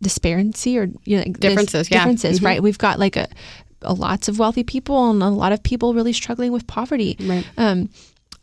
disparity 0.00 0.78
or 0.78 0.88
you 1.04 1.18
know, 1.18 1.24
differences. 1.24 1.90
Yeah. 1.90 1.98
Differences, 1.98 2.36
mm-hmm. 2.36 2.46
right? 2.46 2.62
We've 2.62 2.78
got 2.78 3.00
like 3.00 3.16
a, 3.16 3.28
a, 3.82 3.92
lots 3.92 4.28
of 4.28 4.38
wealthy 4.38 4.62
people 4.62 5.10
and 5.10 5.22
a 5.22 5.28
lot 5.28 5.52
of 5.52 5.62
people 5.62 5.94
really 5.94 6.12
struggling 6.12 6.52
with 6.52 6.66
poverty. 6.66 7.16
Right. 7.20 7.44
Um, 7.56 7.88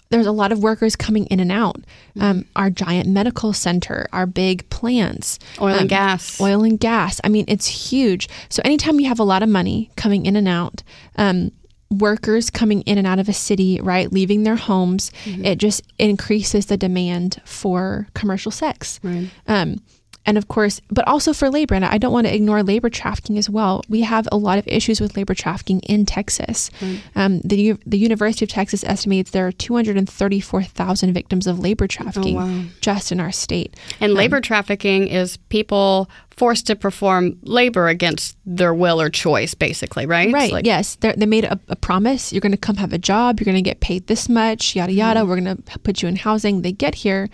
there's 0.10 0.26
a 0.26 0.32
lot 0.32 0.52
of 0.52 0.60
workers 0.60 0.96
coming 0.96 1.26
in 1.28 1.40
and 1.40 1.52
out. 1.52 1.78
Mm-hmm. 1.78 2.22
Um, 2.22 2.46
our 2.56 2.70
giant 2.70 3.08
medical 3.08 3.54
center, 3.54 4.08
our 4.12 4.26
big 4.26 4.70
plants, 4.70 5.40
oil 5.62 5.74
um, 5.74 5.80
and 5.82 5.90
gas, 5.90 6.40
oil 6.42 6.64
and 6.64 6.80
gas. 6.80 7.22
I 7.24 7.30
mean, 7.30 7.46
it's 7.48 7.68
huge. 7.68 8.28
So 8.50 8.62
anytime 8.66 9.00
you 9.00 9.08
have 9.08 9.20
a 9.20 9.24
lot 9.24 9.44
of 9.44 9.50
money 9.50 9.92
coming 9.96 10.26
in 10.26 10.36
and 10.36 10.48
out, 10.48 10.84
um, 11.18 11.52
workers 11.92 12.50
coming 12.50 12.82
in 12.82 12.98
and 12.98 13.08
out 13.08 13.20
of 13.20 13.30
a 13.30 13.34
city, 13.34 13.80
right, 13.82 14.12
leaving 14.12 14.44
their 14.44 14.56
homes, 14.56 15.12
mm-hmm. 15.26 15.46
it 15.46 15.58
just 15.58 15.84
increases 15.98 16.68
the 16.68 16.78
demand 16.78 17.42
for 17.46 18.08
commercial 18.14 18.52
sex. 18.52 19.00
Right. 19.04 19.30
And 20.30 20.38
of 20.38 20.48
course, 20.48 20.80
but 20.92 21.08
also 21.08 21.34
for 21.34 21.50
labor. 21.50 21.74
And 21.74 21.84
I 21.84 21.98
don't 21.98 22.14
want 22.14 22.28
to 22.28 22.36
ignore 22.36 22.62
labor 22.62 22.88
trafficking 22.88 23.40
as 23.40 23.50
well. 23.50 23.82
We 23.90 24.02
have 24.02 24.28
a 24.32 24.38
lot 24.38 24.60
of 24.60 24.68
issues 24.68 25.02
with 25.02 25.18
labor 25.18 25.34
trafficking 25.34 25.80
in 25.80 26.06
Texas. 26.06 26.70
Right. 26.80 27.02
Um, 27.16 27.40
the 27.40 27.74
the 27.88 27.98
University 27.98 28.46
of 28.46 28.50
Texas 28.50 28.84
estimates 28.84 29.32
there 29.32 29.48
are 29.48 29.52
234,000 29.52 31.14
victims 31.14 31.48
of 31.48 31.58
labor 31.58 31.88
trafficking 31.88 32.38
oh, 32.38 32.46
wow. 32.46 32.64
just 32.80 33.12
in 33.12 33.20
our 33.20 33.32
state. 33.32 33.76
And 34.00 34.12
um, 34.12 34.18
labor 34.20 34.40
trafficking 34.40 35.08
is 35.08 35.38
people 35.50 36.12
forced 36.38 36.68
to 36.68 36.76
perform 36.76 37.40
labor 37.42 37.88
against 37.88 38.38
their 38.46 38.76
will 38.76 39.02
or 39.02 39.10
choice, 39.10 39.56
basically, 39.56 40.06
right? 40.06 40.32
Right. 40.32 40.52
Like, 40.52 40.68
yes, 40.68 40.94
They're, 40.98 41.14
they 41.14 41.26
made 41.26 41.46
a, 41.46 41.60
a, 41.70 41.76
promise. 41.76 42.32
You're 42.32 42.40
going 42.40 42.52
to 42.52 42.58
come 42.58 42.76
have 42.76 42.94
a 42.94 43.00
job. 43.00 43.40
You're 43.40 43.46
going 43.46 43.56
to 43.56 43.68
get 43.68 43.80
paid 43.80 44.06
this 44.06 44.30
much. 44.30 44.76
Yada 44.76 44.94
yada. 44.94 45.22
Mm-hmm. 45.22 45.30
We're 45.30 45.42
going 45.42 45.58
to 45.58 45.80
put 45.80 46.04
you 46.04 46.08
in 46.08 46.18
housing. 46.18 46.62
They 46.62 46.72
get 46.72 46.94
here 46.94 47.30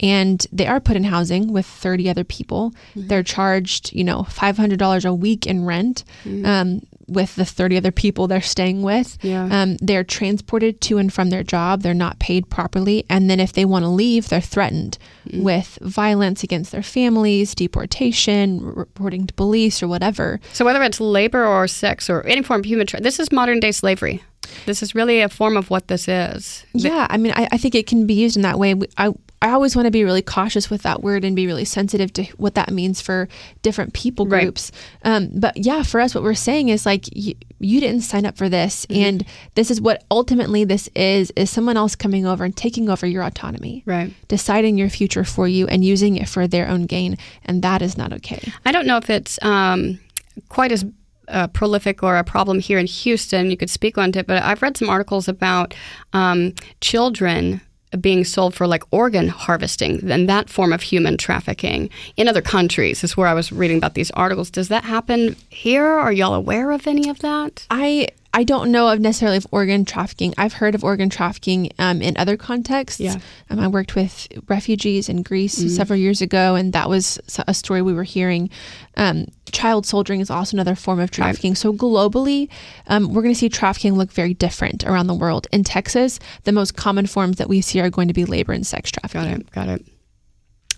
and 0.00 0.46
they 0.52 0.66
are 0.66 0.80
put 0.80 0.96
in 0.96 1.04
housing 1.04 1.52
with 1.52 1.66
30 1.66 2.10
other 2.10 2.24
people. 2.24 2.72
Mm-hmm. 2.94 3.08
They're 3.08 3.22
charged, 3.22 3.92
you 3.92 4.04
know, 4.04 4.22
$500 4.22 5.04
a 5.04 5.14
week 5.14 5.46
in 5.46 5.64
rent 5.64 6.04
mm-hmm. 6.24 6.44
um, 6.44 6.86
with 7.06 7.36
the 7.36 7.44
30 7.44 7.76
other 7.76 7.92
people 7.92 8.26
they're 8.26 8.40
staying 8.40 8.82
with. 8.82 9.18
Yeah. 9.22 9.48
Um, 9.50 9.76
they're 9.76 10.04
transported 10.04 10.80
to 10.82 10.98
and 10.98 11.12
from 11.12 11.30
their 11.30 11.42
job. 11.42 11.82
They're 11.82 11.94
not 11.94 12.18
paid 12.18 12.50
properly. 12.50 13.04
And 13.08 13.30
then 13.30 13.40
if 13.40 13.52
they 13.52 13.64
want 13.64 13.84
to 13.84 13.88
leave, 13.88 14.28
they're 14.28 14.40
threatened 14.40 14.98
mm-hmm. 15.28 15.42
with 15.42 15.78
violence 15.80 16.42
against 16.42 16.72
their 16.72 16.82
families, 16.82 17.54
deportation, 17.54 18.64
r- 18.64 18.72
reporting 18.72 19.26
to 19.26 19.34
police, 19.34 19.82
or 19.82 19.88
whatever. 19.88 20.40
So, 20.52 20.64
whether 20.64 20.82
it's 20.82 21.00
labor 21.00 21.44
or 21.44 21.68
sex 21.68 22.10
or 22.10 22.22
any 22.22 22.42
form 22.42 22.60
of 22.60 22.66
human 22.66 22.86
trafficking, 22.86 23.04
this 23.04 23.20
is 23.20 23.30
modern 23.30 23.60
day 23.60 23.72
slavery. 23.72 24.22
This 24.66 24.82
is 24.82 24.94
really 24.94 25.20
a 25.20 25.28
form 25.28 25.56
of 25.56 25.70
what 25.70 25.88
this 25.88 26.08
is. 26.08 26.64
Yeah, 26.72 27.06
I 27.10 27.16
mean, 27.16 27.32
I, 27.34 27.48
I, 27.52 27.58
think 27.58 27.74
it 27.74 27.86
can 27.86 28.06
be 28.06 28.14
used 28.14 28.36
in 28.36 28.42
that 28.42 28.58
way. 28.58 28.74
I, 28.96 29.12
I 29.44 29.50
always 29.50 29.76
want 29.76 29.84
to 29.84 29.90
be 29.90 30.04
really 30.04 30.22
cautious 30.22 30.70
with 30.70 30.82
that 30.84 31.02
word 31.02 31.22
and 31.22 31.36
be 31.36 31.46
really 31.46 31.66
sensitive 31.66 32.10
to 32.14 32.24
what 32.38 32.54
that 32.54 32.70
means 32.70 33.02
for 33.02 33.28
different 33.60 33.92
people 33.92 34.24
groups. 34.24 34.72
Right. 35.04 35.16
Um, 35.16 35.28
but 35.34 35.58
yeah, 35.58 35.82
for 35.82 36.00
us, 36.00 36.14
what 36.14 36.24
we're 36.24 36.32
saying 36.32 36.70
is 36.70 36.86
like, 36.86 37.14
you, 37.14 37.34
you 37.58 37.78
didn't 37.78 38.00
sign 38.00 38.24
up 38.24 38.38
for 38.38 38.48
this. 38.48 38.86
Mm-hmm. 38.86 39.02
And 39.02 39.26
this 39.54 39.70
is 39.70 39.82
what 39.82 40.02
ultimately 40.10 40.64
this 40.64 40.88
is, 40.96 41.30
is 41.36 41.50
someone 41.50 41.76
else 41.76 41.94
coming 41.94 42.24
over 42.24 42.42
and 42.42 42.56
taking 42.56 42.88
over 42.88 43.06
your 43.06 43.22
autonomy. 43.22 43.82
Right. 43.84 44.14
Deciding 44.28 44.78
your 44.78 44.88
future 44.88 45.24
for 45.24 45.46
you 45.46 45.66
and 45.66 45.84
using 45.84 46.16
it 46.16 46.26
for 46.26 46.46
their 46.46 46.66
own 46.66 46.86
gain. 46.86 47.18
And 47.44 47.60
that 47.60 47.82
is 47.82 47.98
not 47.98 48.14
okay. 48.14 48.50
I 48.64 48.72
don't 48.72 48.86
know 48.86 48.96
if 48.96 49.10
it's 49.10 49.38
um, 49.42 50.00
quite 50.48 50.72
as 50.72 50.86
uh, 51.28 51.48
prolific 51.48 52.02
or 52.02 52.16
a 52.16 52.24
problem 52.24 52.60
here 52.60 52.78
in 52.78 52.86
Houston. 52.86 53.50
You 53.50 53.58
could 53.58 53.68
speak 53.68 53.98
on 53.98 54.16
it, 54.16 54.26
but 54.26 54.42
I've 54.42 54.62
read 54.62 54.78
some 54.78 54.88
articles 54.88 55.28
about 55.28 55.74
um, 56.14 56.54
children 56.80 57.60
being 58.00 58.24
sold 58.24 58.54
for 58.54 58.66
like 58.66 58.82
organ 58.90 59.28
harvesting 59.28 60.10
and 60.10 60.28
that 60.28 60.48
form 60.48 60.72
of 60.72 60.82
human 60.82 61.16
trafficking 61.16 61.90
in 62.16 62.28
other 62.28 62.42
countries 62.42 63.04
is 63.04 63.16
where 63.16 63.26
I 63.26 63.34
was 63.34 63.52
reading 63.52 63.78
about 63.78 63.94
these 63.94 64.10
articles. 64.12 64.50
Does 64.50 64.68
that 64.68 64.84
happen 64.84 65.36
here? 65.50 65.84
Are 65.84 66.12
y'all 66.12 66.34
aware 66.34 66.70
of 66.70 66.86
any 66.86 67.08
of 67.08 67.20
that? 67.20 67.66
I 67.70 68.08
I 68.34 68.42
don't 68.42 68.72
know 68.72 68.88
of 68.88 68.98
necessarily 68.98 69.36
of 69.36 69.46
organ 69.52 69.84
trafficking. 69.84 70.34
I've 70.36 70.54
heard 70.54 70.74
of 70.74 70.82
organ 70.82 71.08
trafficking 71.08 71.70
um, 71.78 72.02
in 72.02 72.16
other 72.16 72.36
contexts. 72.36 72.98
Yeah. 72.98 73.18
Um, 73.48 73.60
I 73.60 73.68
worked 73.68 73.94
with 73.94 74.26
refugees 74.48 75.08
in 75.08 75.22
Greece 75.22 75.56
mm-hmm. 75.60 75.68
several 75.68 76.00
years 76.00 76.20
ago, 76.20 76.56
and 76.56 76.72
that 76.72 76.88
was 76.88 77.20
a 77.46 77.54
story 77.54 77.80
we 77.80 77.94
were 77.94 78.02
hearing. 78.02 78.50
Um, 78.96 79.26
child 79.52 79.86
soldiering 79.86 80.20
is 80.20 80.30
also 80.30 80.56
another 80.56 80.74
form 80.74 80.98
of 80.98 81.12
trafficking. 81.12 81.52
Right. 81.52 81.58
So 81.58 81.72
globally, 81.72 82.48
um, 82.88 83.14
we're 83.14 83.22
going 83.22 83.34
to 83.34 83.38
see 83.38 83.48
trafficking 83.48 83.94
look 83.94 84.10
very 84.10 84.34
different 84.34 84.82
around 84.84 85.06
the 85.06 85.14
world. 85.14 85.46
In 85.52 85.62
Texas, 85.62 86.18
the 86.42 86.52
most 86.52 86.74
common 86.74 87.06
forms 87.06 87.36
that 87.36 87.48
we 87.48 87.60
see 87.60 87.80
are 87.80 87.88
going 87.88 88.08
to 88.08 88.14
be 88.14 88.24
labor 88.24 88.52
and 88.52 88.66
sex 88.66 88.90
trafficking. 88.90 89.30
Got 89.30 89.40
it. 89.40 89.50
Got 89.52 89.68
it. 89.68 89.86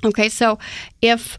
Okay, 0.05 0.29
so 0.29 0.59
if 1.01 1.39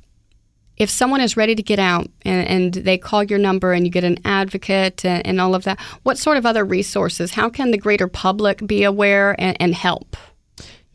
if 0.78 0.90
someone 0.90 1.22
is 1.22 1.36
ready 1.36 1.56
to 1.56 1.63
get 1.63 1.80
out 1.80 2.10
and, 2.24 2.48
and, 2.48 2.74
they 2.86 2.98
call 2.98 3.24
your 3.24 3.40
number 3.40 3.74
and 3.74 3.86
you 3.86 3.92
get 3.92 4.04
an 4.04 4.20
advocate 4.26 5.04
and, 5.04 5.26
and, 5.26 5.42
all 5.42 5.56
of 5.56 5.63
that, 5.63 5.80
what 6.04 6.18
sort 6.18 6.38
of 6.38 6.46
other 6.46 6.63
resources? 6.63 7.32
How 7.32 7.50
can 7.50 7.72
the 7.72 7.78
greater 7.78 8.08
public 8.08 8.66
be 8.66 8.84
aware 8.84 9.36
and, 9.40 9.58
and 9.60 9.74
help? 9.74 10.16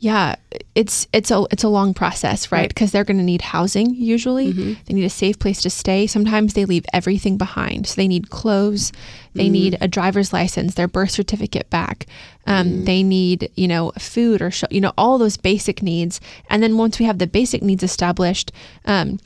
Yeah, 0.03 0.35
it's 0.75 1.07
it's 1.13 1.31
a 1.31 1.47
it's 1.53 1.63
a 1.63 1.69
long 1.69 1.95
process, 1.95 2.51
right? 2.51 2.69
Because 2.69 2.89
right. 2.89 2.93
they're 2.93 3.05
going 3.05 3.19
to 3.19 3.23
need 3.23 3.41
housing 3.41 3.95
usually. 3.95 4.53
Mm-hmm. 4.53 4.73
They 4.85 4.95
need 4.95 5.05
a 5.05 5.11
safe 5.11 5.39
place 5.39 5.63
to 5.63 5.71
stay. 5.71 6.09
Sometimes 6.09 6.55
they 6.55 6.65
leave 6.65 6.85
everything 6.93 7.39
behind. 7.39 7.87
So 7.87 7.95
they 7.95 8.09
need 8.09 8.29
clothes, 8.29 8.91
they 9.35 9.47
mm. 9.47 9.53
need 9.53 9.79
a 9.81 9.87
driver's 9.87 10.33
license, 10.33 10.75
their 10.75 10.89
birth 10.89 11.13
certificate 11.13 11.71
back. 11.71 12.07
Um, 12.49 12.67
mm. 12.67 12.85
They 12.85 13.05
need 13.05 13.53
you 13.55 13.69
know 13.69 13.93
food 13.97 14.43
or 14.43 14.51
sh- 14.51 14.65
you 14.73 14.81
know 14.81 14.93
all 14.99 15.19
those 15.19 15.37
basic 15.37 15.85
needs. 15.85 16.21
And 16.51 16.65
then 16.65 16.79
once 16.79 16.99
we 16.99 17.05
have 17.05 17.19
the 17.19 17.29
basic 17.29 17.63
needs 17.63 17.85
established. 17.85 18.51
Um, 18.87 19.21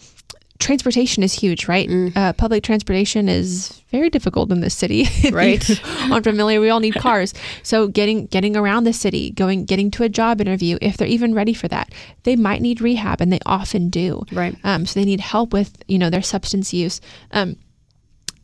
transportation 0.59 1.23
is 1.23 1.33
huge, 1.33 1.69
right? 1.69 1.89
Mm. 1.89 2.17
Uh, 2.17 2.33
public 2.33 2.63
transportation 2.63 3.29
is 3.29 3.83
very 3.91 4.11
difficult 4.11 4.51
in 4.51 4.61
this 4.61 4.75
city. 4.75 5.07
right. 5.33 5.69
unfamiliar, 6.11 6.61
we 6.61 6.71
all 6.71 6.81
need 6.81 6.95
cars. 6.95 7.35
So 7.63 7.89
getting 7.89 8.27
getting 8.27 8.57
around 8.57 8.85
the 8.85 8.93
city, 8.93 9.31
going 9.31 9.65
getting 9.65 9.91
to 9.93 10.03
a 10.03 10.09
job 10.09 10.41
interview, 10.41 10.79
if 10.81 10.97
they're 10.97 11.09
even 11.09 11.35
ready 11.35 11.55
for 11.55 11.69
that, 11.69 11.93
they 12.25 12.37
might 12.37 12.63
need 12.63 12.81
rehab, 12.81 13.21
and 13.21 13.33
they 13.33 13.41
often 13.47 13.89
do. 13.89 14.25
Right. 14.33 14.57
Um, 14.65 14.87
so 14.87 14.99
they 14.99 15.07
need 15.07 15.21
help 15.21 15.53
with 15.53 15.83
you 15.89 15.99
know 15.99 16.11
their 16.11 16.23
substance 16.23 16.73
use. 16.73 17.01
Um, 17.33 17.57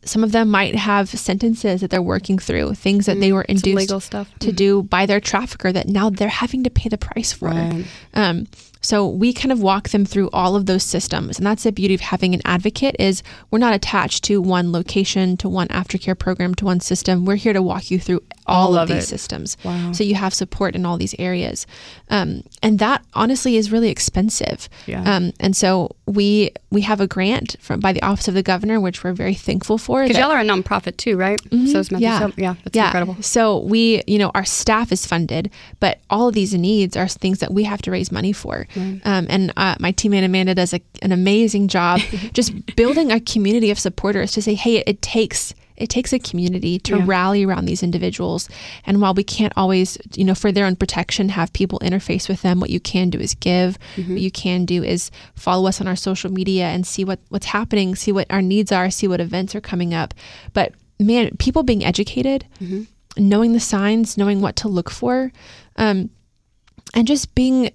some 0.04 0.24
of 0.24 0.32
them 0.32 0.50
might 0.50 0.74
have 0.74 1.08
sentences 1.08 1.80
that 1.80 1.90
they're 1.90 2.02
working 2.02 2.38
through, 2.38 2.74
things 2.74 3.06
that 3.06 3.18
mm, 3.18 3.20
they 3.20 3.32
were 3.32 3.42
induced 3.42 4.10
to 4.10 4.26
mm. 4.26 4.56
do 4.56 4.82
by 4.82 5.06
their 5.06 5.20
trafficker 5.20 5.72
that 5.72 5.86
now 5.86 6.10
they're 6.10 6.28
having 6.28 6.64
to 6.64 6.70
pay 6.70 6.88
the 6.88 6.98
price 6.98 7.32
for. 7.32 7.50
Right. 7.50 7.86
Um, 8.14 8.48
So 8.82 9.08
we 9.08 9.32
kind 9.32 9.52
of 9.52 9.62
walk 9.62 9.90
them 9.90 10.04
through 10.04 10.28
all 10.32 10.56
of 10.56 10.66
those 10.66 10.82
systems. 10.82 11.38
And 11.38 11.46
that's 11.46 11.62
the 11.62 11.72
beauty 11.72 11.94
of 11.94 12.00
having 12.00 12.34
an 12.34 12.42
advocate 12.44 12.96
is 12.98 13.22
we're 13.50 13.58
not 13.58 13.74
attached 13.74 14.24
to 14.24 14.40
one 14.40 14.72
location, 14.72 15.36
to 15.38 15.48
one 15.48 15.68
aftercare 15.68 16.18
program, 16.18 16.54
to 16.56 16.64
one 16.64 16.80
system. 16.80 17.24
We're 17.24 17.36
here 17.36 17.52
to 17.52 17.62
walk 17.62 17.90
you 17.90 17.98
through 17.98 18.22
all, 18.46 18.68
all 18.68 18.76
of, 18.76 18.90
of 18.90 18.96
these 18.96 19.06
systems. 19.06 19.56
Wow. 19.64 19.92
So 19.92 20.04
you 20.04 20.16
have 20.16 20.34
support 20.34 20.74
in 20.74 20.84
all 20.84 20.96
these 20.96 21.14
areas. 21.18 21.66
Um, 22.10 22.42
and 22.62 22.78
that 22.80 23.04
honestly 23.14 23.56
is 23.56 23.70
really 23.70 23.88
expensive. 23.88 24.68
Yeah. 24.86 25.02
Um, 25.02 25.32
and 25.38 25.56
so 25.56 25.94
we 26.06 26.50
we 26.70 26.80
have 26.82 27.00
a 27.00 27.06
grant 27.06 27.56
from 27.60 27.80
by 27.80 27.92
the 27.92 28.02
Office 28.02 28.28
of 28.28 28.34
the 28.34 28.42
Governor, 28.42 28.80
which 28.80 29.04
we're 29.04 29.12
very 29.12 29.34
thankful 29.34 29.78
for. 29.78 30.02
Because 30.02 30.18
y'all 30.18 30.30
are 30.30 30.40
a 30.40 30.44
nonprofit 30.44 30.96
too, 30.96 31.16
right? 31.16 31.40
Mm-hmm, 31.44 31.66
so 31.66 31.80
it's 31.80 31.90
yeah. 31.92 32.18
So, 32.18 32.32
yeah, 32.36 32.54
that's 32.64 32.76
yeah. 32.76 32.86
incredible. 32.86 33.22
So 33.22 33.58
we, 33.58 34.02
you 34.06 34.18
know, 34.18 34.30
our 34.34 34.44
staff 34.44 34.90
is 34.90 35.06
funded, 35.06 35.50
but 35.80 36.00
all 36.10 36.28
of 36.28 36.34
these 36.34 36.54
needs 36.54 36.96
are 36.96 37.06
things 37.08 37.38
that 37.38 37.52
we 37.52 37.64
have 37.64 37.82
to 37.82 37.90
raise 37.90 38.10
money 38.10 38.32
for. 38.32 38.66
Um, 39.04 39.26
and 39.28 39.52
uh, 39.56 39.76
my 39.80 39.92
teammate 39.92 40.24
Amanda 40.24 40.54
does 40.54 40.72
a, 40.72 40.80
an 41.02 41.12
amazing 41.12 41.68
job 41.68 42.00
just 42.32 42.76
building 42.76 43.12
a 43.12 43.20
community 43.20 43.70
of 43.70 43.78
supporters 43.78 44.32
to 44.32 44.42
say, 44.42 44.54
hey, 44.54 44.76
it, 44.76 44.88
it 44.88 45.02
takes 45.02 45.54
it 45.82 45.88
takes 45.88 46.12
a 46.12 46.18
community 46.18 46.78
to 46.80 46.98
yeah. 46.98 47.04
rally 47.06 47.44
around 47.44 47.64
these 47.64 47.82
individuals. 47.82 48.48
And 48.86 49.00
while 49.00 49.14
we 49.14 49.24
can't 49.24 49.52
always, 49.56 49.98
you 50.14 50.24
know, 50.24 50.34
for 50.34 50.52
their 50.52 50.66
own 50.66 50.76
protection, 50.76 51.28
have 51.30 51.52
people 51.52 51.80
interface 51.80 52.28
with 52.28 52.42
them, 52.42 52.60
what 52.60 52.70
you 52.70 52.78
can 52.78 53.10
do 53.10 53.18
is 53.18 53.34
give. 53.34 53.78
Mm-hmm. 53.96 54.12
What 54.12 54.20
you 54.20 54.30
can 54.30 54.64
do 54.64 54.84
is 54.84 55.10
follow 55.34 55.68
us 55.68 55.80
on 55.80 55.88
our 55.88 55.96
social 55.96 56.30
media 56.30 56.66
and 56.66 56.86
see 56.86 57.04
what, 57.04 57.18
what's 57.30 57.46
happening, 57.46 57.96
see 57.96 58.12
what 58.12 58.30
our 58.30 58.42
needs 58.42 58.70
are, 58.70 58.90
see 58.90 59.08
what 59.08 59.20
events 59.20 59.54
are 59.54 59.60
coming 59.60 59.92
up. 59.92 60.14
But 60.52 60.72
man, 61.00 61.36
people 61.38 61.62
being 61.62 61.84
educated, 61.84 62.46
mm-hmm. 62.60 62.82
knowing 63.16 63.52
the 63.52 63.60
signs, 63.60 64.16
knowing 64.16 64.40
what 64.40 64.56
to 64.56 64.68
look 64.68 64.90
for, 64.90 65.32
um, 65.76 66.10
and 66.94 67.08
just 67.08 67.34
being 67.34 67.70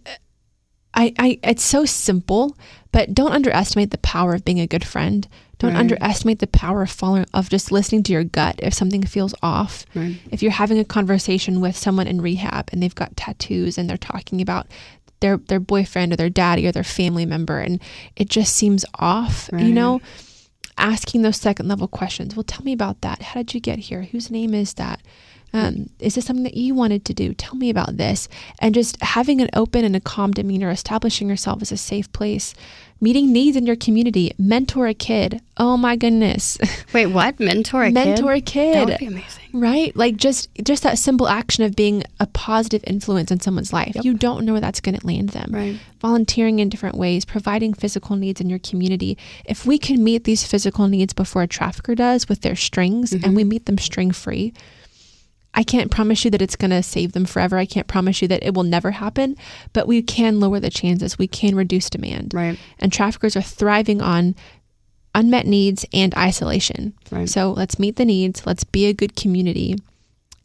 I, 0.94 1.14
I 1.18 1.40
it's 1.44 1.64
so 1.64 1.86
simple, 1.86 2.58
but 2.92 3.14
don't 3.14 3.32
underestimate 3.34 3.92
the 3.92 3.98
power 4.00 4.34
of 4.34 4.46
being 4.46 4.60
a 4.60 4.68
good 4.68 4.86
friend. 4.86 5.28
Don't 5.60 5.74
right. 5.74 5.80
underestimate 5.80 6.40
the 6.40 6.48
power 6.48 6.84
of 6.84 6.92
following 6.92 7.26
of 7.34 7.50
just 7.50 7.72
listening 7.72 8.04
to 8.04 8.14
your 8.14 8.24
gut 8.24 8.60
if 8.60 8.74
something 8.74 9.04
feels 9.04 9.34
off. 9.42 9.86
Right. 9.96 10.18
If 10.32 10.44
you're 10.44 10.52
having 10.52 10.78
a 10.80 10.86
conversation 10.86 11.62
with 11.62 11.76
someone 11.76 12.08
in 12.08 12.22
rehab 12.22 12.70
and 12.72 12.82
they've 12.82 12.94
got 12.94 13.18
tattoos 13.18 13.78
and 13.78 13.90
they're 13.90 13.98
talking 13.98 14.42
about 14.42 14.68
their 15.20 15.38
their 15.38 15.60
boyfriend 15.60 16.14
or 16.14 16.16
their 16.16 16.30
daddy 16.30 16.68
or 16.68 16.72
their 16.72 16.84
family 16.84 17.26
member 17.26 17.60
and 17.60 17.82
it 18.16 18.30
just 18.30 18.56
seems 18.56 18.86
off, 18.96 19.50
right. 19.52 19.64
you 19.64 19.74
know, 19.74 20.00
asking 20.78 21.24
those 21.24 21.38
second 21.38 21.68
level 21.68 21.88
questions. 21.88 22.36
Well, 22.36 22.44
tell 22.44 22.64
me 22.64 22.74
about 22.74 23.02
that. 23.02 23.22
How 23.22 23.42
did 23.42 23.54
you 23.54 23.60
get 23.60 23.80
here? 23.80 24.04
Whose 24.04 24.30
name 24.30 24.54
is 24.54 24.76
that? 24.76 25.02
Um, 25.58 25.90
is 26.00 26.14
this 26.14 26.26
something 26.26 26.44
that 26.44 26.54
you 26.54 26.76
wanted 26.76 27.04
to 27.06 27.14
do? 27.14 27.34
Tell 27.34 27.56
me 27.56 27.72
about 27.72 27.98
this. 27.98 28.30
And 28.60 28.76
just 28.76 29.02
having 29.02 29.42
an 29.42 29.50
open 29.54 29.84
and 29.84 29.96
a 29.96 30.00
calm 30.00 30.32
demeanor, 30.32 30.70
establishing 30.70 31.30
yourself 31.30 31.64
as 31.64 31.72
a 31.72 31.78
safe 31.78 32.12
place, 32.14 32.54
meeting 33.02 33.34
needs 33.34 33.58
in 33.58 33.66
your 33.66 33.76
community, 33.76 34.32
mentor 34.38 34.86
a 34.86 34.94
kid. 34.94 35.42
Oh 35.58 35.76
my 35.76 35.96
goodness. 35.96 36.60
Wait, 36.94 37.08
what? 37.08 37.40
Mentor 37.40 37.86
a 37.86 37.88
kid 37.88 37.94
mentor 37.94 38.34
kid? 38.34 38.38
a 38.38 38.42
kid. 38.42 38.76
That 38.76 38.88
would 38.88 38.98
be 39.00 39.06
amazing. 39.08 39.44
Right? 39.54 39.96
Like 39.96 40.18
just 40.18 40.50
just 40.64 40.84
that 40.84 41.00
simple 41.00 41.28
action 41.28 41.64
of 41.64 41.76
being 41.76 42.04
a 42.20 42.28
positive 42.28 42.84
influence 42.86 43.32
in 43.32 43.40
someone's 43.40 43.74
life. 43.74 43.96
Yep. 43.96 44.06
You 44.06 44.14
don't 44.14 44.46
know 44.46 44.52
where 44.52 44.62
that's 44.62 44.82
going 44.82 45.00
to 45.00 45.08
land 45.08 45.30
them. 45.30 45.50
Right. 45.52 45.80
Volunteering 46.00 46.60
in 46.60 46.70
different 46.70 46.98
ways, 46.98 47.26
providing 47.26 47.74
physical 47.74 48.16
needs 48.16 48.40
in 48.40 48.48
your 48.48 48.60
community. 48.60 49.18
If 49.46 49.66
we 49.66 49.80
can 49.80 50.04
meet 50.04 50.26
these 50.26 50.46
physical 50.46 50.88
needs 50.88 51.14
before 51.14 51.42
a 51.42 51.48
trafficker 51.48 51.96
does 51.96 52.30
with 52.30 52.42
their 52.42 52.56
strings 52.56 53.12
mm-hmm. 53.12 53.26
and 53.26 53.36
we 53.36 53.44
meet 53.44 53.66
them 53.66 53.80
string 53.80 54.12
free, 54.12 54.54
I 55.58 55.64
can't 55.64 55.90
promise 55.90 56.24
you 56.24 56.30
that 56.32 56.42
it's 56.42 56.56
going 56.56 56.70
to 56.70 56.84
save 56.84 57.14
them 57.14 57.26
forever. 57.26 57.58
I 57.58 57.66
can't 57.66 57.88
promise 57.88 58.22
you 58.22 58.28
that 58.28 58.44
it 58.44 58.54
will 58.54 58.64
never 58.64 58.92
happen, 58.92 59.36
but 59.74 59.88
we 59.88 60.04
can 60.04 60.40
lower 60.40 60.60
the 60.60 60.70
chances. 60.70 61.18
We 61.18 61.28
can 61.28 61.56
reduce 61.56 61.90
demand. 61.90 62.36
Right. 62.36 62.60
And 62.78 62.94
traffickers 62.94 63.36
are 63.36 63.42
thriving 63.42 64.00
on 64.00 64.36
unmet 65.16 65.48
needs 65.48 65.84
and 65.92 66.16
isolation. 66.16 66.94
Right. 67.12 67.28
So 67.28 67.52
let's 67.52 67.80
meet 67.80 67.96
the 67.96 68.06
needs. 68.06 68.46
Let's 68.46 68.64
be 68.64 68.86
a 68.86 68.94
good 68.94 69.16
community 69.16 69.78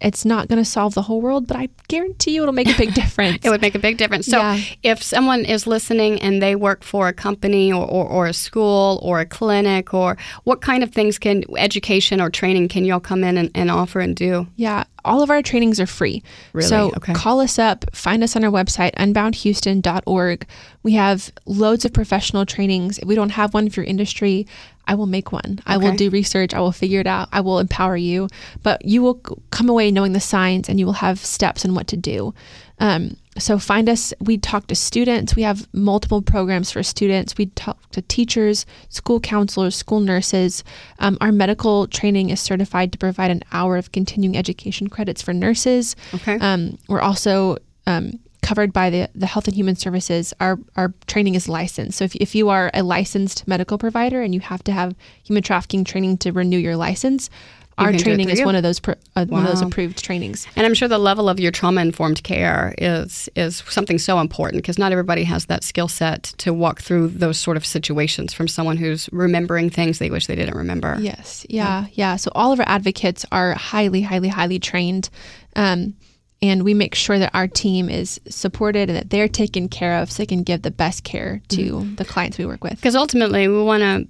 it's 0.03 0.24
not 0.24 0.48
going 0.48 0.59
to 0.59 0.64
solve 0.64 0.94
the 0.94 1.03
whole 1.03 1.20
world, 1.20 1.46
but 1.46 1.57
I 1.57 1.68
guarantee 1.88 2.34
you 2.34 2.42
it'll 2.42 2.53
make 2.53 2.68
a 2.68 2.76
big 2.76 2.94
difference. 3.03 3.38
it 3.44 3.50
would 3.50 3.61
make 3.61 3.74
a 3.74 3.78
big 3.78 3.96
difference. 3.96 4.26
So, 4.26 4.38
yeah. 4.38 4.61
if 4.82 5.03
someone 5.03 5.44
is 5.44 5.66
listening 5.66 6.20
and 6.20 6.42
they 6.42 6.57
work 6.57 6.82
for 6.82 7.09
a 7.09 7.12
company 7.12 7.72
or, 7.72 7.84
or, 7.86 8.07
or, 8.07 8.26
a 8.26 8.32
school 8.32 8.98
or 9.03 9.20
a 9.20 9.26
clinic, 9.26 9.94
or 9.94 10.16
what 10.44 10.61
kind 10.61 10.82
of 10.82 10.92
things 10.92 11.18
can 11.18 11.44
education 11.57 12.20
or 12.20 12.30
training 12.30 12.68
can 12.68 12.84
y'all 12.84 13.00
come 13.00 13.24
in 13.24 13.36
and, 13.36 13.50
and 13.55 13.70
offer 13.70 14.00
and 14.00 14.16
do? 14.16 14.46
Yeah, 14.57 14.84
all 15.05 15.22
of 15.22 15.30
our 15.30 15.42
trainings 15.42 15.80
are 15.80 15.86
free. 15.86 16.22
Really? 16.53 16.68
So 16.68 16.92
okay. 16.96 17.12
call 17.12 17.40
us 17.40 17.59
up, 17.59 17.84
find 17.94 18.22
us 18.22 18.36
on 18.36 18.44
our 18.44 18.50
website, 18.50 18.94
unboundhouston.org. 18.94 20.46
We 20.82 20.92
have 20.92 21.32
loads 21.46 21.84
of 21.84 21.92
professional 21.92 22.46
trainings. 22.46 22.98
If 22.98 23.07
we 23.07 23.14
don't 23.14 23.30
have 23.30 23.55
one 23.55 23.70
for 23.70 23.80
your 23.80 23.88
industry, 23.88 24.46
I 24.87 24.95
will 24.95 25.07
make 25.07 25.33
one. 25.33 25.59
Okay. 25.61 25.62
I 25.66 25.76
will 25.76 25.95
do 25.95 26.11
research. 26.11 26.55
I 26.55 26.61
will 26.61 26.72
figure 26.72 27.01
it 27.01 27.07
out. 27.07 27.28
I 27.33 27.41
will 27.41 27.59
empower 27.59 27.97
you. 27.97 28.28
But 28.62 28.85
you 28.85 29.03
will 29.03 29.14
come 29.51 29.68
away 29.68 29.91
knowing 29.91 30.12
the 30.12 30.20
signs 30.20 30.68
and 30.68 30.78
you 30.78 30.87
will 30.87 30.95
have 30.95 31.18
steps 31.18 31.64
and 31.64 31.76
what 31.76 31.87
to 31.89 31.97
do. 31.97 32.35
Um, 32.78 33.16
so 33.39 33.59
find 33.59 33.89
us. 33.89 34.12
We 34.20 34.39
talk 34.39 34.66
to 34.66 34.74
students. 34.74 35.37
We 35.37 35.43
have 35.43 35.72
multiple 35.72 36.20
programs 36.20 36.70
for 36.70 36.83
students. 36.83 37.39
We 37.39 37.47
talk 37.47 37.78
to 37.93 38.03
teachers, 38.03 38.66
school 38.89 39.20
counselors, 39.20 39.76
school 39.76 40.01
nurses. 40.01 40.64
Um, 40.99 41.16
our 41.20 41.33
medical 41.33 41.87
training 41.87 42.30
is 42.30 42.41
certified 42.41 42.93
to 42.93 42.99
provide 42.99 43.30
an 43.30 43.43
hour 43.53 43.76
of 43.76 43.93
continuing 43.93 44.37
education 44.37 44.89
credits 44.89 45.22
for 45.22 45.33
nurses. 45.33 45.97
Okay. 46.12 46.39
Um, 46.41 46.76
we're 46.89 47.01
also 47.01 47.57
um, 47.87 48.18
covered 48.43 48.72
by 48.72 48.90
the, 48.90 49.09
the 49.14 49.26
Health 49.26 49.47
and 49.47 49.57
Human 49.57 49.76
Services. 49.76 50.34
Our, 50.40 50.59
our 50.76 50.93
training 51.07 51.36
is 51.36 51.49
licensed. 51.49 51.99
So 51.99 52.05
if, 52.05 52.14
if 52.16 52.34
you 52.34 52.49
are 52.51 52.70
a 52.74 52.82
licensed 52.82 53.47
medical 53.49 53.78
provider 53.78 54.20
and 54.20 54.34
you 54.34 54.40
have 54.40 54.62
to 54.64 54.72
have 54.72 54.95
human 55.24 55.43
trafficking 55.43 55.84
training 55.84 56.18
to 56.18 56.32
renew 56.32 56.59
your 56.59 56.76
license, 56.76 57.30
you 57.78 57.86
our 57.86 57.93
training 57.95 58.28
is 58.28 58.40
you. 58.40 58.45
one 58.45 58.55
of 58.55 58.62
those 58.62 58.80
uh, 58.86 58.95
wow. 59.16 59.24
one 59.24 59.47
of 59.47 59.49
those 59.49 59.62
approved 59.62 60.03
trainings. 60.05 60.47
And 60.57 60.66
I'm 60.66 60.74
sure 60.74 60.88
the 60.88 60.99
level 60.99 61.28
of 61.28 61.40
your 61.40 61.51
trauma 61.51 61.80
informed 61.80 62.22
care 62.22 62.74
is 62.76 63.30
is 63.34 63.62
something 63.68 63.99
so 63.99 64.20
important 64.20 64.62
because 64.62 64.78
not 64.78 64.93
everybody 64.93 65.24
has 65.24 65.47
that 65.47 65.64
skill 65.64 65.88
set 65.88 66.24
to 66.38 66.53
walk 66.53 66.82
through 66.82 67.09
those 67.09 67.38
sort 67.38 67.57
of 67.57 67.64
situations 67.64 68.34
from 68.34 68.47
someone 68.47 68.76
who's 68.76 69.09
remembering 69.11 69.70
things 69.70 69.99
they 69.99 70.11
wish 70.11 70.26
they 70.26 70.36
didn't 70.36 70.57
remember. 70.57 70.99
Yes, 71.01 71.47
yeah, 71.49 71.82
yeah. 71.82 71.86
yeah. 71.95 72.16
So 72.16 72.30
all 72.34 72.53
of 72.53 72.61
our 72.61 72.68
advocates 72.68 73.24
are 73.32 73.55
highly, 73.55 74.03
highly, 74.03 74.28
highly 74.28 74.59
trained. 74.59 75.09
Um, 75.57 75.95
and 76.43 76.64
we 76.64 76.74
make 76.74 76.95
sure 76.95 77.18
that 77.18 77.30
our 77.34 77.47
team 77.47 77.88
is 77.88 78.20
supported 78.28 78.90
and 78.90 78.99
that 78.99 79.11
they're 79.11 79.28
taken 79.28 79.68
care 79.68 80.03
of 80.03 80.11
so 80.11 80.22
they 80.22 80.26
can 80.26 80.43
give 80.43 80.62
the 80.62 80.70
best 80.70 81.05
care 81.05 81.40
to 81.49 81.76
mm-hmm. 81.76 81.95
the 81.95 82.05
clients 82.05 82.36
we 82.36 82.45
work 82.45 82.64
with. 82.64 82.74
Because 82.74 82.97
ultimately, 82.97 83.47
we 83.47 83.62
want 83.62 83.82
to 83.82 84.09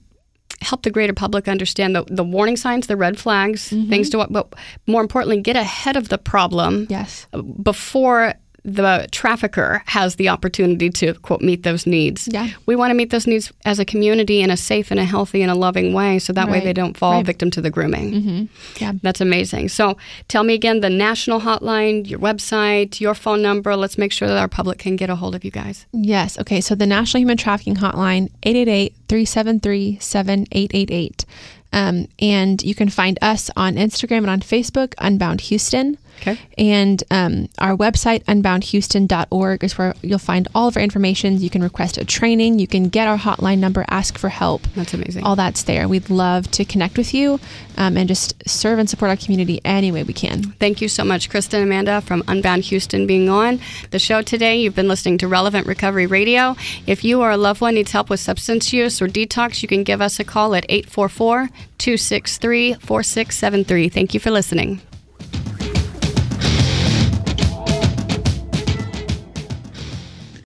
help 0.64 0.82
the 0.82 0.90
greater 0.90 1.12
public 1.12 1.48
understand 1.48 1.94
the, 1.94 2.04
the 2.08 2.24
warning 2.24 2.56
signs, 2.56 2.86
the 2.86 2.96
red 2.96 3.18
flags, 3.18 3.70
mm-hmm. 3.70 3.90
things 3.90 4.08
to 4.10 4.18
what, 4.18 4.32
but 4.32 4.54
more 4.86 5.02
importantly, 5.02 5.40
get 5.40 5.56
ahead 5.56 5.96
of 5.96 6.08
the 6.08 6.18
problem. 6.18 6.86
Yes. 6.88 7.26
Before 7.62 8.34
the 8.64 9.08
trafficker 9.10 9.82
has 9.86 10.16
the 10.16 10.28
opportunity 10.28 10.88
to 10.88 11.14
quote 11.14 11.40
meet 11.40 11.64
those 11.64 11.86
needs. 11.86 12.28
Yeah. 12.30 12.48
We 12.66 12.76
want 12.76 12.90
to 12.90 12.94
meet 12.94 13.10
those 13.10 13.26
needs 13.26 13.52
as 13.64 13.78
a 13.78 13.84
community 13.84 14.40
in 14.40 14.50
a 14.50 14.56
safe 14.56 14.90
and 14.90 15.00
a 15.00 15.04
healthy 15.04 15.42
and 15.42 15.50
a 15.50 15.54
loving 15.54 15.92
way 15.92 16.20
so 16.20 16.32
that 16.32 16.46
right. 16.46 16.52
way 16.52 16.60
they 16.60 16.72
don't 16.72 16.96
fall 16.96 17.14
right. 17.14 17.26
victim 17.26 17.50
to 17.52 17.60
the 17.60 17.70
grooming. 17.70 18.12
Mm-hmm. 18.12 18.44
Yeah. 18.82 18.92
That's 19.02 19.20
amazing. 19.20 19.68
So 19.68 19.96
tell 20.28 20.44
me 20.44 20.54
again 20.54 20.80
the 20.80 20.90
national 20.90 21.40
hotline, 21.40 22.08
your 22.08 22.20
website, 22.20 23.00
your 23.00 23.14
phone 23.14 23.42
number. 23.42 23.74
Let's 23.74 23.98
make 23.98 24.12
sure 24.12 24.28
that 24.28 24.38
our 24.38 24.48
public 24.48 24.78
can 24.78 24.94
get 24.94 25.10
a 25.10 25.16
hold 25.16 25.34
of 25.34 25.44
you 25.44 25.50
guys. 25.50 25.86
Yes. 25.92 26.38
Okay. 26.38 26.60
So 26.60 26.74
the 26.76 26.86
National 26.86 27.20
Human 27.20 27.36
Trafficking 27.36 27.76
Hotline 27.76 28.30
888 28.44 28.94
373 29.08 29.98
7888. 29.98 31.24
Um, 31.72 32.06
and 32.18 32.62
you 32.62 32.74
can 32.74 32.90
find 32.90 33.18
us 33.22 33.50
on 33.56 33.74
Instagram 33.74 34.18
and 34.18 34.30
on 34.30 34.40
Facebook, 34.40 34.94
Unbound 34.98 35.40
Houston. 35.42 35.96
Okay. 36.22 36.38
And 36.56 37.02
um, 37.10 37.48
our 37.58 37.76
website, 37.76 38.22
unboundhouston.org, 38.24 39.64
is 39.64 39.76
where 39.76 39.94
you'll 40.02 40.18
find 40.20 40.46
all 40.54 40.68
of 40.68 40.76
our 40.76 40.82
information. 40.82 41.40
You 41.40 41.50
can 41.50 41.62
request 41.62 41.98
a 41.98 42.04
training. 42.04 42.60
You 42.60 42.68
can 42.68 42.88
get 42.88 43.08
our 43.08 43.18
hotline 43.18 43.58
number, 43.58 43.84
ask 43.88 44.16
for 44.16 44.28
help. 44.28 44.62
That's 44.76 44.94
amazing. 44.94 45.24
All 45.24 45.34
that's 45.34 45.64
there. 45.64 45.88
We'd 45.88 46.10
love 46.10 46.48
to 46.52 46.64
connect 46.64 46.96
with 46.96 47.12
you 47.12 47.40
um, 47.76 47.96
and 47.96 48.08
just 48.08 48.48
serve 48.48 48.78
and 48.78 48.88
support 48.88 49.10
our 49.10 49.16
community 49.16 49.60
any 49.64 49.90
way 49.90 50.04
we 50.04 50.14
can. 50.14 50.42
Thank 50.42 50.80
you 50.80 50.88
so 50.88 51.04
much, 51.04 51.28
Kristen 51.28 51.60
and 51.60 51.68
Amanda 51.68 52.00
from 52.00 52.22
Unbound 52.28 52.64
Houston, 52.64 53.06
being 53.06 53.28
on 53.28 53.60
the 53.90 53.98
show 53.98 54.22
today. 54.22 54.60
You've 54.60 54.76
been 54.76 54.88
listening 54.88 55.18
to 55.18 55.28
Relevant 55.28 55.66
Recovery 55.66 56.06
Radio. 56.06 56.56
If 56.86 57.02
you 57.02 57.20
or 57.20 57.32
a 57.32 57.36
loved 57.36 57.60
one 57.60 57.74
needs 57.74 57.90
help 57.90 58.10
with 58.10 58.20
substance 58.20 58.72
use 58.72 59.02
or 59.02 59.08
detox, 59.08 59.62
you 59.62 59.68
can 59.68 59.82
give 59.82 60.00
us 60.00 60.20
a 60.20 60.24
call 60.24 60.54
at 60.54 60.64
844 60.68 61.48
263 61.78 62.74
4673. 62.74 63.88
Thank 63.88 64.14
you 64.14 64.20
for 64.20 64.30
listening. 64.30 64.80